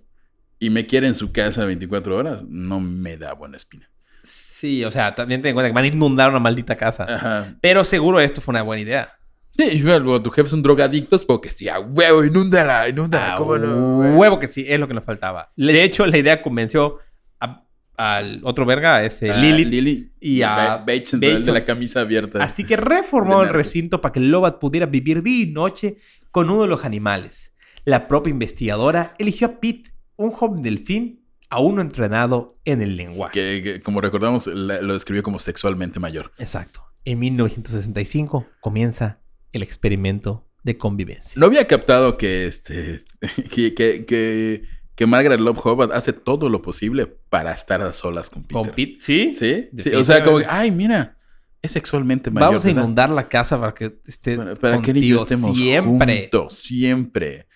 y 0.59 0.69
me 0.69 0.85
quiere 0.85 1.07
en 1.07 1.15
su 1.15 1.31
casa 1.31 1.65
24 1.65 2.15
horas, 2.15 2.43
no 2.43 2.79
me 2.79 3.17
da 3.17 3.33
buena 3.33 3.57
espina. 3.57 3.89
Sí, 4.23 4.83
o 4.85 4.91
sea, 4.91 5.15
también 5.15 5.41
ten 5.41 5.49
en 5.49 5.55
cuenta 5.55 5.69
que 5.69 5.73
van 5.73 5.85
a 5.85 5.87
inundar 5.87 6.29
una 6.29 6.39
maldita 6.39 6.77
casa. 6.77 7.05
Ajá. 7.09 7.55
Pero 7.61 7.83
seguro 7.83 8.19
esto 8.19 8.41
fue 8.41 8.51
una 8.53 8.61
buena 8.61 8.81
idea. 8.81 9.19
Sí, 9.57 9.63
y 9.63 9.79
luego 9.79 10.21
tu 10.21 10.31
jefe 10.31 10.47
es 10.47 10.53
un 10.53 10.63
drogadicto, 10.63 11.17
porque 11.27 11.49
sí, 11.49 11.67
a 11.67 11.79
huevo, 11.79 12.23
inúndala, 12.23 12.87
inúndala, 12.89 13.33
Ah, 13.33 13.37
¿cómo 13.37 13.57
no? 13.57 13.97
güey? 13.97 14.13
huevo 14.15 14.39
que 14.39 14.47
sí, 14.47 14.65
es 14.67 14.79
lo 14.79 14.87
que 14.87 14.93
nos 14.93 15.03
faltaba. 15.03 15.51
De 15.57 15.83
hecho, 15.83 16.05
la 16.05 16.17
idea 16.17 16.41
convenció 16.41 16.97
a- 17.39 17.65
al 17.97 18.39
otro 18.43 18.65
verga, 18.65 18.95
a 18.95 19.03
ese 19.03 19.29
A 19.29 19.35
Lilith. 19.35 19.67
Lily 19.67 20.11
y 20.21 20.41
a 20.41 20.55
Ba- 20.55 20.77
Bates, 20.77 21.13
el 21.15 21.19
de 21.19 21.33
Bateson. 21.33 21.53
la 21.53 21.65
camisa 21.65 22.01
abierta. 22.01 22.41
Así 22.43 22.63
que 22.65 22.77
reformó 22.77 23.43
el 23.43 23.49
recinto 23.49 23.99
para 24.01 24.13
que 24.13 24.19
Lobat 24.21 24.57
pudiera 24.59 24.85
vivir 24.85 25.21
día 25.21 25.43
y 25.43 25.51
noche 25.51 25.97
con 26.31 26.49
uno 26.49 26.61
de 26.63 26.67
los 26.69 26.85
animales. 26.85 27.53
La 27.83 28.07
propia 28.07 28.31
investigadora 28.31 29.15
eligió 29.19 29.47
a 29.47 29.59
Pete, 29.59 29.91
un 30.15 30.31
joven 30.31 30.61
delfín 30.63 31.25
aún 31.49 31.75
no 31.75 31.81
entrenado 31.81 32.57
en 32.63 32.81
el 32.81 32.95
lenguaje. 32.95 33.33
que, 33.33 33.61
que, 33.63 33.81
como 33.81 33.99
recordamos, 33.99 34.47
la- 34.47 34.81
lo 34.81 34.93
describió 34.93 35.21
como 35.23 35.39
sexualmente 35.39 35.99
mayor. 35.99 36.31
Exacto. 36.37 36.81
En 37.03 37.19
1965 37.19 38.45
comienza 38.61 39.19
el 39.53 39.63
experimento 39.63 40.47
de 40.63 40.77
convivencia. 40.77 41.39
No 41.39 41.47
había 41.47 41.67
captado 41.67 42.17
que 42.17 42.47
este 42.47 43.01
que, 43.51 43.73
que, 43.73 44.05
que, 44.05 44.63
que 44.95 45.05
Margaret 45.05 45.39
Love 45.39 45.65
Hobart 45.65 45.91
hace 45.93 46.13
todo 46.13 46.49
lo 46.49 46.61
posible 46.61 47.07
para 47.29 47.51
estar 47.53 47.81
a 47.81 47.93
solas 47.93 48.29
con 48.29 48.43
Peter. 48.43 48.53
¿Con 48.53 48.71
Pete? 48.71 48.97
¿Sí? 49.01 49.35
¿Sí? 49.37 49.69
Sí, 49.81 49.95
O 49.95 50.03
sea, 50.03 50.23
como 50.23 50.39
que, 50.39 50.45
ay, 50.47 50.71
mira, 50.71 51.17
es 51.61 51.71
sexualmente 51.71 52.31
mayor. 52.31 52.49
Vamos 52.49 52.65
a 52.65 52.71
inundar 52.71 53.09
la 53.09 53.27
casa 53.27 53.59
para 53.59 53.73
que 53.73 53.97
esté 54.05 54.37
Para, 54.37 54.55
para 54.55 54.81
que 54.81 54.91
y 54.91 55.07
yo 55.07 55.23
estemos 55.23 55.55
siempre. 55.55 56.29
juntos, 56.31 56.53
siempre. 56.57 57.47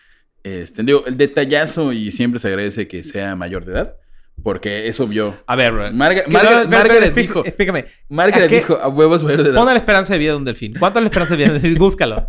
Este, 0.43 0.83
digo, 0.83 1.05
el 1.07 1.17
detallazo 1.17 1.91
y 1.91 2.11
siempre 2.11 2.39
se 2.39 2.47
agradece 2.49 2.87
que 2.87 3.03
sea 3.03 3.35
mayor 3.35 3.65
de 3.65 3.71
edad, 3.73 3.95
porque 4.43 4.87
eso 4.87 5.07
vio. 5.07 5.35
A 5.47 5.55
ver, 5.55 5.71
bro. 5.71 5.91
Marga- 5.91 6.23
¿Qué- 6.25 6.31
Margaret- 6.31 6.57
espera, 6.63 6.77
Margaret 6.79 7.03
espera, 7.03 7.21
dijo- 7.21 7.45
Explícame. 7.45 7.85
Margaret 8.09 8.45
¿A 8.45 8.47
qué? 8.47 8.55
dijo, 8.57 8.75
a 8.75 8.87
huevos 8.89 9.23
mayor 9.23 9.43
de 9.43 9.49
edad. 9.49 9.55
Pon 9.59 9.65
la 9.67 9.75
esperanza 9.75 10.13
de 10.13 10.19
vida 10.19 10.31
de 10.31 10.37
un 10.37 10.45
delfín. 10.45 10.73
¿Cuánto 10.77 10.99
es 10.99 11.03
la 11.03 11.07
esperanza 11.07 11.33
de 11.35 11.37
vida 11.37 11.49
de 11.51 11.55
un 11.55 11.61
delfín? 11.61 11.79
Búscalo. 11.79 12.25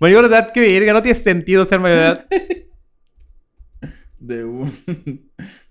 mayor 0.00 0.28
de 0.28 0.36
edad 0.36 0.52
que 0.52 0.60
verga. 0.60 0.92
No 0.92 1.02
tiene 1.02 1.14
sentido 1.14 1.64
ser 1.64 1.80
mayor 1.80 1.98
de 1.98 2.04
edad 2.04 2.26
De 4.18 4.44
un, 4.44 4.72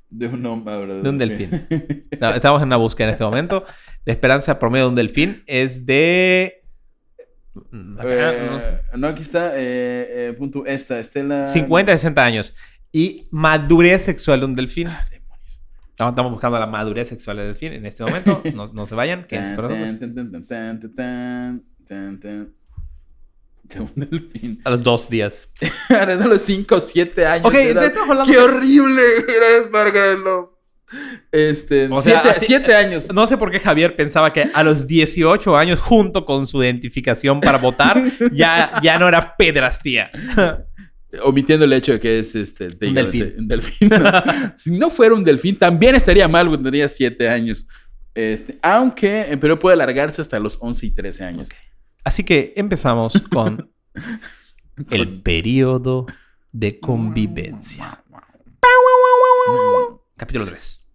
de 0.10 0.28
un 0.28 0.46
hombre, 0.46 1.02
de 1.02 1.10
un 1.10 1.18
delfín. 1.18 1.68
No, 2.20 2.30
estamos 2.30 2.62
en 2.62 2.68
una 2.68 2.78
búsqueda 2.78 3.08
en 3.08 3.14
este 3.14 3.24
momento. 3.24 3.66
La 4.06 4.14
esperanza 4.14 4.58
promedio 4.58 4.86
de 4.86 4.90
un 4.90 4.96
delfín 4.96 5.44
es 5.48 5.86
de... 5.86 6.56
Acá, 8.00 8.34
Eh, 8.34 8.48
no 8.52 8.60
sé. 8.60 8.80
no, 8.96 9.08
aquí 9.08 9.22
está. 9.24 9.52
Eh, 9.56 10.30
eh, 10.30 10.36
punto 10.38 10.66
esta, 10.66 11.00
Estela. 11.00 11.46
50 11.46 11.92
a 11.92 11.96
60 11.98 12.24
años. 12.24 12.56
Y 12.98 13.28
madurez 13.30 14.04
sexual 14.06 14.40
de 14.40 14.46
un 14.48 14.56
delfín. 14.56 14.88
Ah, 14.88 15.04
demonios. 15.12 15.62
No, 16.00 16.10
estamos 16.10 16.32
buscando 16.32 16.58
la 16.58 16.66
madurez 16.66 17.08
sexual 17.10 17.38
del 17.38 17.46
delfín 17.48 17.74
en 17.74 17.86
este 17.86 18.04
momento. 18.04 18.42
No, 18.56 18.66
no 18.74 18.86
se 18.88 18.96
vayan, 18.96 19.26
quédense 19.26 19.52
con 19.56 19.66
nosotros. 19.66 19.88
De 23.64 23.80
un 23.82 23.92
delfín. 23.96 24.62
A 24.64 24.70
los 24.72 24.82
dos 24.82 25.10
días. 25.10 25.44
Ahora 25.90 26.14
a 26.24 26.28
los 26.28 26.42
5 26.42 26.76
o 26.76 26.82
7 26.82 27.26
años. 27.26 27.46
Ok, 27.46 27.54
de 27.54 27.70
edad. 27.72 27.94
hablando 28.02 28.26
¡Qué 28.26 28.32
de- 28.38 28.44
horrible! 28.44 29.02
Eres 29.28 29.70
Margaret 29.72 30.18
Love. 30.20 30.50
Este. 31.34 31.88
O 31.92 32.02
sea, 32.02 32.22
7 32.24 32.30
así- 32.30 32.46
siete 32.46 32.74
años. 32.74 33.14
No 33.14 33.28
sé 33.28 33.38
por 33.38 33.52
qué 33.52 33.60
Javier 33.60 33.96
pensaba 33.96 34.32
que 34.34 34.50
a 34.54 34.64
los 34.64 34.88
18 34.88 35.58
años, 35.58 35.82
junto 35.82 36.24
con 36.26 36.48
su 36.48 36.64
identificación 36.64 37.42
para 37.42 37.58
votar, 37.58 38.02
ya, 38.32 38.80
ya 38.82 38.98
no 38.98 39.08
era 39.10 39.36
pedrastía. 39.36 40.10
Omitiendo 41.24 41.66
el 41.66 41.74
hecho 41.74 41.94
de 41.94 42.00
que 42.00 42.20
es 42.20 42.36
este. 42.36 42.68
te 42.68 42.88
Un 42.88 42.96
delfín. 42.96 43.34
un 43.38 43.48
delfín. 43.48 43.90
si 44.58 44.72
no 44.72 44.90
fuera 44.90 45.16
un 45.16 45.24
delfín, 45.24 45.58
también 45.58 45.96
estaría 45.96 46.28
mal 46.28 46.48
porque 46.48 46.64
tendría 46.64 46.88
7 46.88 47.30
años. 47.30 47.68
Este, 48.14 48.58
aunque, 48.62 49.38
pero 49.40 49.60
puede 49.60 49.76
alargarse 49.76 50.22
hasta 50.22 50.40
los 50.40 50.58
11 50.60 50.88
y 50.88 50.92
13 50.92 51.24
años. 51.24 51.50
Así 52.04 52.24
que 52.24 52.54
empezamos 52.56 53.14
con 53.32 53.72
el 54.90 55.22
periodo 55.22 56.08
de 56.52 56.80
convivencia. 56.80 58.04
Capítulo 60.16 60.46
3. 60.46 60.86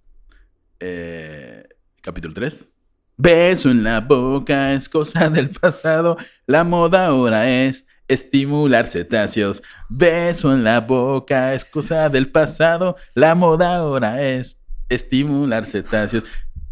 Eh, 0.80 1.68
capítulo 2.00 2.34
3. 2.34 2.68
Beso 3.16 3.70
en 3.70 3.84
la 3.84 4.00
boca 4.00 4.72
es 4.72 4.88
cosa 4.88 5.30
del 5.30 5.50
pasado. 5.50 6.16
La 6.46 6.64
moda 6.64 7.06
ahora 7.06 7.48
es 7.48 7.86
estimular 8.12 8.86
cetáceos. 8.86 9.62
Beso 9.88 10.52
en 10.52 10.64
la 10.64 10.80
boca 10.80 11.54
es 11.54 11.64
cosa 11.64 12.08
del 12.08 12.30
pasado. 12.30 12.96
La 13.14 13.34
moda 13.34 13.76
ahora 13.76 14.22
es 14.22 14.60
estimular 14.88 15.64
cetáceos. 15.66 16.24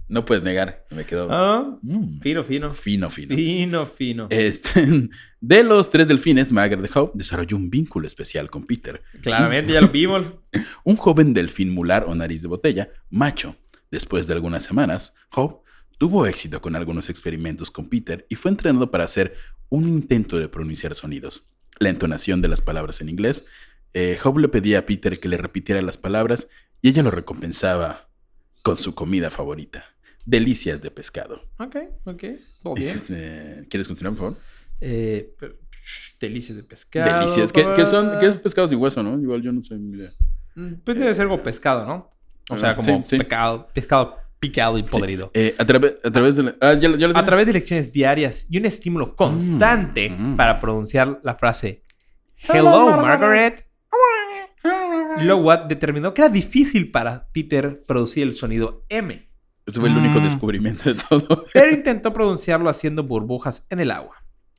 No 0.08 0.24
puedes 0.24 0.42
negar, 0.42 0.84
me 0.90 1.04
quedó 1.04 1.28
Ah, 1.30 1.78
mm, 1.82 2.18
fino, 2.20 2.42
fino. 2.42 2.74
fino, 2.74 3.10
fino. 3.10 3.36
Fino, 3.36 3.86
fino. 3.86 4.26
Este, 4.28 5.08
de 5.40 5.62
los 5.62 5.88
tres 5.88 6.08
delfines, 6.08 6.50
Margaret 6.50 6.90
Hope 6.96 7.12
desarrolló 7.16 7.56
un 7.56 7.70
vínculo 7.70 8.08
especial 8.08 8.50
con 8.50 8.64
Peter, 8.66 9.00
Claramente 9.22 9.72
ya 9.72 9.80
lo 9.80 9.88
vimos. 9.88 10.36
un 10.84 10.96
joven 10.96 11.32
delfín 11.32 11.72
mular 11.72 12.06
o 12.08 12.14
nariz 12.16 12.42
de 12.42 12.48
botella, 12.48 12.88
macho. 13.08 13.54
Después 13.92 14.26
de 14.26 14.34
algunas 14.34 14.64
semanas, 14.64 15.14
Hope 15.32 15.64
tuvo 16.00 16.24
éxito 16.26 16.62
con 16.62 16.74
algunos 16.76 17.10
experimentos 17.10 17.70
con 17.70 17.86
Peter 17.90 18.24
y 18.30 18.34
fue 18.36 18.50
entrenado 18.50 18.90
para 18.90 19.04
hacer 19.04 19.34
un 19.68 19.86
intento 19.86 20.38
de 20.38 20.48
pronunciar 20.48 20.94
sonidos. 20.94 21.46
La 21.78 21.90
entonación 21.90 22.40
de 22.40 22.48
las 22.48 22.62
palabras 22.62 23.02
en 23.02 23.10
inglés. 23.10 23.44
Eh, 23.92 24.18
Hope 24.24 24.40
le 24.40 24.48
pedía 24.48 24.78
a 24.78 24.86
Peter 24.86 25.20
que 25.20 25.28
le 25.28 25.36
repitiera 25.36 25.82
las 25.82 25.98
palabras 25.98 26.48
y 26.80 26.88
ella 26.88 27.02
lo 27.02 27.10
recompensaba 27.10 28.08
con 28.62 28.78
su 28.78 28.94
comida 28.94 29.28
favorita, 29.28 29.84
delicias 30.24 30.80
de 30.80 30.90
pescado. 30.90 31.42
Ok, 31.58 31.76
ok. 32.06 32.24
Todo 32.62 32.74
bien. 32.76 32.94
Este, 32.96 33.66
¿Quieres 33.68 33.86
continuar, 33.86 34.14
por 34.16 34.32
favor? 34.32 34.42
Eh, 34.80 35.34
pero- 35.38 35.56
delicias 36.18 36.56
de 36.56 36.62
pescado. 36.62 37.20
Delicias. 37.20 37.52
¿Qué, 37.52 37.66
qué 37.76 37.84
son? 37.84 38.18
¿Qué 38.20 38.26
es 38.26 38.36
pescado 38.36 38.66
sin 38.68 38.78
hueso, 38.78 39.02
no? 39.02 39.20
Igual 39.20 39.42
yo 39.42 39.52
no 39.52 39.62
sé 39.62 39.74
mi 39.74 39.98
idea. 39.98 40.10
Mm, 40.54 40.74
Pues 40.82 40.98
debe 40.98 41.14
ser 41.14 41.22
algo 41.24 41.42
pescado, 41.42 41.84
¿no? 41.86 42.08
O 42.48 42.56
sea, 42.56 42.70
Ah, 42.70 42.76
como 42.76 42.86
sí, 43.00 43.04
sí. 43.06 43.18
pecado, 43.18 43.68
pescado 43.74 44.16
picado 44.40 44.78
y 44.78 44.82
podrido. 44.82 45.30
Eh, 45.34 45.54
a, 45.58 45.66
través 45.66 45.96
a 46.02 46.10
través 46.10 46.36
de 46.36 46.42
la... 46.44 46.54
Ah, 46.60 46.72
ya, 46.72 46.96
ya 46.96 47.08
lo 47.08 47.16
A 47.16 47.24
través 47.24 47.46
de 47.46 47.52
lecciones 47.52 47.92
diarias 47.92 48.46
y 48.50 48.56
un 48.58 48.64
estímulo 48.66 49.14
constante 49.14 50.10
Mm, 50.10 50.32
mm. 50.32 50.36
para 50.36 50.58
pronunciar 50.58 51.20
la 51.22 51.34
frase 51.34 51.84
Hello, 52.48 52.96
Margaret. 52.96 53.66
Lowat 55.20 55.66
determinó 55.68 56.14
que 56.14 56.22
era 56.22 56.28
difícil 56.30 56.90
para 56.90 57.28
Peter 57.32 57.82
producir 57.86 58.22
el 58.22 58.34
sonido 58.34 58.84
M, 58.88 59.28
Ese 59.66 59.78
fue 59.80 59.88
el 59.90 59.96
único 59.96 60.20
Mm. 60.20 60.24
descubrimiento 60.24 60.92
de 60.92 61.00
todo. 61.08 61.46
pero 61.52 61.70
intentó 61.72 62.12
pronunciarlo 62.12 62.68
haciendo 62.70 63.04
burbujas 63.04 63.66
en 63.70 63.80
el 63.80 63.90
agua. 63.90 64.16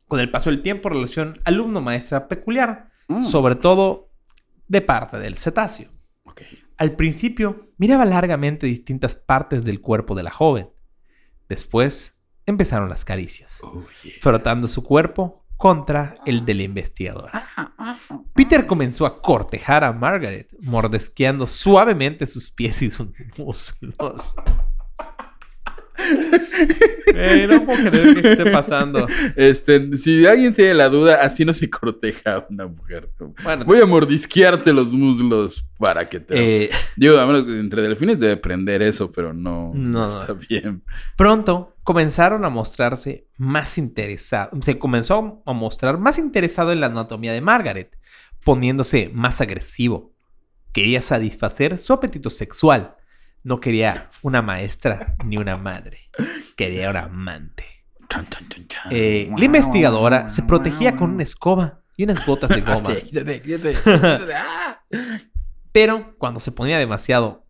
Con 0.07 0.19
el 0.19 0.29
paso 0.29 0.49
del 0.49 0.61
tiempo, 0.61 0.89
relación 0.89 1.39
alumno-maestra 1.43 2.27
peculiar, 2.27 2.89
Mm. 3.07 3.23
sobre 3.23 3.55
todo 3.55 4.11
de 4.67 4.81
parte 4.81 5.17
del 5.17 5.37
cetáceo. 5.37 5.89
Ok. 6.23 6.41
Al 6.77 6.91
principio, 6.95 7.70
miraba 7.81 8.05
largamente 8.05 8.67
distintas 8.67 9.15
partes 9.15 9.63
del 9.63 9.81
cuerpo 9.81 10.13
de 10.13 10.21
la 10.21 10.29
joven. 10.29 10.69
Después, 11.49 12.21
empezaron 12.45 12.89
las 12.89 13.03
caricias, 13.03 13.57
Oh, 13.63 13.83
yeah. 14.03 14.13
frotando 14.21 14.67
su 14.67 14.83
cuerpo 14.83 15.47
contra 15.57 16.15
el 16.27 16.45
de 16.45 16.53
la 16.53 16.61
investigadora. 16.61 17.43
Peter 18.35 18.67
comenzó 18.67 19.07
a 19.07 19.19
cortejar 19.19 19.83
a 19.83 19.93
Margaret, 19.93 20.55
mordisqueando 20.61 21.47
suavemente 21.47 22.27
sus 22.27 22.51
pies 22.51 22.83
y 22.83 22.91
sus 22.91 23.07
muslos. 23.39 24.35
Eh, 27.13 27.47
no 27.49 27.65
puedo 27.65 27.89
creer 27.89 28.21
que 28.21 28.31
esté 28.31 28.51
pasando. 28.51 29.05
Este, 29.35 29.95
si 29.97 30.25
alguien 30.25 30.53
tiene 30.53 30.73
la 30.73 30.89
duda, 30.89 31.19
así 31.21 31.43
no 31.45 31.53
se 31.53 31.69
corteja 31.69 32.35
a 32.35 32.47
una 32.49 32.67
mujer. 32.67 33.09
Bueno, 33.43 33.65
Voy 33.65 33.79
a 33.81 33.85
mordisquearte 33.85 34.71
los 34.73 34.91
muslos 34.93 35.65
para 35.77 36.07
que 36.07 36.19
te... 36.19 36.63
eh, 36.65 36.69
Digo, 36.95 37.17
a 37.19 37.25
menos 37.25 37.43
que 37.45 37.59
entre 37.59 37.81
delfines 37.81 38.19
debe 38.19 38.37
prender 38.37 38.81
eso, 38.81 39.11
pero 39.11 39.33
no, 39.33 39.71
No. 39.73 40.07
no 40.09 40.21
está 40.21 40.33
bien. 40.33 40.83
pronto 41.17 41.75
comenzaron 41.83 42.45
a 42.45 42.49
mostrarse 42.49 43.27
más 43.37 43.77
interesados. 43.77 44.63
Se 44.63 44.77
comenzó 44.79 45.41
a 45.45 45.53
mostrar 45.53 45.97
más 45.97 46.17
interesado 46.17 46.71
en 46.71 46.79
la 46.79 46.87
anatomía 46.87 47.33
de 47.33 47.41
Margaret, 47.41 47.97
poniéndose 48.43 49.09
más 49.13 49.41
agresivo. 49.41 50.13
Quería 50.71 51.01
satisfacer 51.01 51.77
su 51.79 51.91
apetito 51.93 52.29
sexual. 52.29 52.95
No 53.43 53.59
quería 53.59 54.09
una 54.21 54.41
maestra 54.41 55.15
ni 55.25 55.37
una 55.37 55.57
madre. 55.57 56.09
Quería 56.55 56.89
una 56.91 57.03
amante. 57.03 57.65
Eh, 58.89 59.31
la 59.37 59.45
investigadora 59.45 60.27
se 60.29 60.43
protegía 60.43 60.97
con 60.97 61.11
una 61.11 61.23
escoba 61.23 61.81
y 61.95 62.03
unas 62.03 62.25
botas 62.25 62.49
de 62.49 62.61
goma. 62.61 62.93
¡Ah! 64.35 64.83
Pero 65.71 66.15
cuando 66.17 66.39
se 66.39 66.51
ponía 66.51 66.77
demasiado, 66.77 67.45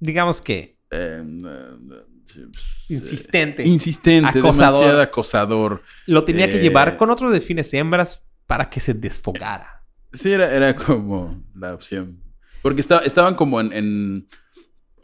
digamos 0.00 0.40
que 0.40 0.78
Eh, 0.90 1.22
eh, 1.24 2.46
sí, 2.56 2.94
insistente, 2.94 3.64
Insistente, 3.64 4.38
Acosador. 4.40 4.80
demasiado 4.80 5.02
acosador. 5.02 5.82
lo 6.06 6.24
tenía 6.24 6.48
que 6.48 6.58
Eh. 6.58 6.60
llevar 6.62 6.96
con 6.96 7.10
otros 7.10 7.32
delfines 7.32 7.72
hembras 7.74 8.26
para 8.46 8.68
que 8.70 8.80
se 8.80 8.94
desfogara. 8.94 9.84
Sí, 10.12 10.30
era, 10.32 10.52
era 10.52 10.74
como 10.74 11.42
la 11.54 11.74
opción. 11.74 12.20
Porque 12.62 12.80
estaba, 12.80 13.02
estaban 13.02 13.34
como 13.36 13.60
en, 13.60 13.72
en- 13.72 14.28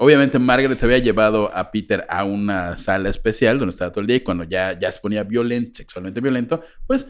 Obviamente 0.02 0.38
Margaret 0.38 0.78
se 0.78 0.86
había 0.86 0.96
llevado 0.98 1.54
a 1.54 1.70
Peter 1.70 2.06
a 2.08 2.24
una 2.24 2.76
sala 2.78 3.10
especial 3.10 3.58
donde 3.58 3.70
estaba 3.70 3.92
todo 3.92 4.00
el 4.00 4.06
día 4.06 4.16
y 4.16 4.20
cuando 4.20 4.44
ya, 4.44 4.78
ya 4.78 4.90
se 4.90 4.98
ponía 4.98 5.22
violento, 5.24 5.72
sexualmente 5.76 6.20
violento, 6.22 6.62
pues 6.86 7.06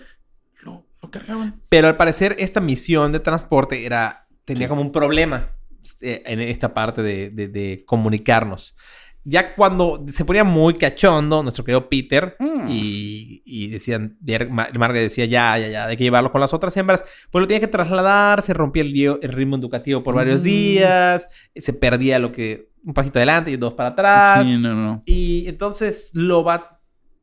lo, 0.63 0.85
lo 1.01 1.11
cargaban. 1.11 1.61
Pero 1.69 1.87
al 1.87 1.97
parecer 1.97 2.35
esta 2.41 2.61
misión 2.61 3.13
de 3.13 3.21
transporte 3.21 3.87
era 3.87 4.27
tenía 4.45 4.67
Sí. 4.67 4.69
como 4.69 4.83
un 4.83 4.91
problema 4.91 5.53
eh, 6.01 6.23
en 6.27 6.41
esta 6.41 6.75
parte 6.75 7.03
de, 7.03 7.31
de- 7.31 7.47
de 7.49 7.85
comunicarnos. 7.87 8.75
Ya 9.23 9.55
cuando 9.55 10.03
se 10.11 10.25
ponía 10.25 10.45
muy 10.45 10.75
cachondo, 10.75 11.43
nuestro 11.43 11.63
querido 11.63 11.89
Peter, 11.91 12.37
Mm. 12.41 12.67
y, 12.71 13.43
y 13.45 13.69
decían, 13.69 14.17
Margaret 14.51 15.03
decía, 15.03 15.27
ya, 15.27 15.59
ya, 15.59 15.69
ya, 15.69 15.87
hay 15.87 15.97
que 15.99 16.05
llevarlo 16.05 16.33
con 16.33 16.41
las 16.41 16.55
otras 16.55 16.75
hembras, 16.79 17.05
pues 17.31 17.41
lo 17.43 17.47
tenía 17.47 17.61
que 17.61 17.67
trasladar, 17.69 18.41
se 18.43 18.55
rompía 18.55 18.83
el, 18.83 18.97
el 19.23 19.33
ritmo 19.33 19.57
educativo 19.57 20.03
por 20.03 20.15
varios 20.15 20.41
Mm. 20.41 20.45
días, 20.45 21.29
se 21.55 21.73
perdía 21.75 22.19
lo 22.19 22.33
que, 22.33 22.70
un 22.85 22.95
pasito 22.95 23.19
adelante 23.19 23.51
y 23.51 23.57
dos 23.57 23.75
para 23.75 23.91
atrás. 23.91 24.47
Sí, 24.47 24.57
no, 24.57 24.75
no. 24.75 25.03
Y 25.07 25.47
entonces 25.49 26.11
Lobat 26.15 26.63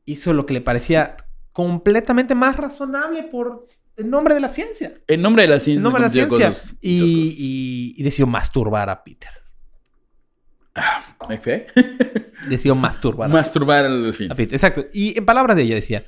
hizo 0.04 0.32
lo 0.32 0.46
que 0.46 0.54
le 0.54 0.60
parecía 0.60 1.16
completamente 1.52 2.34
más 2.34 2.56
razonable 2.56 3.24
por 3.24 3.66
el 3.96 4.08
nombre 4.08 4.34
de 4.34 4.40
la 4.40 4.48
ciencia. 4.48 4.92
En 5.08 5.20
nombre 5.22 5.42
de 5.42 5.48
la 5.48 5.60
ciencia. 5.60 5.78
El 5.78 5.82
nombre 5.82 6.02
de 6.02 6.06
la 6.06 6.12
ciencia. 6.12 6.46
cosas- 6.48 6.74
y, 6.80 7.02
y- 7.02 7.94
y 7.96 8.02
decidió 8.02 8.26
masturbar 8.28 8.88
a 8.90 9.02
Peter. 9.02 9.30
¿Ok? 11.20 11.48
Decidió 12.48 12.74
masturbar 12.76 13.28
a- 13.28 13.32
Masturbar 13.32 13.84
al 13.86 14.02
delfín. 14.04 14.30
a 14.30 14.34
Peter. 14.36 14.54
Exacto. 14.54 14.84
Y 14.92 15.18
en 15.18 15.24
palabras 15.26 15.56
de 15.56 15.64
ella 15.64 15.74
decía, 15.74 16.06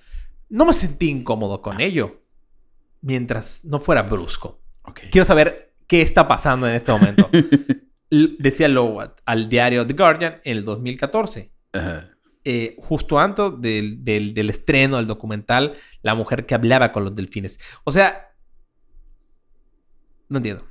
no 0.49 0.65
me 0.65 0.73
sentí 0.73 1.09
incómodo 1.09 1.61
con 1.61 1.81
ello 1.81 2.23
mientras 3.03 3.65
no 3.65 3.81
fuera 3.81 4.03
brusco. 4.03 4.63
Quiero 5.11 5.25
saber 5.25 5.75
qué 5.89 6.03
está 6.03 6.29
pasando 6.29 6.69
en 6.69 6.75
este 6.75 6.93
momento. 6.93 7.29
Decía 8.11 8.69
Lowat 8.69 9.21
al 9.25 9.49
diario 9.49 9.87
The 9.87 9.95
Guardian 9.95 10.41
en 10.45 10.57
el 10.59 10.65
2014. 10.65 11.53
Ajá. 11.73 12.11
eh, 12.45 12.75
justo 12.79 13.19
antes 13.21 13.53
del, 13.61 14.03
del- 14.05 14.33
del 14.35 14.51
estreno 14.51 14.97
del 14.97 15.07
documental, 15.07 15.75
La 16.03 16.15
mujer 16.15 16.47
que 16.47 16.55
hablaba 16.55 16.91
con 16.93 17.05
los 17.05 17.15
delfines. 17.15 17.61
O 17.85 17.93
sea, 17.93 18.33
no 20.29 20.39
entiendo. 20.39 20.65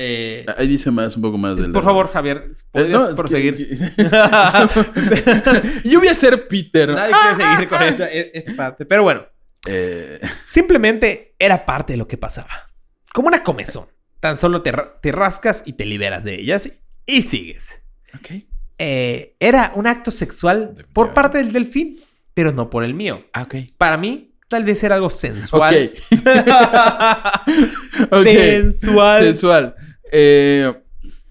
Eh, 0.00 0.46
Ahí 0.56 0.66
dice 0.68 0.90
más, 0.92 1.16
un 1.16 1.22
poco 1.22 1.36
más 1.38 1.56
del. 1.58 1.72
por 1.72 1.82
favor, 1.84 2.08
Javier, 2.10 2.44
Eh, 2.52 2.54
¿podrías 2.72 2.90
no, 3.00 3.04
es 3.08 3.10
que- 3.10 3.16
proseguir? 3.16 3.92
Yo 5.84 5.98
voy 5.98 6.08
a 6.08 6.14
ser 6.14 6.46
Peter. 6.48 6.88
Nadie 6.90 7.12
quiere 7.36 7.44
seguir 7.54 7.68
con 7.68 7.82
esta, 7.82 8.08
e- 8.10 8.30
esta 8.34 8.52
parte. 8.56 8.86
Pero 8.86 9.02
bueno, 9.02 9.26
Eh, 9.66 10.20
simplemente 10.46 11.34
era 11.38 11.66
parte 11.66 11.92
de 11.92 11.96
lo 11.98 12.06
que 12.08 12.16
pasaba. 12.16 12.70
Como 13.12 13.28
una 13.28 13.42
comezón. 13.42 13.86
Tan 14.20 14.36
solo 14.36 14.62
te, 14.62 14.72
ra- 14.72 14.92
te 15.00 15.12
rascas 15.12 15.62
y 15.66 15.74
te 15.74 15.86
liberas 15.86 16.24
de 16.24 16.40
ellas 16.40 16.70
y 17.06 17.22
sigues. 17.22 17.82
ok. 18.14 18.42
Eh, 18.80 19.34
era 19.40 19.72
un 19.74 19.86
acto 19.88 20.10
sexual 20.10 20.74
por 20.92 21.12
parte 21.12 21.38
del 21.38 21.52
delfín, 21.52 22.00
pero 22.34 22.52
no 22.52 22.70
por 22.70 22.84
el 22.84 22.94
mío. 22.94 23.24
Ah, 23.32 23.42
ok. 23.42 23.56
Para 23.76 23.96
mí, 23.96 24.36
tal 24.48 24.62
vez 24.64 24.82
era 24.84 24.94
algo 24.96 25.10
sensual. 25.10 25.92
Ok. 25.94 26.20
Ok. 28.10 28.24
Sensual. 28.26 29.22
Sensual. 29.24 29.74
Eh, 30.12 30.72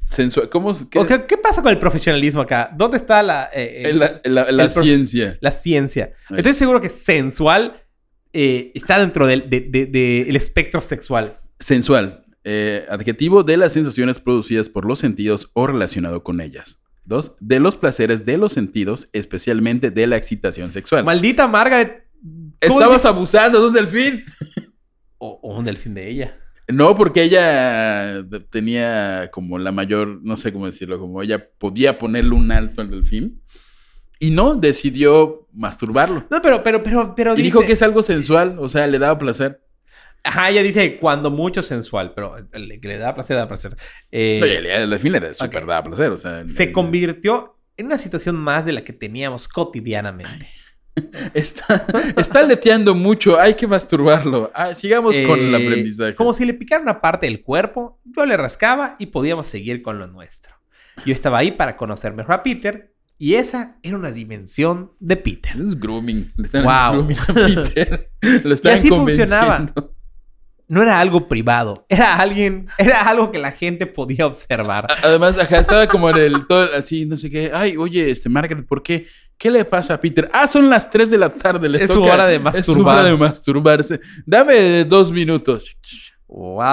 sensual. 0.09 0.49
¿Cómo? 0.49 0.73
qué- 0.89 0.99
¿O 0.99 1.05
¿Qué, 1.05 1.37
pasa 1.37 1.61
con 1.61 1.71
el 1.71 1.79
profesionalismo 1.79 2.41
acá? 2.41 2.69
¿Dónde 2.75 2.97
está 2.97 3.23
la, 3.23 3.49
eh, 3.53 3.93
La, 4.25 4.69
ciencia. 4.69 5.37
la 5.41 5.51
ciencia? 5.51 6.13
Ahí. 6.29 6.37
Estoy 6.37 6.53
seguro 6.53 6.81
que 6.81 6.89
sensual 6.89 7.81
está 8.33 8.99
dentro 8.99 9.25
del 9.25 9.49
de- 9.49 9.61
de- 9.61 9.85
de- 9.87 10.21
el 10.29 10.35
espectro 10.35 10.79
sexual. 10.81 11.33
Sensual. 11.59 12.23
Eh, 12.49 12.85
adjetivo 12.89 13.43
de 13.43 13.57
las 13.57 13.73
sensaciones 13.73 14.19
producidas 14.19 14.69
por 14.69 14.85
los 14.85 14.99
sentidos 14.99 15.51
o 15.51 15.67
relacionado 15.67 16.23
con 16.23 16.39
ellas. 16.39 16.79
Dos, 17.03 17.33
de 17.41 17.59
los 17.59 17.75
placeres 17.75 18.25
de 18.25 18.37
los 18.37 18.53
sentidos, 18.53 19.09
especialmente 19.11 19.91
de 19.91 20.07
la 20.07 20.15
excitación 20.15 20.71
sexual. 20.71 21.03
Maldita 21.03 21.49
Margaret. 21.49 22.05
¿cómo 22.21 22.79
Estabas 22.79 23.03
abusando 23.03 23.59
de 23.59 23.67
un 23.67 23.73
delfín. 23.73 24.23
O, 25.17 25.41
o 25.43 25.57
un 25.57 25.65
delfín 25.65 25.93
de 25.93 26.09
ella. 26.09 26.37
No, 26.69 26.95
porque 26.95 27.23
ella 27.23 28.23
tenía 28.49 29.29
como 29.29 29.59
la 29.59 29.73
mayor, 29.73 30.21
no 30.23 30.37
sé 30.37 30.53
cómo 30.53 30.67
decirlo, 30.67 30.99
como 30.99 31.21
ella 31.21 31.49
podía 31.57 31.97
ponerle 31.97 32.31
un 32.31 32.49
alto 32.53 32.79
al 32.79 32.89
delfín. 32.89 33.41
Y 34.19 34.29
no, 34.29 34.55
decidió 34.55 35.49
masturbarlo. 35.51 36.25
No, 36.29 36.41
pero, 36.41 36.63
pero, 36.63 36.81
pero, 36.81 37.13
pero 37.13 37.33
Y 37.33 37.41
dice... 37.41 37.43
dijo 37.43 37.61
que 37.65 37.73
es 37.73 37.81
algo 37.81 38.03
sensual, 38.03 38.55
o 38.57 38.69
sea, 38.69 38.87
le 38.87 38.99
daba 38.99 39.17
placer. 39.17 39.66
Ajá, 40.27 40.49
ella 40.49 40.61
dice 40.63 40.97
cuando 40.97 41.31
mucho 41.31 41.61
sensual, 41.63 42.13
pero 42.13 42.35
que 42.51 42.87
le 42.87 42.97
da 42.97 43.15
placer, 43.15 43.37
da 43.37 43.47
placer. 43.47 43.75
Eh, 44.11 44.39
Oye, 44.43 44.57
el 44.83 44.89
delfín 44.89 45.11
le 45.13 45.19
da 45.19 45.33
súper 45.33 45.63
ok. 45.63 45.69
daba 45.69 45.83
placer, 45.83 46.11
o 46.11 46.17
sea. 46.17 46.47
se 46.47 46.63
el- 46.65 46.71
convirtió 46.73 47.57
en 47.77 47.85
una 47.87 47.97
situación 47.97 48.35
más 48.35 48.65
de 48.65 48.73
la 48.73 48.83
que 48.83 48.93
teníamos 48.93 49.47
cotidianamente. 49.47 50.47
Está, 51.35 51.85
está 52.17 52.41
leteando 52.41 52.95
mucho, 52.95 53.39
hay 53.39 53.53
que 53.53 53.67
masturbarlo. 53.67 54.49
Ah, 54.55 54.73
sigamos 54.73 55.15
con 55.27 55.37
el 55.39 55.53
Eh, 55.53 55.63
aprendizaje. 55.67 56.15
Como 56.15 56.33
si 56.33 56.43
le 56.43 56.55
picara 56.55 56.81
una 56.81 56.99
parte 57.01 57.27
del 57.27 57.43
cuerpo, 57.43 57.99
yo 58.03 58.25
le 58.25 58.35
rascaba 58.35 58.95
y 58.97 59.05
podíamos 59.05 59.45
seguir 59.45 59.83
con 59.83 59.99
lo 59.99 60.07
nuestro. 60.07 60.55
Yo 61.05 61.13
estaba 61.13 61.37
ahí 61.37 61.51
para 61.51 61.77
conocer 61.77 62.13
mejor 62.13 62.33
a 62.33 62.41
Peter 62.43 62.95
y 63.19 63.35
esa 63.35 63.77
era 63.83 63.95
una 63.95 64.09
dimensión 64.09 64.91
de 64.99 65.17
Peter. 65.17 65.55
Es 65.61 65.79
grooming. 65.79 66.29
Le 66.35 66.45
están 66.45 66.63
Wow. 66.63 66.93
grooming 66.93 67.17
a 67.19 67.33
Peter. 67.33 68.11
Lo 68.43 68.55
están 68.55 68.73
así 68.73 68.89
convenciendo. 68.89 69.93
No 70.69 70.81
era 70.81 70.99
algo 70.99 71.29
privado, 71.29 71.85
era 71.87 72.15
alguien, 72.17 72.67
era 72.77 73.01
algo 73.09 73.31
que 73.31 73.39
la 73.39 73.51
gente 73.51 73.85
podía 73.85 74.27
observar. 74.27 74.85
Además, 75.01 75.37
ajá, 75.37 75.59
estaba 75.59 75.87
como 75.87 76.09
en 76.09 76.17
el 76.17 76.45
todo 76.45 76.69
así, 76.75 77.05
no 77.05 77.15
sé 77.15 77.29
qué. 77.29 77.51
Ay, 77.53 77.77
oye, 77.77 78.11
este 78.11 78.27
Margaret, 78.27 78.65
¿por 78.67 78.83
qué? 78.83 79.07
¿Qué 79.37 79.49
le 79.49 79.63
pasa 79.65 79.93
a 79.93 80.01
Peter? 80.01 80.29
Ah, 80.33 80.47
son 80.47 80.69
las 80.69 80.89
3 80.89 81.09
de 81.11 81.17
la 81.17 81.29
tarde. 81.29 81.69
Le 81.69 81.83
Es 81.83 81.91
su 81.91 82.03
hora 82.03 82.25
de 82.25 82.35
Es 82.35 82.41
su 82.41 82.43
masturbar. 82.43 82.99
hora 82.99 83.09
de 83.09 83.15
masturbarse. 83.17 84.01
Dame 84.25 84.83
dos 84.83 85.11
minutos. 85.11 85.77
¡Wow! 86.27 86.65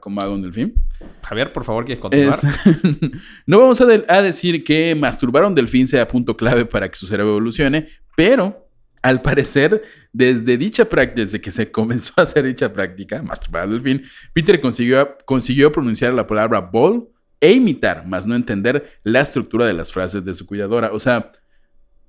¿Cómo 0.00 0.20
hago 0.20 0.34
un 0.34 0.42
delfín? 0.42 0.74
Javier, 1.22 1.52
por 1.52 1.64
favor, 1.64 1.84
¿quieres 1.84 2.00
continuar? 2.00 2.38
Este- 2.42 3.10
no 3.46 3.60
vamos 3.60 3.80
a, 3.80 3.86
de- 3.86 4.04
a 4.08 4.22
decir 4.22 4.64
que 4.64 4.94
masturbar 4.94 5.44
a 5.44 5.46
un 5.48 5.54
delfín 5.54 5.86
sea 5.86 6.06
punto 6.06 6.36
clave 6.36 6.64
para 6.64 6.88
que 6.88 6.96
su 6.96 7.06
cerebro 7.06 7.32
evolucione, 7.32 7.88
pero 8.16 8.68
al 9.02 9.22
parecer, 9.22 9.82
desde 10.12 10.56
dicha 10.56 10.84
práctica, 10.86 11.20
desde 11.22 11.40
que 11.40 11.50
se 11.50 11.70
comenzó 11.72 12.12
a 12.16 12.22
hacer 12.22 12.44
dicha 12.44 12.72
práctica, 12.72 13.22
masturbar 13.22 13.62
al 13.62 13.70
delfín, 13.70 14.02
Peter 14.32 14.60
consiguió, 14.60 15.16
consiguió 15.24 15.72
pronunciar 15.72 16.12
la 16.14 16.26
palabra 16.26 16.60
ball 16.60 17.08
e 17.40 17.52
imitar, 17.52 18.06
más 18.06 18.26
no 18.26 18.34
entender 18.34 18.98
la 19.02 19.20
estructura 19.20 19.66
de 19.66 19.72
las 19.72 19.92
frases 19.92 20.24
de 20.24 20.34
su 20.34 20.46
cuidadora. 20.46 20.92
O 20.92 21.00
sea, 21.00 21.32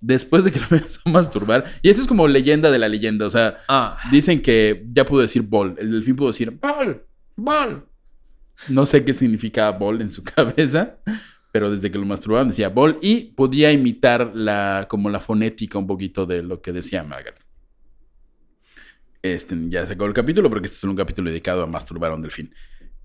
después 0.02 0.44
de 0.44 0.52
que 0.52 0.60
lo 0.60 0.66
empezó 0.72 1.00
a 1.06 1.10
masturbar, 1.10 1.66
y 1.82 1.90
esto 1.90 2.02
es 2.02 2.08
como 2.08 2.28
leyenda 2.28 2.70
de 2.70 2.80
la 2.80 2.90
leyenda, 2.90 3.26
o 3.26 3.30
sea, 3.30 3.58
Ah, 3.68 3.98
Dicen 4.12 4.42
que 4.42 4.86
ya 4.92 5.06
pudo 5.06 5.22
decir 5.22 5.44
ball. 5.44 5.76
El 5.78 5.92
delfín 5.92 6.16
pudo 6.16 6.30
decir 6.30 6.52
ball, 6.52 7.04
ball. 7.36 7.86
No 8.68 8.86
sé 8.86 9.06
qué 9.06 9.14
significaba 9.14 9.78
ball 9.78 10.02
en 10.02 10.12
su 10.12 10.24
cabeza, 10.36 10.98
pero 11.52 11.72
desde 11.72 11.90
que 11.92 11.98
lo 11.98 12.06
masturbaban 12.06 12.50
decía 12.50 12.70
ball 12.70 12.98
y 13.02 13.32
podía 13.32 13.72
imitar 13.72 14.32
la, 14.34 14.88
como 14.90 15.10
la 15.10 15.20
fonética 15.20 15.78
un 15.78 15.88
poquito 15.88 16.26
de 16.26 16.44
lo 16.44 16.62
que 16.62 16.72
decía 16.74 17.04
Margaret. 17.04 17.40
Este, 19.22 19.56
ya 19.70 19.86
se 19.86 19.94
acabó 19.94 20.08
el 20.08 20.14
capítulo 20.14 20.50
porque 20.50 20.68
este 20.68 20.78
es 20.78 20.84
un 20.84 20.96
capítulo 20.96 21.30
dedicado 21.30 21.64
a 21.64 21.68
masturbar 21.68 22.12
a 22.12 22.16
un 22.16 22.22
delfín. 22.22 22.54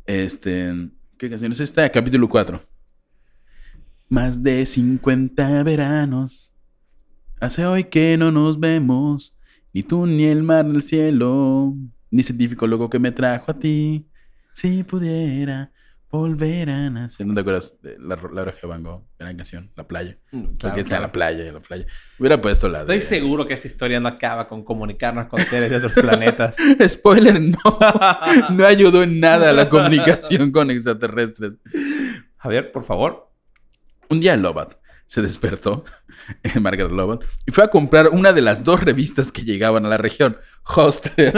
Este, 0.07 0.73
¿qué 1.19 1.29
canción 1.29 1.53
es 1.53 1.61
esta? 1.61 1.89
Capítulo 1.91 2.29
4. 2.29 2.63
Más 4.09 4.43
de 4.43 4.65
50 4.65 5.63
veranos. 5.63 6.55
Hace 7.41 7.67
hoy 7.67 7.85
que 7.85 8.17
no 8.17 8.33
nos 8.33 8.59
vemos. 8.59 9.39
Ni 9.75 9.83
tú 9.83 10.07
ni 10.07 10.25
el 10.25 10.43
mar 10.43 10.67
del 10.67 10.83
cielo. 10.83 11.75
Ni 12.11 12.23
científico 12.23 12.67
loco 12.67 12.89
que 12.89 12.99
me 12.99 13.13
trajo 13.13 13.51
a 13.51 13.59
ti. 13.59 14.07
Si 14.55 14.85
pudiera 14.85 15.71
volver 16.11 16.71
a 16.71 16.91
nacer. 16.91 17.27
¿No 17.27 17.35
te 17.35 17.41
acuerdas 17.41 17.81
de 17.83 17.97
la, 17.99 18.17
la 18.33 18.43
oreja 18.43 18.59
de 18.63 18.69
Van 18.69 18.83
Gogh? 18.83 19.05
Gran 19.19 19.37
canción. 19.37 19.71
La 19.77 19.87
playa. 19.87 20.19
Porque 20.59 20.81
está 20.81 20.97
en 20.97 21.03
la 21.03 21.13
playa, 21.13 21.47
en 21.47 21.55
la 21.55 21.61
playa. 21.61 21.87
Hubiera 22.19 22.41
puesto 22.41 22.69
la 22.69 22.85
de... 22.85 22.97
Estoy 22.97 23.19
seguro 23.19 23.47
que 23.47 23.55
esta 23.55 23.69
historia 23.69 24.01
no 24.01 24.09
acaba 24.09 24.49
con 24.49 24.65
comunicarnos 24.65 25.27
con 25.27 25.41
seres 25.45 25.71
de 25.71 25.77
otros 25.77 25.93
planetas. 25.93 26.57
Spoiler, 26.89 27.41
no. 27.41 27.59
No 28.51 28.67
ayudó 28.67 29.03
en 29.03 29.21
nada 29.21 29.51
a 29.51 29.53
la 29.53 29.69
comunicación 29.69 30.53
con 30.53 30.71
extraterrestres. 30.71 31.55
Javier, 32.37 32.73
por 32.73 32.85
favor. 32.85 33.31
Un 34.09 34.21
día 34.21 34.37
Lobat 34.37 34.75
se 35.07 35.23
despertó, 35.23 35.85
Margaret 36.61 36.91
Lobat, 36.91 37.23
y 37.47 37.53
fue 37.53 37.65
a 37.65 37.69
comprar 37.69 38.09
una 38.09 38.33
de 38.33 38.43
las 38.43 38.65
dos 38.65 38.81
revistas 38.81 39.31
que 39.31 39.43
llegaban 39.43 39.87
a 39.87 39.89
la 39.89 39.99
región, 39.99 40.37
Hostler. 40.65 41.33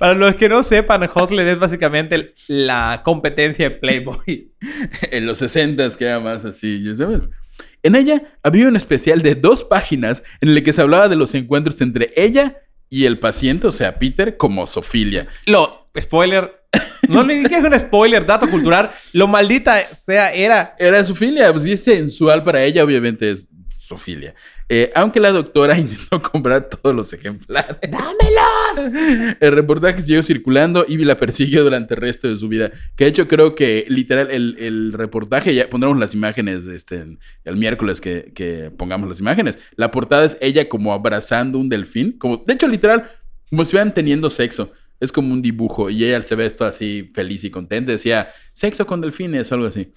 Para 0.00 0.14
los 0.14 0.34
que 0.34 0.48
no 0.48 0.62
sepan, 0.62 1.06
Hotlet 1.12 1.46
es 1.46 1.58
básicamente 1.58 2.32
la 2.48 3.02
competencia 3.04 3.68
de 3.68 3.76
Playboy. 3.76 4.50
en 5.10 5.26
los 5.26 5.36
60 5.36 5.90
que 5.90 6.06
era 6.06 6.18
más 6.18 6.42
así, 6.46 6.82
¿ya 6.82 6.96
sabes? 6.96 7.28
En 7.82 7.94
ella 7.94 8.22
había 8.42 8.66
un 8.66 8.76
especial 8.76 9.20
de 9.20 9.34
dos 9.34 9.62
páginas 9.62 10.22
en 10.40 10.48
el 10.48 10.64
que 10.64 10.72
se 10.72 10.80
hablaba 10.80 11.10
de 11.10 11.16
los 11.16 11.34
encuentros 11.34 11.82
entre 11.82 12.12
ella 12.16 12.62
y 12.88 13.04
el 13.04 13.18
paciente, 13.18 13.66
o 13.66 13.72
sea, 13.72 13.98
Peter, 13.98 14.38
como 14.38 14.66
Sofilia. 14.66 15.26
Lo, 15.44 15.90
spoiler. 16.00 16.50
No 17.06 17.22
le 17.22 17.34
dije 17.34 17.58
un 17.58 17.78
spoiler, 17.78 18.24
dato 18.24 18.48
cultural. 18.48 18.90
Lo 19.12 19.26
maldita 19.26 19.84
sea, 19.84 20.32
era. 20.32 20.76
Era 20.78 21.04
Sofilia, 21.04 21.52
pues 21.52 21.66
y 21.66 21.72
es 21.72 21.84
sensual 21.84 22.42
para 22.42 22.64
ella, 22.64 22.82
obviamente 22.84 23.30
es 23.30 23.50
Sofilia. 23.86 24.34
Eh, 24.66 24.90
aunque 24.94 25.20
la 25.20 25.30
doctora 25.30 25.76
intentó 25.78 26.22
comprar 26.22 26.70
todos 26.70 26.96
los 26.96 27.12
ejemplares. 27.12 27.76
¡Dámelos! 27.82 28.59
El 29.40 29.52
reportaje 29.52 30.02
siguió 30.02 30.22
circulando 30.22 30.84
y 30.88 30.96
la 30.98 31.16
persiguió 31.16 31.62
durante 31.62 31.94
el 31.94 32.00
resto 32.00 32.28
de 32.28 32.36
su 32.36 32.48
vida. 32.48 32.70
Que 32.96 33.04
de 33.04 33.10
hecho 33.10 33.28
creo 33.28 33.54
que 33.54 33.86
literal 33.88 34.30
el, 34.30 34.56
el 34.58 34.92
reportaje, 34.92 35.54
ya 35.54 35.68
pondremos 35.68 35.98
las 35.98 36.14
imágenes 36.14 36.66
este, 36.66 37.04
el 37.44 37.56
miércoles 37.56 38.00
que, 38.00 38.32
que 38.34 38.70
pongamos 38.76 39.08
las 39.08 39.20
imágenes. 39.20 39.58
La 39.76 39.90
portada 39.90 40.24
es 40.24 40.36
ella 40.40 40.68
como 40.68 40.92
abrazando 40.92 41.58
un 41.58 41.68
delfín. 41.68 42.12
Como, 42.18 42.38
de 42.38 42.54
hecho, 42.54 42.68
literal, 42.68 43.10
como 43.48 43.62
si 43.64 43.68
estuvieran 43.68 43.94
teniendo 43.94 44.30
sexo. 44.30 44.72
Es 44.98 45.12
como 45.12 45.32
un 45.32 45.40
dibujo 45.40 45.88
y 45.88 46.04
ella 46.04 46.20
se 46.20 46.34
ve 46.34 46.44
esto 46.44 46.66
así 46.66 47.10
feliz 47.14 47.44
y 47.44 47.50
contenta. 47.50 47.92
Decía, 47.92 48.28
sexo 48.52 48.86
con 48.86 49.00
delfines, 49.00 49.50
algo 49.50 49.66
así. 49.66 49.92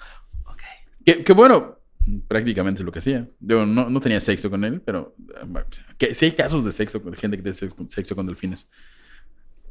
Que, 1.05 1.23
que 1.23 1.34
bueno, 1.34 1.82
prácticamente 2.28 2.82
es 2.82 2.86
lo 2.86 2.91
que 2.91 2.99
hacía. 2.99 3.28
Yo 3.39 3.66
no, 3.66 3.89
no 3.89 3.99
tenía 3.99 4.20
sexo 4.20 4.49
con 4.49 4.64
él, 4.66 4.82
pero 4.86 5.16
que, 5.97 6.14
sí 6.14 6.26
hay 6.26 6.32
casos 6.34 6.66
de 6.66 6.72
sexo 6.72 7.01
con 7.01 7.14
gente 7.14 7.38
que 7.38 7.43
tiene 7.43 7.54
sexo, 7.54 7.76
sexo 7.88 8.16
con 8.16 8.26
delfines. 8.26 8.68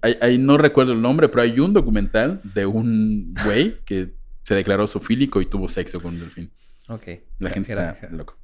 Hay, 0.01 0.17
hay- 0.21 0.39
no 0.39 0.57
recuerdo 0.59 0.93
el 0.93 1.01
nombre, 1.03 1.29
pero 1.29 1.43
hay 1.43 1.61
un 1.61 1.73
documental 1.73 2.41
de 2.43 2.67
un 2.67 3.35
güey 3.45 3.79
que 3.85 4.15
se 4.43 4.55
declaró 4.55 4.89
zoofílico 4.89 5.41
y 5.41 5.47
tuvo 5.47 5.69
sexo 5.69 6.01
con 6.01 6.15
un 6.15 6.21
delfín. 6.21 6.51
Ok. 6.89 7.05
La 7.39 7.51
gente 7.51 7.73
Era- 7.73 7.91
está 7.93 8.09
loco. 8.11 8.37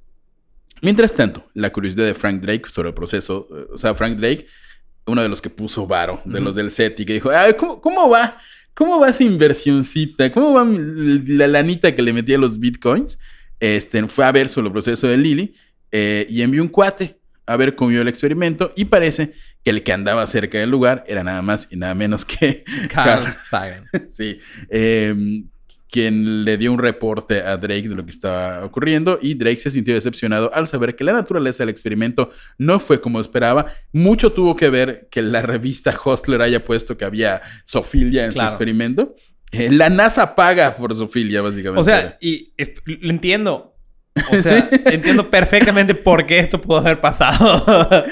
Mientras 0.81 1.15
tanto, 1.15 1.45
la 1.55 1.71
curiosidad 1.73 2.05
de 2.07 2.15
Frank 2.15 2.41
Drake 2.41 2.71
sobre 2.71 2.89
el 2.91 2.95
proceso, 2.95 3.49
eh, 3.53 3.67
o 3.73 3.79
sea, 3.79 3.95
Frank 3.97 4.17
Drake, 4.17 4.47
uno 5.07 5.23
de 5.23 5.29
los 5.29 5.43
que 5.43 5.51
puso 5.51 5.87
varo, 5.89 6.21
de 6.25 6.35
Ujú. 6.37 6.45
los 6.45 6.55
del 6.55 6.71
set, 6.71 7.01
y 7.01 7.05
que 7.05 7.15
dijo, 7.15 7.31
"Ay, 7.31 7.55
¿cómo, 7.55 7.81
¿cómo 7.81 8.09
va? 8.09 8.37
¿Cómo 8.75 9.01
va 9.01 9.09
esa 9.09 9.25
inversioncita? 9.25 10.31
¿Cómo 10.31 10.53
va 10.55 10.65
la 10.65 11.49
lanita 11.49 11.97
que 11.97 12.03
le 12.03 12.13
metí 12.13 12.33
a 12.35 12.39
los 12.39 12.61
bitcoins? 12.61 13.19
Este, 13.61 14.07
fue 14.09 14.25
a 14.25 14.33
ver 14.33 14.49
sobre 14.49 14.67
el 14.69 14.73
proceso 14.73 15.09
de 15.09 15.17
Lily 15.17 15.55
eh, 15.93 16.27
y 16.31 16.43
envió 16.43 16.63
un 16.63 16.69
cuate 16.69 17.17
a 17.47 17.57
ver 17.57 17.75
cómo 17.75 17.91
iba 17.91 18.03
el 18.03 18.09
experimento 18.09 18.73
y 18.77 18.85
parece 18.85 19.33
que 19.65 19.71
el 19.71 19.83
que 19.83 19.93
andaba 19.93 20.27
cerca 20.27 20.59
del 20.59 20.71
lugar 20.71 21.03
era 21.09 21.25
nada 21.25 21.41
más 21.43 21.67
y 21.71 21.77
nada 21.77 21.95
menos 21.95 22.25
que 22.25 22.63
Carl 22.93 23.25
Carl 23.25 23.35
Sagan. 23.51 23.85
sí. 24.09 24.39
Eh, 24.69 25.43
quien 25.91 26.45
le 26.45 26.59
dio 26.59 26.71
un 26.71 26.79
reporte 26.79 27.41
a 27.43 27.57
Drake 27.57 27.89
de 27.89 27.95
lo 27.95 28.05
que 28.05 28.11
estaba 28.11 28.63
ocurriendo 28.65 29.19
y 29.23 29.35
Drake 29.35 29.57
se 29.57 29.71
sintió 29.71 29.95
decepcionado 29.95 30.53
al 30.55 30.69
saber 30.69 30.95
que 30.95 31.03
la 31.05 31.15
naturaleza 31.15 31.63
del 31.63 31.71
experimento 31.71 32.31
no 32.59 32.79
fue 32.79 33.01
como 33.01 33.21
esperaba. 33.21 33.67
Mucho 33.93 34.33
tuvo 34.33 34.55
que 34.55 34.69
ver 34.69 35.09
que 35.11 35.23
la 35.23 35.41
revista 35.41 35.99
Hostler 36.05 36.43
haya 36.43 36.63
puesto 36.63 36.99
que 36.99 37.07
había 37.07 37.41
sofilia 37.65 38.27
en 38.27 38.33
Claro. 38.33 38.51
su 38.51 38.55
experimento. 38.55 39.17
La 39.71 39.89
NASA 39.91 40.35
paga 40.35 40.77
por 40.77 40.95
sofilia, 40.97 41.43
básicamente. 41.43 41.81
O 41.81 41.85
sea, 41.85 42.17
y 42.21 42.53
es- 42.57 42.73
lo 42.85 43.11
entiendo. 43.11 43.75
O 44.33 44.37
sea, 44.37 44.69
entiendo 44.87 45.31
perfectamente 45.31 45.95
por 45.95 46.27
qué 46.27 46.41
esto 46.41 46.61
pudo 46.61 46.79
haber 46.79 47.01
pasado. 47.01 47.65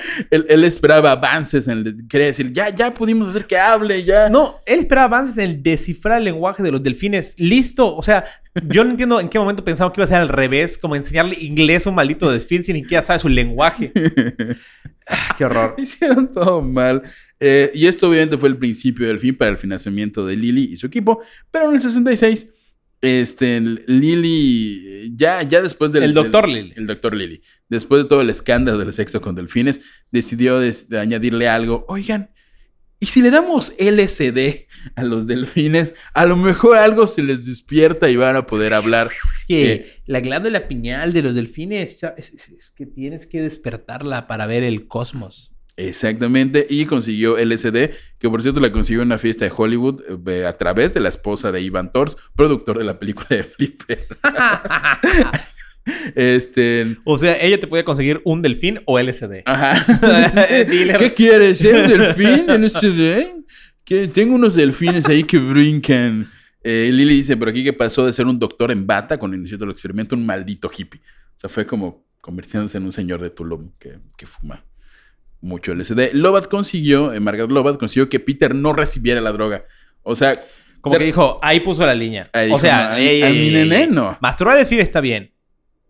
él, 0.30 0.47
él 0.49 0.64
esperaba 0.64 1.12
avances 1.12 1.66
en 1.68 1.78
el... 1.78 2.09
Quería 2.09 2.28
decir, 2.28 2.53
ya, 2.53 2.68
ya 2.70 2.95
pudimos 2.95 3.28
hacer 3.28 3.47
que 3.47 3.59
hable, 3.59 4.05
ya. 4.05 4.28
No, 4.28 4.61
él 4.66 4.80
esperaba 4.80 5.16
avances 5.16 5.37
en 5.39 5.51
el 5.51 5.62
descifrar 5.62 6.18
el 6.18 6.24
lenguaje 6.24 6.62
de 6.62 6.70
los 6.70 6.82
delfines. 6.82 7.34
Listo. 7.39 7.95
O 7.95 8.03
sea, 8.03 8.24
yo 8.68 8.84
no 8.84 8.91
entiendo 8.91 9.18
en 9.20 9.28
qué 9.28 9.39
momento 9.39 9.64
pensaba 9.64 9.93
que 9.93 10.01
iba 10.01 10.05
a 10.05 10.09
ser 10.09 10.18
al 10.18 10.28
revés, 10.28 10.78
como 10.78 10.95
enseñarle 10.97 11.37
inglés 11.41 11.87
a 11.87 11.91
un 11.91 11.97
maldito 11.97 12.30
delfín 12.30 12.62
sin 12.62 12.74
ni 12.74 12.82
siquiera 12.82 13.03
sabe 13.03 13.18
su 13.18 13.28
lenguaje. 13.28 13.93
Ah, 15.09 15.34
qué 15.37 15.45
horror. 15.45 15.74
Hicieron 15.78 16.30
todo 16.30 16.62
mal. 16.62 17.03
Eh, 17.41 17.70
y 17.74 17.87
esto 17.87 18.09
obviamente 18.09 18.39
fue 18.39 18.49
el 18.49 18.57
principio 18.57 19.07
del 19.09 19.18
fin 19.20 19.37
para 19.37 19.51
el 19.51 19.59
financiamiento 19.59 20.24
de 20.26 20.37
Lily 20.37 20.72
y 20.72 20.76
su 20.76 20.87
equipo. 20.87 21.20
Pero 21.51 21.68
en 21.68 21.74
el 21.76 21.82
66, 21.82 22.49
este, 23.03 23.61
Lily, 23.61 24.82
eh, 24.87 25.11
ya, 25.14 25.43
ya 25.43 25.61
después 25.62 25.93
del... 25.93 26.05
El 26.05 26.14
doctor 26.14 26.47
del- 26.47 26.55
Lily. 26.55 26.72
El 26.76 26.87
doctor 26.87 27.14
Lily. 27.14 27.43
Después 27.68 28.03
de 28.05 28.09
todo 28.09 28.20
el 28.20 28.30
escándalo 28.30 28.78
del 28.78 28.93
sexo 28.93 29.20
con 29.20 29.34
delfines, 29.34 29.80
decidió 30.11 30.59
des- 30.61 30.89
de 30.89 30.99
añadirle 30.99 31.49
algo. 31.49 31.84
Oigan, 31.89 32.30
¿y 32.99 33.07
si 33.07 33.20
le 33.20 33.30
damos 33.30 33.74
LSD 33.78 34.66
a 34.95 35.05
los 35.05 35.26
delfines? 35.26 35.95
A 36.14 36.24
lo 36.24 36.37
mejor 36.37 36.78
algo 36.78 37.07
se 37.07 37.22
les 37.22 37.45
despierta 37.45 38.09
y 38.09 38.16
van 38.16 38.37
a 38.37 38.47
poder 38.47 38.72
hablar. 38.72 39.11
Es 39.41 39.45
que 39.47 39.72
Eh. 39.72 39.87
la 40.07 40.20
glándula 40.20 40.66
pineal 40.68 41.12
de 41.12 41.22
los 41.22 41.34
delfines 41.34 41.99
cha- 41.99 42.14
es, 42.16 42.32
es- 42.32 42.49
es 42.49 42.70
que 42.70 42.87
tienes 42.87 43.26
que 43.26 43.43
despertarla 43.43 44.26
para 44.26 44.47
ver 44.47 44.62
el 44.62 44.87
cosmos. 44.89 45.53
Exactamente, 45.79 46.66
y 46.70 46.87
consiguió 46.87 47.37
LSD, 47.37 47.91
que 48.18 48.31
por 48.31 48.41
cierto 48.41 48.61
la 48.61 48.72
consiguió 48.72 49.03
en 49.03 49.09
una 49.09 49.18
fiesta 49.18 49.45
de 49.45 49.53
Hollywood 49.55 50.01
eh, 50.27 50.47
a 50.47 50.57
través 50.57 50.95
de 50.95 51.01
la 51.01 51.11
esposa 51.11 51.53
de 51.53 51.61
Ivan 51.61 51.93
Tors, 51.93 52.16
productor 52.35 52.79
de 52.79 52.85
la 52.85 52.99
película 52.99 53.27
de 53.29 53.45
Flipper. 53.45 53.95
este. 56.14 56.97
O 57.05 57.18
sea, 57.18 57.37
ella 57.39 57.61
te 57.61 57.66
puede 57.66 57.85
conseguir 57.85 58.22
un 58.24 58.41
delfín 58.41 58.81
o 58.87 58.99
LSD. 58.99 59.43
Ajá. 59.45 59.85
¿Qué 60.49 61.12
quieres? 61.14 61.62
¿eh? 61.62 61.83
¿Un 61.83 61.89
delfín? 61.89 62.47
¿LSD? 62.49 63.45
Que 63.85 64.09
tengo 64.09 64.35
unos 64.35 64.55
delfines 64.55 65.05
ahí 65.07 65.24
que 65.24 65.39
brincan. 65.39 66.27
Eh, 66.64 66.89
Lily 66.91 67.16
dice, 67.16 67.37
pero 67.37 67.51
aquí 67.51 67.62
que 67.62 67.74
pasó 67.74 68.07
de 68.07 68.14
ser 68.14 68.27
un 68.27 68.39
doctor 68.39 68.72
en 68.72 68.87
bata 68.87 69.18
con 69.18 69.35
el 69.35 69.41
inicio 69.41 69.59
del 69.59 69.70
experimento, 69.70 70.16
un 70.16 70.24
maldito 70.24 70.70
hippie. 70.74 71.03
O 71.37 71.39
sea, 71.39 71.51
fue 71.51 71.66
como 71.66 72.07
convirtiéndose 72.22 72.79
en 72.79 72.85
un 72.85 72.93
señor 72.93 73.20
de 73.20 73.29
Tulum 73.29 73.72
que, 73.79 73.99
que 74.16 74.27
fuma 74.27 74.64
mucho 75.41 75.72
LSD. 75.74 76.12
Lobat 76.14 76.49
consiguió, 76.49 77.12
eh, 77.12 77.20
Margaret 77.20 77.51
Lobat 77.51 77.78
consiguió 77.78 78.09
que 78.09 78.20
Peter 78.20 78.55
no 78.55 78.72
recibiera 78.72 79.20
la 79.20 79.32
droga. 79.32 79.64
O 80.03 80.16
sea, 80.16 80.41
Como 80.80 80.99
que 80.99 81.05
dijo, 81.05 81.39
ahí 81.43 81.61
puso 81.61 81.84
la 81.87 81.95
línea. 81.95 82.28
Ahí 82.32 82.45
o 82.45 82.47
dijo, 82.49 82.59
sea, 82.61 82.89
"No, 82.89 82.95
a- 82.95 83.01
ey, 83.01 83.22
a 83.22 83.28
ey, 83.28 83.66
mi 83.66 83.74
ey. 83.74 83.89
no". 83.91 84.16
Masturbar 84.20 84.59
el 84.59 84.66
fin 84.66 84.80
está 84.80 85.01
bien. 85.01 85.32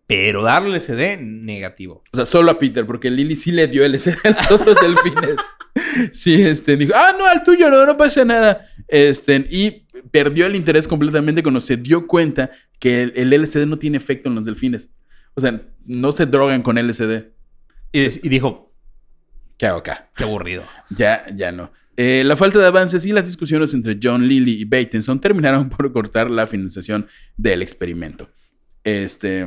Pero 0.07 0.42
darle 0.42 0.76
LSD, 0.76 1.18
negativo. 1.20 2.05
O 2.12 2.16
sea, 2.16 2.26
solo 2.26 2.53
a 2.53 2.59
Peter, 2.59 2.86
porque 2.86 3.11
Lily 3.11 3.34
sí 3.34 3.51
le 3.51 3.66
dio 3.66 3.84
LSD 3.84 4.14
a 4.24 4.30
los 4.30 4.61
otros 4.61 4.76
delfines. 4.80 5.36
Sí, 6.12 6.34
este, 6.42 6.76
dijo, 6.76 6.92
ah, 6.94 7.14
no, 7.18 7.26
al 7.26 7.42
tuyo 7.42 7.68
no, 7.70 7.84
no 7.84 7.97
pasa 7.97 8.24
nada. 8.24 8.66
Este, 8.86 9.44
y 9.51 9.86
perdió 10.12 10.47
el 10.47 10.55
interés 10.55 10.86
completamente 10.86 11.42
cuando 11.42 11.61
se 11.61 11.76
dio 11.76 12.07
cuenta 12.07 12.51
que 12.78 13.03
el, 13.03 13.12
el 13.16 13.30
LSD 13.42 13.66
no 13.66 13.78
tiene 13.78 13.97
efecto 13.97 14.28
en 14.28 14.36
los 14.36 14.44
delfines. 14.44 14.90
O 15.34 15.40
sea, 15.40 15.61
no 15.86 16.12
se 16.12 16.26
drogan 16.26 16.62
con 16.62 16.76
LSD. 16.78 17.32
Y 17.92 18.28
dijo, 18.28 18.72
¿Qué 19.59 19.66
hago 19.66 19.78
acá? 19.78 20.11
qué 20.14 20.24
aburrido. 20.24 20.62
Ya, 20.90 21.24
ya 21.34 21.52
no. 21.52 21.70
Eh, 21.96 22.22
la 22.24 22.36
falta 22.36 22.59
de 22.59 22.66
avances 22.66 23.07
y 23.07 23.12
las 23.12 23.26
discusiones 23.26 23.72
entre 23.72 23.98
John 24.02 24.28
Lilly 24.28 24.52
y 24.61 24.64
Bateson 24.66 25.18
terminaron 25.20 25.68
por 25.70 25.90
cortar 25.92 26.30
la 26.30 26.46
financiación 26.46 27.07
del 27.36 27.62
experimento. 27.62 28.28
Este. 28.84 29.42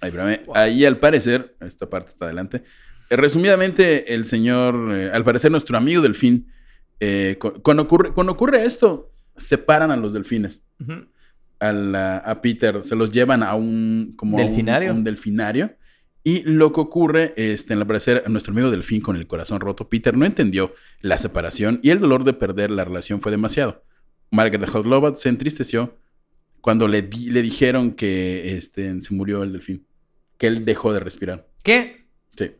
Ay, 0.00 0.08
espérame. 0.10 0.40
Ahí 0.54 0.84
al 0.84 0.98
parecer, 0.98 1.56
esta 1.60 1.88
parte 1.88 2.08
está 2.08 2.24
adelante. 2.26 2.64
Eh, 3.08 3.16
resumidamente, 3.16 4.14
el 4.14 4.24
señor, 4.24 4.92
eh, 4.92 5.10
al 5.12 5.24
parecer, 5.24 5.50
nuestro 5.50 5.76
amigo 5.78 6.02
delfín, 6.02 6.48
cu- 7.38 7.62
cuando, 7.62 7.84
ocurre, 7.84 8.12
cuando 8.12 8.32
ocurre 8.32 8.64
esto, 8.64 9.12
separan 9.36 9.90
a 9.92 9.96
los 9.96 10.12
delfines. 10.12 10.60
A, 11.60 11.72
la- 11.72 12.18
a 12.18 12.42
Peter, 12.42 12.82
se 12.84 12.96
los 12.96 13.12
llevan 13.12 13.42
a 13.42 13.54
un, 13.54 14.12
como 14.16 14.38
a 14.38 14.40
un- 14.42 14.46
¿Delfinario? 14.48 14.90
a 14.90 14.94
un 14.94 15.04
delfinario. 15.04 15.74
Y 16.28 16.42
lo 16.42 16.72
que 16.72 16.80
ocurre, 16.80 17.34
este, 17.36 17.72
en 17.72 17.78
al 17.78 17.86
parecer, 17.86 18.24
nuestro 18.28 18.52
amigo 18.52 18.68
delfín 18.68 19.00
con 19.00 19.14
el 19.14 19.28
corazón 19.28 19.60
roto, 19.60 19.88
Peter, 19.88 20.16
no 20.16 20.26
entendió 20.26 20.74
la 21.00 21.18
separación 21.18 21.78
y 21.84 21.90
el 21.90 22.00
dolor 22.00 22.24
de 22.24 22.32
perder 22.32 22.72
la 22.72 22.82
relación 22.84 23.20
fue 23.20 23.30
demasiado. 23.30 23.84
Margaret 24.32 24.68
Hoslobat 24.74 25.14
se 25.14 25.28
entristeció 25.28 25.96
cuando 26.60 26.88
le, 26.88 27.02
di- 27.02 27.30
le 27.30 27.42
dijeron 27.42 27.92
que 27.92 28.56
este, 28.56 29.00
se 29.00 29.14
murió 29.14 29.44
el 29.44 29.52
delfín. 29.52 29.86
Que 30.36 30.48
él 30.48 30.64
dejó 30.64 30.92
de 30.92 30.98
respirar. 30.98 31.46
¿Qué? 31.62 32.08
Sí. 32.36 32.50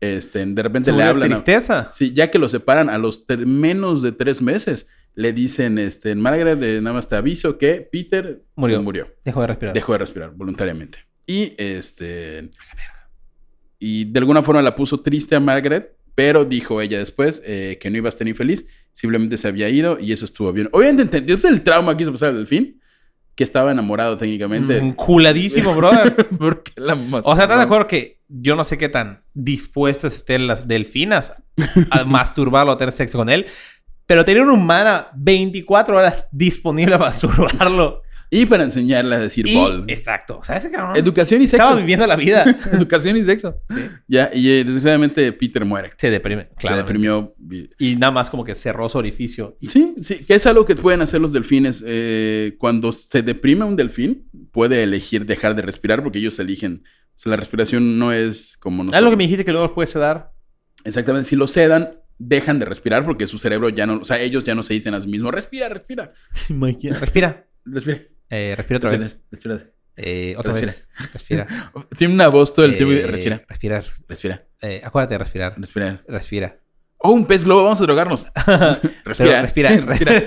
Este, 0.00 0.44
de 0.44 0.60
repente 0.62 0.90
¿Se 0.90 0.96
le 0.96 1.04
hablan. 1.04 1.30
a- 1.32 1.36
tristeza? 1.36 1.90
Sí, 1.92 2.12
ya 2.12 2.28
que 2.32 2.40
lo 2.40 2.48
separan 2.48 2.90
a 2.90 2.98
los 2.98 3.24
menos 3.46 4.02
de 4.02 4.10
tres 4.10 4.42
meses, 4.42 4.88
le 5.14 5.32
dicen, 5.32 5.78
este, 5.78 6.12
Margaret, 6.16 6.58
nada 6.82 6.94
más 6.94 7.08
te 7.08 7.14
aviso 7.14 7.56
que 7.56 7.88
Peter 7.92 8.42
Murió. 8.56 8.78
se 8.78 8.82
murió. 8.82 9.06
Dejó 9.24 9.42
de 9.42 9.46
respirar. 9.46 9.74
Dejó 9.74 9.92
de 9.92 9.98
respirar 9.98 10.30
voluntariamente. 10.34 10.98
Y 11.30 11.54
este. 11.58 12.50
Y 13.78 14.04
de 14.06 14.18
alguna 14.18 14.42
forma 14.42 14.60
la 14.62 14.74
puso 14.74 15.00
triste 15.00 15.36
a 15.36 15.40
Margaret, 15.40 15.96
pero 16.16 16.44
dijo 16.44 16.80
ella 16.80 16.98
después 16.98 17.40
eh, 17.46 17.78
que 17.80 17.88
no 17.88 17.98
iba 17.98 18.08
a 18.08 18.10
estar 18.10 18.26
infeliz, 18.26 18.66
simplemente 18.90 19.36
se 19.36 19.46
había 19.46 19.68
ido 19.68 20.00
y 20.00 20.10
eso 20.10 20.24
estuvo 20.24 20.52
bien. 20.52 20.68
Obviamente 20.72 21.02
entendió 21.02 21.38
el 21.48 21.62
trauma 21.62 21.96
que 21.96 22.02
hizo 22.02 22.10
pasar 22.10 22.30
el 22.30 22.38
delfín, 22.38 22.80
que 23.36 23.44
estaba 23.44 23.70
enamorado 23.70 24.16
técnicamente. 24.16 24.82
Mm, 24.82 24.94
Culadísimo, 24.94 25.72
brother. 25.72 26.16
porque 26.38 26.72
la. 26.74 26.94
O 27.22 27.36
sea, 27.36 27.44
¿estás 27.44 27.58
de 27.58 27.64
acuerdo 27.64 27.86
que 27.86 28.20
yo 28.26 28.56
no 28.56 28.64
sé 28.64 28.76
qué 28.76 28.88
tan 28.88 29.22
dispuestas 29.32 30.16
estén 30.16 30.48
las 30.48 30.66
delfinas 30.66 31.40
a 31.92 32.02
masturbarlo, 32.06 32.72
a 32.72 32.76
tener 32.76 32.90
sexo 32.90 33.18
con 33.18 33.30
él? 33.30 33.46
Pero 34.04 34.24
tener 34.24 34.42
una 34.42 34.54
humana 34.54 35.10
24 35.14 35.96
horas 35.96 36.26
disponible 36.32 36.96
a 36.96 36.98
masturbarlo. 36.98 38.02
Y 38.32 38.46
para 38.46 38.62
enseñarle 38.62 39.16
a 39.16 39.18
decir 39.18 39.46
Y, 39.48 39.54
ball. 39.56 39.84
exacto. 39.88 40.38
O 40.38 40.42
sea, 40.44 40.56
ese 40.56 40.70
cabrón 40.70 40.96
Educación 40.96 41.40
y 41.40 41.44
estaba 41.44 41.64
sexo. 41.70 41.76
viviendo 41.78 42.06
la 42.06 42.14
vida. 42.14 42.44
Educación 42.72 43.16
y 43.16 43.24
sexo. 43.24 43.60
Sí. 43.68 43.80
Ya, 44.06 44.30
y 44.32 44.48
eh, 44.50 44.64
desgraciadamente 44.64 45.32
Peter 45.32 45.64
muere. 45.64 45.90
Se 45.96 46.10
deprime, 46.10 46.44
Se 46.44 46.54
claro. 46.56 46.76
deprimió. 46.76 47.34
Y 47.78 47.96
nada 47.96 48.12
más 48.12 48.30
como 48.30 48.44
que 48.44 48.54
cerró 48.54 48.88
su 48.88 48.98
orificio. 48.98 49.56
Y 49.60 49.68
Sí, 49.68 49.94
sí, 50.02 50.24
que 50.24 50.34
es 50.36 50.46
algo 50.46 50.64
que 50.64 50.76
pueden 50.76 51.02
hacer 51.02 51.20
los 51.20 51.32
delfines. 51.32 51.82
Eh, 51.86 52.54
cuando 52.58 52.92
se 52.92 53.22
deprime 53.22 53.64
un 53.64 53.74
delfín, 53.74 54.28
puede 54.52 54.82
elegir 54.84 55.26
dejar 55.26 55.56
de 55.56 55.62
respirar 55.62 56.02
porque 56.02 56.18
ellos 56.20 56.38
eligen. 56.38 56.84
O 57.16 57.18
sea, 57.22 57.30
la 57.30 57.36
respiración 57.36 57.98
no 57.98 58.12
es 58.12 58.56
como 58.60 58.82
Ah, 58.82 58.84
nosotros. 58.84 59.04
lo 59.04 59.10
que 59.10 59.16
me 59.16 59.24
dijiste 59.24 59.44
que 59.44 59.50
luego 59.50 59.66
los 59.66 59.74
puedes 59.74 59.92
dar. 59.94 60.32
Exactamente, 60.84 61.28
si 61.28 61.34
lo 61.36 61.46
sedan, 61.48 61.90
dejan 62.18 62.58
de 62.60 62.64
respirar 62.66 63.04
porque 63.04 63.26
su 63.26 63.38
cerebro 63.38 63.68
ya 63.70 63.86
no, 63.86 63.96
o 63.98 64.04
sea, 64.04 64.20
ellos 64.20 64.44
ya 64.44 64.54
no 64.54 64.62
se 64.62 64.72
dicen 64.74 64.94
a 64.94 65.00
sí 65.00 65.08
mismos, 65.08 65.34
respira, 65.34 65.68
respira, 65.68 66.12
Respira. 66.48 67.46
respira. 67.64 68.00
Eh, 68.30 68.54
respira 68.56 68.78
otra 68.78 68.90
respira, 68.90 69.14
vez. 69.18 69.24
respira. 69.30 69.70
Eh, 69.96 70.34
otra 70.38 70.52
Respira. 70.52 70.72
vez. 70.72 70.88
Respira. 71.12 71.46
Tiene 71.96 72.14
una 72.14 72.28
voz 72.28 72.54
todo 72.54 72.64
el 72.64 72.76
tiempo 72.76 72.94
de 72.94 73.00
Eh, 73.02 73.06
respira, 73.06 73.42
Respirar. 73.48 73.84
respira, 74.08 74.46
Eh, 74.62 74.80
acuérdate 74.84 75.14
de 75.14 75.18
respirar. 75.18 75.54
respira. 75.58 76.02
Respira. 76.08 76.56
Oh, 76.98 77.12
un 77.12 77.26
pez 77.26 77.44
globo, 77.44 77.64
vamos 77.64 77.80
a 77.80 77.84
drogarnos. 77.84 78.26
respira, 79.04 79.42
respira. 79.42 79.70
respira. 79.76 80.22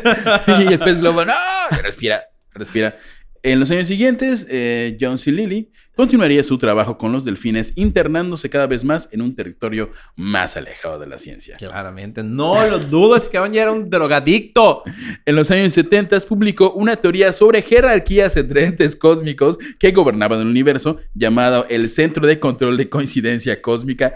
y 0.64 0.74
el 0.74 0.80
pez 0.80 1.00
globo, 1.00 1.24
no, 1.26 1.34
respira, 1.82 2.24
respira. 2.54 2.98
En 3.42 3.60
los 3.60 3.70
años 3.72 3.88
siguientes, 3.88 4.48
eh, 4.50 4.98
John 5.00 5.18
C. 5.18 5.32
Lilly 5.32 5.72
continuaría 5.96 6.44
su 6.44 6.58
trabajo 6.58 6.98
con 6.98 7.12
los 7.12 7.26
delfines, 7.26 7.74
internándose 7.76 8.50
cada 8.50 8.68
vez 8.68 8.84
más 8.84 9.10
en 9.12 9.22
un 9.22 9.36
territorio 9.36 9.92
más 10.16 10.58
alejado 10.58 11.00
de 11.00 11.08
la 11.08 11.20
ciencia. 11.20 11.58
Claramente. 11.58 12.24
No 12.24 12.66
lo 12.68 12.80
dudo. 12.80 13.16
Ese 13.16 13.30
cabrón 13.30 13.54
ya 13.54 13.64
era 13.64 13.72
un 13.72 13.90
drogadicto. 13.90 14.84
En 15.26 15.36
los 15.36 15.50
años 15.52 15.74
70 15.74 16.20
publicó 16.28 16.72
una 16.74 16.96
teoría 16.96 17.32
sobre 17.34 17.62
jerarquías 17.62 18.36
entre 18.36 18.66
entes 18.66 18.96
cósmicos 18.96 19.58
que 19.80 19.92
gobernaban 19.92 20.42
el 20.42 20.48
universo, 20.48 20.98
llamado 21.14 21.66
el 21.70 21.90
Centro 21.90 22.28
de 22.28 22.40
Control 22.40 22.76
de 22.78 22.90
Coincidencia 22.90 23.62
Cósmica. 23.62 24.14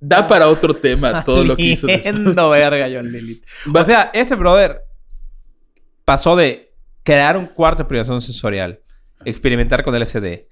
Da 0.00 0.28
para 0.28 0.48
otro 0.48 0.74
tema 0.74 1.24
todo 1.24 1.44
lo 1.44 1.56
que 1.56 1.62
hizo. 1.62 1.86
Lindo 1.86 2.50
verga, 2.50 2.88
John 2.92 3.10
Lilith. 3.10 3.44
O 3.72 3.84
sea, 3.84 4.10
este 4.12 4.34
brother 4.34 4.82
pasó 6.04 6.36
de 6.36 6.72
crear 7.02 7.36
un 7.36 7.46
cuarto 7.46 7.82
de 7.82 7.88
privación 7.88 8.20
sensorial, 8.20 8.80
experimentar 9.24 9.82
con 9.82 9.98
LSD, 9.98 10.46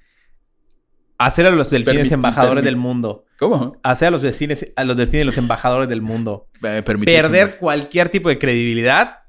hacer 1.18 1.46
a 1.46 1.50
los 1.50 1.70
delfines 1.70 2.10
embajadores 2.12 2.64
del 2.64 2.76
mundo, 2.76 3.24
¿Cómo? 3.38 3.76
hacer 3.82 4.08
a 4.08 4.10
los 4.10 4.22
delfines, 4.22 4.72
a 4.76 4.84
los 4.84 4.96
delfines 4.96 5.26
los 5.26 5.38
embajadores 5.38 5.88
del 5.88 6.02
mundo, 6.02 6.48
Eh, 6.62 6.82
perder 6.82 7.58
cualquier 7.58 8.08
tipo 8.08 8.28
de 8.28 8.38
credibilidad 8.38 9.20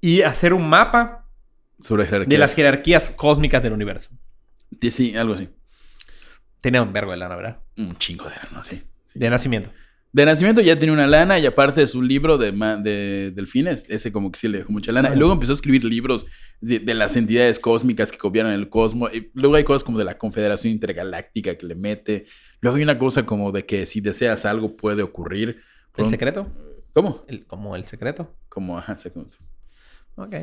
y 0.00 0.22
hacer 0.22 0.52
un 0.52 0.68
mapa 0.68 1.26
sobre 1.80 2.06
de 2.06 2.38
las 2.38 2.54
jerarquías 2.54 3.10
cósmicas 3.10 3.62
del 3.62 3.72
universo. 3.72 4.10
Sí, 4.90 5.16
algo 5.16 5.34
así. 5.34 5.48
Tenía 6.60 6.82
un 6.82 6.92
vergo 6.92 7.12
de 7.12 7.18
lana, 7.18 7.36
¿verdad? 7.36 7.58
Un 7.76 7.96
chingo 7.96 8.28
de 8.28 8.34
sí. 8.64 8.76
sí. 9.08 9.18
De 9.18 9.30
nacimiento. 9.30 9.70
De 10.16 10.24
nacimiento 10.24 10.62
ya 10.62 10.78
tenía 10.78 10.94
una 10.94 11.06
lana 11.06 11.38
y 11.38 11.44
aparte 11.44 11.82
de 11.82 11.86
su 11.86 12.00
libro 12.00 12.38
de, 12.38 12.50
de 12.50 13.32
delfines, 13.34 13.84
ese 13.90 14.10
como 14.12 14.32
que 14.32 14.38
sí 14.38 14.48
le 14.48 14.56
dejó 14.58 14.72
mucha 14.72 14.90
lana. 14.90 15.12
Y 15.12 15.18
luego 15.18 15.34
empezó 15.34 15.52
a 15.52 15.56
escribir 15.56 15.84
libros 15.84 16.24
de, 16.62 16.78
de 16.78 16.94
las 16.94 17.16
entidades 17.16 17.58
cósmicas 17.60 18.10
que 18.10 18.16
gobiernan 18.16 18.54
el 18.54 18.70
cosmos. 18.70 19.12
Y 19.14 19.30
luego 19.34 19.56
hay 19.56 19.64
cosas 19.64 19.84
como 19.84 19.98
de 19.98 20.06
la 20.06 20.16
Confederación 20.16 20.72
Intergaláctica 20.72 21.58
que 21.58 21.66
le 21.66 21.74
mete. 21.74 22.24
Luego 22.62 22.78
hay 22.78 22.82
una 22.82 22.98
cosa 22.98 23.26
como 23.26 23.52
de 23.52 23.66
que 23.66 23.84
si 23.84 24.00
deseas 24.00 24.46
algo 24.46 24.74
puede 24.74 25.02
ocurrir. 25.02 25.60
¿El 25.98 26.06
secreto? 26.08 26.50
¿Cómo? 26.94 27.26
El- 27.28 27.44
como 27.44 27.76
el 27.76 27.84
secreto. 27.84 28.34
Como, 28.48 28.78
ajá, 28.78 28.94
exactamente. 28.94 29.36
Ok. 30.14 30.34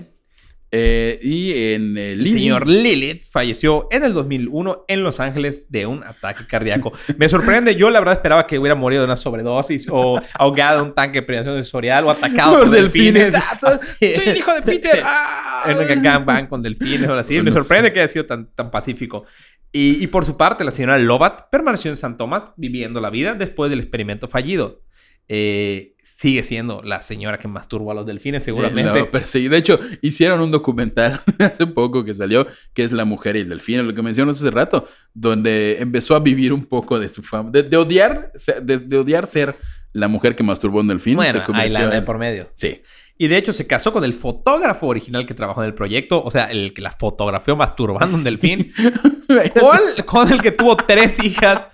Eh, 0.75 1.19
y 1.21 1.73
en 1.73 1.95
el 1.99 2.21
El 2.21 2.31
señor 2.31 2.67
Lilith 2.67 3.25
falleció 3.29 3.87
en 3.91 4.03
el 4.03 4.11
2001 4.11 4.85
en 4.87 5.03
Los 5.03 5.19
Ángeles 5.19 5.71
de 5.71 5.85
un 5.85 6.03
ataque 6.03 6.47
cardíaco. 6.47 6.91
Me 7.17 7.29
sorprende, 7.29 7.75
yo 7.75 7.91
la 7.91 7.99
verdad 7.99 8.15
esperaba 8.15 8.47
que 8.47 8.57
hubiera 8.57 8.73
morido 8.73 9.01
de 9.01 9.05
una 9.05 9.15
sobredosis 9.15 9.87
o 9.91 10.19
ahogado 10.33 10.79
en 10.79 10.85
un 10.85 10.95
tanque 10.95 11.21
de 11.21 11.27
privación 11.27 11.53
sensorial 11.53 12.05
o 12.07 12.09
atacado 12.09 12.57
por 12.57 12.71
delfines. 12.71 13.33
delfines. 13.33 13.43
Ah, 13.53 13.79
soy 13.99 14.29
el 14.31 14.37
hijo 14.37 14.53
de 14.53 14.61
Peter. 14.63 15.03
Ah. 15.05 15.65
En 15.67 15.77
un 15.77 16.03
gangbang 16.03 16.47
con 16.47 16.63
delfines 16.63 17.07
o 17.07 17.13
así. 17.13 17.39
Me 17.41 17.51
sorprende 17.51 17.93
que 17.93 17.99
haya 17.99 18.07
sido 18.07 18.25
tan, 18.25 18.47
tan 18.55 18.71
pacífico. 18.71 19.25
Y, 19.71 20.03
y 20.03 20.07
por 20.07 20.25
su 20.25 20.37
parte, 20.37 20.63
la 20.63 20.71
señora 20.71 20.97
Lovat 20.97 21.49
permaneció 21.51 21.91
en 21.91 21.97
San 21.97 22.17
Tomás 22.17 22.45
viviendo 22.57 22.99
la 22.99 23.11
vida 23.11 23.35
después 23.35 23.69
del 23.69 23.79
experimento 23.79 24.27
fallido. 24.27 24.81
Eh, 25.27 25.92
sigue 26.03 26.43
siendo 26.43 26.81
la 26.83 27.01
señora 27.01 27.37
que 27.39 27.47
masturba 27.47 27.93
a 27.93 27.95
los 27.95 28.05
delfines, 28.05 28.43
seguramente. 28.43 29.05
Perseguí. 29.05 29.47
De 29.47 29.57
hecho, 29.57 29.79
hicieron 30.01 30.41
un 30.41 30.51
documental 30.51 31.21
hace 31.39 31.65
poco 31.67 32.03
que 32.03 32.13
salió, 32.13 32.45
que 32.73 32.83
es 32.83 32.91
La 32.91 33.05
mujer 33.05 33.35
y 33.35 33.39
el 33.39 33.49
delfín, 33.49 33.85
lo 33.87 33.93
que 33.95 34.01
mencionas 34.01 34.37
hace 34.37 34.51
rato, 34.51 34.87
donde 35.13 35.77
empezó 35.79 36.15
a 36.15 36.19
vivir 36.19 36.53
un 36.53 36.65
poco 36.65 36.99
de 36.99 37.09
su 37.09 37.23
fama, 37.23 37.49
de, 37.51 37.63
de 37.63 37.77
odiar, 37.77 38.31
de, 38.61 38.77
de 38.79 38.97
odiar 38.97 39.25
ser 39.27 39.55
la 39.93 40.07
mujer 40.07 40.35
que 40.35 40.43
masturbó 40.43 40.79
un 40.79 40.87
delfín. 40.87 41.15
bueno, 41.15 41.43
se 41.45 41.51
hay 41.53 41.69
lana 41.69 41.89
de 41.91 41.97
en- 41.97 42.05
por 42.05 42.17
medio. 42.17 42.49
Sí. 42.55 42.81
Y 43.23 43.27
de 43.29 43.37
hecho 43.37 43.53
se 43.53 43.65
casó 43.65 43.93
con 43.93 44.03
el 44.03 44.13
fotógrafo 44.13 44.87
original 44.87 45.25
que 45.25 45.33
trabajó 45.33 45.61
en 45.61 45.67
el 45.67 45.73
proyecto, 45.73 46.21
o 46.21 46.29
sea, 46.29 46.45
el 46.51 46.73
que 46.73 46.81
la 46.81 46.91
fotografió 46.91 47.55
masturbando 47.55 48.17
un 48.17 48.23
delfín, 48.25 48.73
con, 49.59 49.79
con 50.05 50.29
el 50.31 50.41
que 50.41 50.51
tuvo 50.51 50.75
tres 50.75 51.23
hijas 51.23 51.67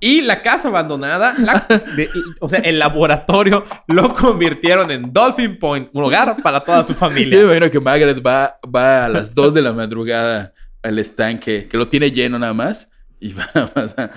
y 0.00 0.22
la 0.22 0.40
casa 0.40 0.68
abandonada, 0.68 1.34
la- 1.38 1.66
de- 1.96 2.08
o 2.40 2.48
sea, 2.48 2.60
el 2.60 2.78
laboratorio 2.78 3.64
lo 3.88 4.14
convirtieron 4.14 4.90
en 4.90 5.12
Dolphin 5.12 5.58
Point, 5.58 5.90
un 5.92 6.04
hogar 6.04 6.36
para 6.42 6.60
toda 6.60 6.82
su 6.86 6.88
Yo 6.88 6.94
me 6.94 6.98
familia. 7.00 7.42
imagino 7.42 7.70
que 7.70 7.80
Margaret 7.80 8.22
va, 8.26 8.58
va 8.74 9.04
a 9.04 9.08
las 9.10 9.34
2 9.34 9.52
de 9.52 9.60
la 9.60 9.72
madrugada 9.74 10.54
al 10.82 10.98
estanque, 10.98 11.68
que 11.68 11.76
lo 11.76 11.88
tiene 11.88 12.12
lleno 12.12 12.38
nada 12.38 12.54
más, 12.54 12.88
y 13.20 13.34
va 13.34 13.46
nada 13.54 13.70
más 13.76 13.94
a... 13.98 14.10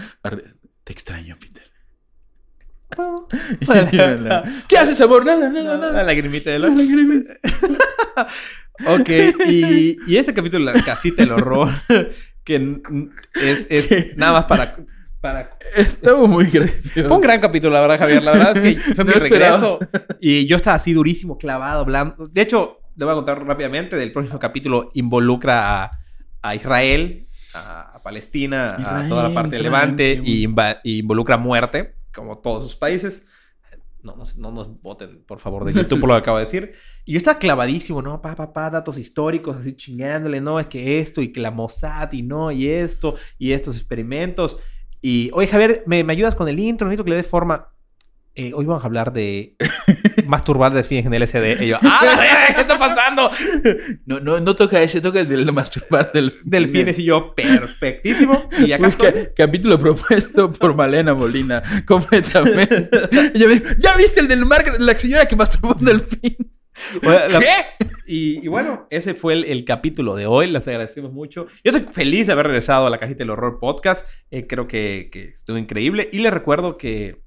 Te 0.86 0.94
extraño, 0.94 1.36
Peter. 1.38 1.66
¿Qué 4.68 4.78
haces, 4.78 5.00
amor? 5.02 5.26
Nada, 5.26 5.50
nada, 5.50 5.78
La 5.78 5.92
nada. 5.92 6.04
lagrimita 6.04 6.50
de 6.50 6.60
la 6.60 6.68
Ok, 8.88 9.10
y, 9.48 9.98
y 10.06 10.18
este 10.18 10.34
capítulo 10.34 10.72
la 10.72 10.84
casita 10.84 11.24
del 11.24 11.32
horror, 11.32 11.70
que 12.44 12.80
es, 13.36 13.68
es 13.70 14.18
nada 14.18 14.34
más 14.34 14.46
para, 14.46 14.76
para 15.20 15.58
Estamos 15.76 16.30
muy 16.30 16.46
graciosos. 16.46 16.92
Fue 17.08 17.18
un 17.18 17.22
gran 17.22 17.42
capítulo, 17.42 17.74
la 17.74 17.82
verdad, 17.82 18.00
Javier. 18.00 18.24
La 18.24 18.32
verdad 18.34 18.56
es 18.58 18.76
que 18.76 18.80
fue 18.94 19.04
mi 19.04 19.12
No 19.12 19.18
esperaba. 19.18 19.56
regreso. 19.58 19.80
Y 20.22 20.46
yo 20.46 20.58
estaba 20.58 20.76
así 20.76 20.94
durísimo, 20.94 21.38
clavado, 21.38 21.82
hablando. 21.82 22.28
De 22.28 22.42
hecho, 22.42 22.80
le 22.96 23.06
voy 23.06 23.14
a 23.14 23.16
contar 23.16 23.44
rápidamente. 23.44 23.96
Del 23.98 24.12
próximo 24.12 24.38
capítulo 24.40 24.90
involucra 24.94 25.84
a, 25.86 25.92
a 26.44 26.56
Israel, 26.56 27.28
a, 27.56 27.94
a 27.96 28.04
Palestina, 28.04 28.76
a 28.76 28.80
Israel, 28.82 29.10
toda 29.10 29.28
la 29.28 29.34
parte 29.34 29.58
de 29.58 29.64
Levante. 29.64 30.22
Y, 30.24 30.48
inva- 30.48 30.80
y 30.84 31.00
involucra 31.00 31.38
muerte, 31.38 31.96
como 32.18 32.39
todos 32.39 32.63
sus 32.63 32.76
países. 32.76 33.26
No 34.03 34.15
nos, 34.15 34.38
no 34.38 34.51
nos 34.51 34.82
voten, 34.82 35.24
por 35.26 35.39
favor, 35.39 35.65
de 35.65 35.74
YouTube 35.74 35.99
por 35.99 36.09
lo 36.09 36.15
que 36.15 36.20
acabo 36.20 36.38
de 36.38 36.45
decir. 36.45 36.74
Y 37.05 37.13
yo 37.13 37.18
estaba 37.18 37.39
clavadísimo, 37.39 38.01
¿no? 38.01 38.22
Pa, 38.22 38.36
pa, 38.36 38.53
pa, 38.53 38.70
datos 38.70 38.97
históricos, 38.97 39.55
así 39.55 39.76
chingándole, 39.76 40.39
no, 40.39 40.59
es 40.59 40.68
que 40.68 40.99
esto 40.99 41.22
y 41.22 41.32
que 41.32 41.41
la 41.41 41.51
Mossad 41.51 42.11
y 42.13 42.22
no, 42.22 42.51
y 42.51 42.68
esto 42.68 43.15
y 43.38 43.51
estos 43.51 43.76
experimentos. 43.76 44.57
Y, 45.01 45.30
oye, 45.34 45.47
Javier, 45.47 45.84
¿me, 45.86 46.03
me 46.03 46.13
ayudas 46.13 46.36
con 46.36 46.47
el 46.47 46.59
intro? 46.59 46.88
Necesito 46.88 47.03
que 47.03 47.11
le 47.11 47.15
des 47.18 47.28
forma. 47.28 47.74
Eh, 48.40 48.52
hoy 48.54 48.66
vamos 48.66 48.84
a 48.84 48.86
hablar 48.86 49.14
de 49.14 49.56
masturbar 50.28 50.72
delfines 50.72 51.08
en 51.08 51.14
LSD. 51.20 51.60
Y 51.64 51.70
yo, 51.70 51.78
¡ah! 51.82 52.22
¿Qué 52.54 52.62
está 52.62 52.78
pasando? 52.78 53.32
No, 54.06 54.20
no, 54.20 54.40
no 54.40 54.56
toca 54.56 54.80
ese, 54.84 55.02
toca 55.02 55.22
el 55.22 55.28
de 55.46 55.52
masturbar 55.52 56.12
del 56.12 56.36
Delfines 56.44 57.00
y 57.00 57.06
yo, 57.06 57.34
perfectísimo. 57.34 58.48
Y 58.64 58.72
acá 58.74 58.86
Uy, 58.86 58.92
estoy. 58.92 59.12
ca- 59.12 59.34
capítulo 59.36 59.80
propuesto 59.80 60.52
por 60.52 60.76
Malena 60.76 61.16
Molina, 61.16 61.64
completamente. 61.88 62.88
Yo 63.34 63.48
¿Ya 63.80 63.98
viste 63.98 64.20
el 64.20 64.28
del 64.28 64.46
Margaret, 64.46 64.80
la 64.82 64.94
señora 64.94 65.26
que 65.26 65.36
masturbó 65.36 65.74
un 65.74 65.84
delfín? 65.86 66.38
La- 67.02 67.40
¿Qué? 67.40 67.88
Y, 68.06 68.46
y 68.46 68.48
bueno, 68.50 68.86
ese 68.92 69.16
fue 69.16 69.34
el, 69.34 69.46
el 69.46 69.66
capítulo 69.66 70.16
de 70.16 70.28
hoy. 70.28 70.46
Les 70.52 70.68
agradecemos 70.68 71.12
mucho. 71.12 71.48
Yo 71.64 71.72
estoy 71.72 71.92
feliz 71.92 72.28
de 72.28 72.34
haber 72.34 72.46
regresado 72.46 72.86
a 72.86 72.92
la 72.92 73.00
cajita 73.00 73.20
del 73.20 73.32
horror 73.32 73.58
podcast. 73.60 74.08
Eh, 74.30 74.46
creo 74.46 74.68
que, 74.68 75.10
que 75.12 75.24
estuvo 75.24 75.58
increíble. 75.58 76.08
Y 76.14 76.20
les 76.20 76.32
recuerdo 76.32 76.78
que, 76.78 77.24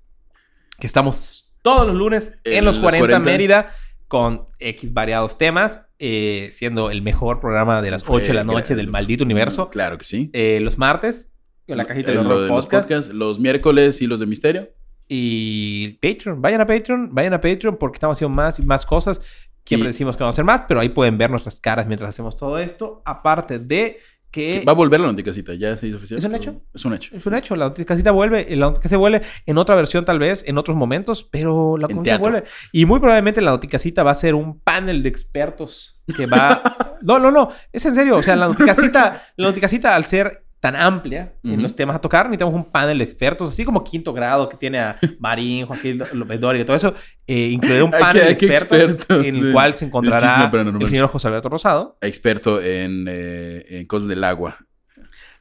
que 0.81 0.87
estamos 0.87 1.53
todos 1.63 1.87
los 1.87 1.95
lunes 1.95 2.39
en, 2.45 2.55
En 2.59 2.65
los 2.65 2.77
los 2.77 2.83
40, 2.83 3.07
40. 3.07 3.31
Mérida 3.31 3.71
con 4.09 4.49
X 4.59 4.93
variados 4.93 5.39
temas, 5.39 5.87
eh, 6.01 6.49
siendo 6.53 6.91
el 6.91 7.03
mejor 7.03 7.39
programa 7.41 7.81
de 7.83 7.91
las 7.93 8.03
8 8.07 8.27
de 8.29 8.35
la 8.35 8.45
Fue- 8.45 8.55
noche 8.55 8.75
del 8.75 8.89
maldito 8.89 9.23
universo. 9.25 9.71
Claro 9.71 9.97
que 9.99 10.05
sí. 10.05 10.31
Eh, 10.33 10.59
los 10.61 10.79
martes, 10.79 11.35
en 11.69 11.77
la 11.77 11.85
cajita 11.87 12.11
Eh, 12.11 12.15
lo 12.17 12.23
horror 12.23 12.35
de 12.43 12.49
los 12.49 12.65
podcast. 12.65 12.89
podcasts, 12.89 13.15
los 13.15 13.39
miércoles 13.39 14.03
y 14.03 14.07
los 14.09 14.19
de 14.19 14.27
misterio. 14.27 14.69
Y 15.07 15.99
Patreon, 16.01 16.41
vayan 16.41 16.61
a 16.61 16.67
Patreon, 16.67 17.09
vayan 17.13 17.35
a 17.35 17.41
Patreon 17.41 17.77
porque 17.77 17.97
estamos 17.97 18.17
haciendo 18.17 18.35
más 18.35 18.59
y 18.59 18.63
más 18.63 18.87
cosas. 18.87 19.21
Siempre 19.65 19.89
Y- 19.89 19.93
decimos 19.93 20.17
que 20.17 20.23
vamos 20.25 20.35
a 20.35 20.37
hacer 20.37 20.45
más, 20.45 20.63
pero 20.67 20.81
ahí 20.81 20.89
pueden 20.89 21.19
ver 21.19 21.31
nuestras 21.31 21.61
caras 21.61 21.87
mientras 21.87 22.11
hacemos 22.11 22.37
todo 22.37 22.59
esto. 22.59 23.03
Aparte 23.05 23.59
de 23.59 23.99
que 24.31 24.63
Va 24.67 24.73
a 24.73 24.75
volver 24.75 25.01
la 25.01 25.09
noticasita, 25.09 25.55
ya 25.55 25.77
se 25.77 25.89
hizo 25.89 25.97
oficial. 25.97 26.19
¿Es 26.19 26.25
un 26.25 26.35
hecho? 26.35 26.63
Es 26.73 26.85
un 26.85 26.95
hecho. 26.95 27.17
es 27.17 27.27
un 27.27 27.35
hecho, 27.35 27.57
la 27.57 27.67
noticasita 27.67 28.11
vuelve, 28.13 28.47
la 28.57 28.67
noticasita 28.67 28.97
vuelve 28.97 29.23
en 29.47 29.59
otra 29.59 29.75
versión 29.75 30.05
tal 30.05 30.19
vez, 30.19 30.45
en 30.47 30.59
otros 30.59 30.77
momentos, 30.77 31.25
pero 31.25 31.77
la 31.77 31.89
noticasita 31.89 32.19
vuelve. 32.19 32.45
Y 32.73 32.87
muy 32.87 33.01
probablemente 33.01 33.41
la 33.41 33.51
noticasita 33.51 34.03
va 34.03 34.13
a 34.13 34.15
ser 34.15 34.35
un 34.35 34.61
panel 34.61 35.03
de 35.03 35.09
expertos 35.09 36.01
que 36.17 36.27
va... 36.27 36.63
no, 37.03 37.19
no, 37.19 37.31
no, 37.31 37.51
es 37.73 37.85
en 37.87 37.95
serio, 37.95 38.17
o 38.17 38.23
sea, 38.23 38.37
la 38.37 38.47
noticasita, 38.49 39.23
la 39.37 39.49
noticasita 39.49 39.95
al 39.95 40.05
ser 40.05 40.45
tan 40.61 40.77
amplia 40.77 41.33
en 41.43 41.63
los 41.63 41.75
temas 41.75 41.97
a 41.97 42.01
tocar, 42.01 42.27
necesitamos 42.27 42.55
un 42.55 42.71
panel 42.71 42.99
de 42.99 43.05
expertos, 43.05 43.49
así 43.49 43.65
como 43.65 43.83
quinto 43.83 44.13
grado 44.13 44.47
que 44.49 44.57
tiene 44.59 44.79
a 44.79 44.97
Marín, 45.19 45.65
Joaquín 45.67 46.03
López 46.13 46.39
Dóriga 46.39 46.63
y 46.63 46.67
todo 46.67 46.77
eso, 46.77 46.95
eh, 47.27 47.49
incluir 47.49 47.83
un 47.83 47.91
panel 47.99 48.25
de 48.27 48.31
expertos, 48.33 48.79
expertos 48.79 49.25
en 49.25 49.37
el 49.37 49.47
de- 49.47 49.53
cual 49.53 49.73
se 49.75 49.87
encontrará 49.87 50.51
el 50.55 50.87
señor 50.87 51.09
José 51.09 51.29
Alberto 51.29 51.49
Rosado, 51.49 51.97
Experto 52.03 52.61
en, 52.61 53.07
eh, 53.09 53.65
en 53.71 53.87
cosas 53.87 54.09
del 54.09 54.23
agua. 54.23 54.59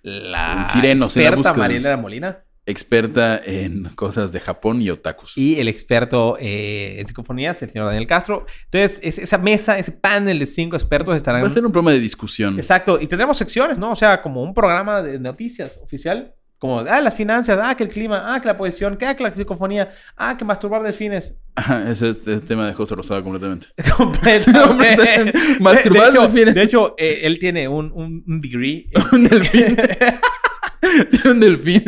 la 0.03 0.61
En 0.61 0.67
sirenos, 0.70 1.15
en 1.17 1.24
la 1.24 1.30
experta 1.30 1.49
búsqueda. 1.51 1.63
Mariela 1.67 1.97
Molina 1.97 2.38
Experta 2.66 3.41
en 3.43 3.86
cosas 3.95 4.32
de 4.32 4.39
Japón 4.39 4.82
y 4.82 4.89
otakus. 4.91 5.36
y 5.38 5.60
el 5.60 5.68
experto 5.68 6.38
eh, 6.39 6.99
en 6.99 7.07
psicofonías, 7.07 7.62
el 7.64 7.70
señor 7.70 7.88
Daniel 7.88 8.05
Castro. 8.07 8.45
Entonces, 8.66 8.99
es- 9.01 9.18
esa 9.18 9.38
mesa, 9.39 9.78
ese 9.80 9.91
panel 9.91 10.38
de 10.39 10.45
cinco 10.45 10.76
expertos 10.76 11.16
estarán... 11.18 11.43
Va 11.43 11.47
a 11.47 11.49
ser 11.49 11.66
un 11.66 11.72
programa 11.72 11.91
de 11.93 11.99
discusión. 11.99 12.57
Exacto, 12.60 12.99
y 13.01 13.07
tendremos 13.07 13.38
secciones, 13.38 13.78
¿no? 13.80 13.91
O 13.91 13.95
sea, 13.95 14.22
como 14.22 14.43
un 14.43 14.53
programa 14.53 15.01
de 15.01 15.18
noticias 15.20 15.80
oficial. 15.84 16.36
Como, 16.60 16.80
ah, 16.82 16.99
las 16.99 17.14
finanzas, 17.16 17.57
ah, 17.64 17.74
que 17.76 17.84
el 17.86 17.89
clima, 17.89 18.36
ah, 18.36 18.41
que 18.41 18.47
la 18.47 18.57
posición, 18.57 18.97
que, 18.97 19.05
ah, 19.05 19.16
que 19.16 19.24
la 19.24 19.32
psicofonía, 19.32 19.91
ah, 20.18 20.36
que 20.38 20.43
masturbar 20.43 20.84
delfines. 20.84 21.36
Ajá, 21.55 21.89
ese 21.89 22.10
es 22.10 22.28
el 22.28 22.43
tema 22.43 22.68
de 22.68 22.74
José 22.74 22.95
Rosado 22.95 23.24
completamente. 23.24 23.68
Completamente. 23.97 25.32
Masturbar 25.62 26.12
de 26.12 26.18
hecho, 26.18 26.22
delfines. 26.28 26.55
de 26.55 26.62
hecho, 26.64 26.95
eh, 26.97 27.22
él 27.24 27.39
tiene 27.39 27.68
un, 27.70 27.91
un, 27.93 28.24
un 28.28 28.41
degree. 28.41 28.89
un 29.14 29.24
delfín. 29.24 29.78
Tiene 31.11 31.32
un 31.32 31.39
delfín 31.39 31.84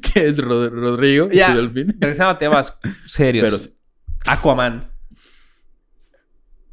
que 0.00 0.26
es 0.26 0.38
Rod- 0.38 0.70
Rodrigo. 0.70 1.28
Ya, 1.30 1.52
su 1.52 1.56
delfín. 1.58 1.96
regresando 2.00 2.30
a 2.30 2.38
temas 2.38 2.78
serios. 3.06 3.50
Pero. 3.50 3.74
Aquaman. 4.26 4.90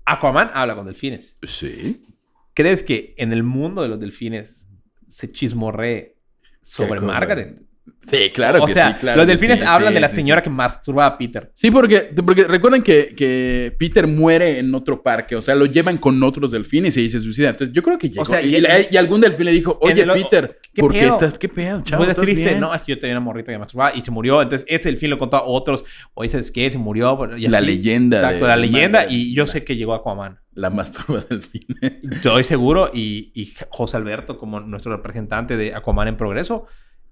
Aquaman 0.05 0.51
habla 0.53 0.75
con 0.75 0.85
delfines. 0.85 1.37
Sí. 1.43 2.01
¿Crees 2.53 2.83
que 2.83 3.13
en 3.17 3.31
el 3.33 3.43
mundo 3.43 3.81
de 3.81 3.87
los 3.89 3.99
delfines 3.99 4.67
se 5.07 5.31
chismorree 5.31 6.17
sobre? 6.61 6.99
Margaret? 6.99 7.61
Sí, 8.05 8.29
claro 8.33 8.63
o 8.63 8.65
que 8.65 8.73
sea, 8.73 8.93
sí. 8.93 8.99
Claro 9.01 9.17
los 9.17 9.27
delfines 9.27 9.59
sí, 9.59 9.65
hablan 9.67 9.89
sí, 9.89 9.93
de 9.95 9.99
la 10.01 10.09
señora 10.09 10.41
sí. 10.41 10.45
que 10.45 10.49
masturbaba 10.49 11.13
a 11.13 11.17
Peter. 11.17 11.51
Sí, 11.53 11.69
porque, 11.71 12.11
porque 12.25 12.43
recuerden 12.45 12.81
que, 12.81 13.13
que 13.15 13.75
Peter 13.77 14.07
muere 14.07 14.59
en 14.59 14.73
otro 14.73 15.01
parque. 15.03 15.35
O 15.35 15.41
sea, 15.41 15.53
lo 15.55 15.65
llevan 15.65 15.97
con 15.97 16.21
otros 16.23 16.51
delfines 16.51 16.97
y 16.97 17.09
se 17.09 17.19
suicida. 17.19 17.49
Entonces, 17.49 17.73
yo 17.75 17.83
creo 17.83 17.97
que 17.97 18.09
llegó. 18.09 18.23
O 18.23 18.25
sea, 18.25 18.41
y, 18.41 18.55
y- 18.55 18.63
y 18.91 18.97
algún 18.97 19.21
delfín 19.21 19.45
le 19.45 19.51
dijo, 19.51 19.77
oye, 19.81 20.01
el 20.01 20.11
Peter, 20.11 20.59
¿qué 20.73 20.81
¿por 20.81 20.91
qué 20.91 20.99
pedo? 21.01 21.13
estás? 21.13 21.37
¿Qué 21.39 21.47
pedo, 21.49 21.81
chavo? 21.83 22.03
Fue 22.03 22.11
¿Estás 22.11 22.25
triste. 22.25 22.45
bien?" 22.49 22.59
No, 22.59 22.73
es 22.73 22.81
que 22.81 22.93
yo 22.93 22.99
tenía 22.99 23.15
una 23.15 23.21
morrita 23.25 23.51
que 23.51 23.59
masturbaba 23.59 23.95
y 23.95 24.01
se 24.01 24.09
murió. 24.11 24.41
Entonces, 24.41 24.65
ese 24.69 24.89
delfín 24.89 25.09
lo 25.11 25.17
contó 25.19 25.37
a 25.37 25.43
otros. 25.45 25.83
Oye, 26.15 26.29
¿sabes 26.29 26.51
qué? 26.51 26.69
Se 26.71 26.77
murió. 26.79 27.17
La 27.37 27.61
leyenda 27.61 28.17
Exacto, 28.17 28.47
la 28.47 28.55
leyenda. 28.57 29.05
Y 29.09 29.33
yo 29.35 29.45
sé 29.45 29.63
que 29.63 29.75
llegó 29.75 29.93
Aquaman. 29.93 30.39
La 30.53 30.69
masturba 30.69 31.23
delfín. 31.29 31.65
Estoy 32.11 32.43
seguro. 32.43 32.89
Y, 32.93 33.31
y 33.35 33.53
José 33.69 33.95
Alberto, 33.97 34.37
como 34.37 34.59
nuestro 34.59 34.95
representante 34.95 35.55
de 35.55 35.73
Aquaman 35.75 36.07
en 36.09 36.17
progreso, 36.17 36.65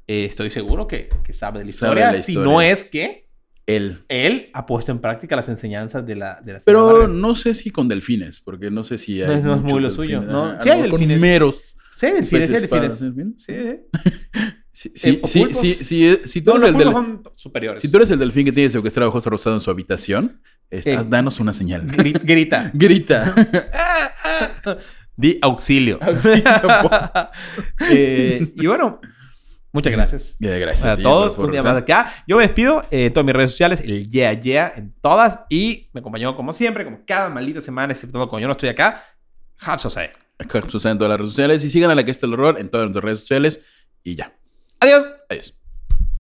eh, 0.09 0.25
estoy 0.25 0.49
seguro 0.49 0.87
que, 0.87 1.09
que 1.23 1.33
sabe 1.33 1.59
de 1.59 1.65
la 1.65 1.71
Sabe 1.71 1.99
historia. 2.01 2.23
Si 2.23 2.35
no 2.35 2.61
es 2.61 2.83
que 2.83 3.29
Él. 3.67 4.03
él 4.09 4.49
ha 4.53 4.65
puesto 4.65 4.91
en 4.91 4.99
práctica 4.99 5.35
las 5.35 5.47
enseñanzas 5.49 6.03
de 6.05 6.15
la, 6.15 6.41
de 6.43 6.53
la 6.53 6.61
Pero 6.65 7.07
no 7.07 7.35
sé 7.35 7.53
si 7.53 7.69
con 7.69 7.87
delfines, 7.87 8.39
porque 8.39 8.71
no 8.71 8.83
sé 8.83 8.97
si 8.97 9.21
hay. 9.21 9.27
No 9.27 9.33
es- 9.35 9.43
no 9.43 9.55
es 9.55 9.61
muy 9.61 9.79
lo 9.81 9.89
suyo, 9.91 10.21
delfines. 10.21 10.33
¿no? 10.33 10.61
Sí 10.61 10.69
hay 10.69 10.75
mejor 10.81 10.89
con 10.91 10.99
delfines. 10.99 11.21
meros. 11.21 11.75
Sí, 11.93 12.07
delfines, 12.07 12.27
sí, 12.47 12.51
peces 12.53 12.69
delfines. 12.69 12.99
¿delfines? 13.01 13.43
Sí, 14.73 15.19
sí. 15.53 16.19
Si, 16.25 16.41
tú 16.41 16.51
No, 16.51 16.57
eres 16.57 16.71
los 16.73 16.81
el 16.81 16.91
son 16.93 17.21
superiores. 17.35 17.81
si 17.81 17.91
tú 17.91 17.97
eres 17.97 18.09
el 18.11 18.19
delfín 18.19 18.45
que 18.45 18.51
tiene 18.53 18.69
secuestrado 18.69 19.09
a 19.09 19.11
José 19.11 19.29
Rosado 19.29 19.55
en 19.57 19.61
su 19.61 19.69
habitación, 19.69 20.41
estás- 20.71 21.05
Eh. 21.05 21.09
danos 21.09 21.39
una 21.41 21.51
señal. 21.53 21.85
Gri- 21.87 22.19
grita. 22.23 22.71
Grita. 22.73 23.35
Di 25.17 25.37
auxilio. 25.41 25.99
Auxilio. 26.01 26.43
Eh, 27.91 28.53
y 28.55 28.67
bueno, 28.67 28.99
muchas 29.71 29.93
gracias. 29.93 30.35
Gracias 30.39 30.85
a 30.85 30.97
todos, 30.97 31.35
por- 31.35 31.45
un 31.45 31.51
día 31.51 31.61
por- 31.61 31.71
más 31.71 31.81
acá. 31.81 32.13
Yo 32.27 32.37
me 32.37 32.43
despido 32.43 32.83
eh, 32.91 33.05
en 33.07 33.13
todas 33.13 33.25
mis 33.25 33.35
redes 33.35 33.51
sociales, 33.51 33.81
el 33.81 34.09
Yeah 34.09 34.33
Yeah 34.33 34.73
en 34.75 34.93
todas. 35.01 35.39
Y 35.49 35.89
me 35.93 35.99
acompañó 35.99 36.35
como 36.35 36.53
siempre, 36.53 36.83
como 36.85 36.99
cada 37.05 37.29
maldita 37.29 37.61
semana, 37.61 37.93
excepto 37.93 38.17
cuando 38.27 38.39
yo 38.39 38.47
no 38.47 38.51
estoy 38.53 38.69
acá, 38.69 39.03
Habs. 39.61 39.81
Sucede 39.81 40.11
en 40.91 40.97
todas 40.97 41.09
las 41.09 41.17
redes 41.19 41.31
sociales 41.31 41.63
y 41.65 41.69
sigan 41.69 41.91
a 41.91 41.95
la 41.95 42.03
que 42.03 42.11
está 42.11 42.25
el 42.25 42.33
horror 42.33 42.59
en 42.59 42.69
todas 42.69 42.85
nuestras 42.85 43.03
redes 43.03 43.19
sociales 43.19 43.61
y 44.03 44.15
ya. 44.15 44.33
Adiós. 44.79 45.11
Adiós. 45.29 45.53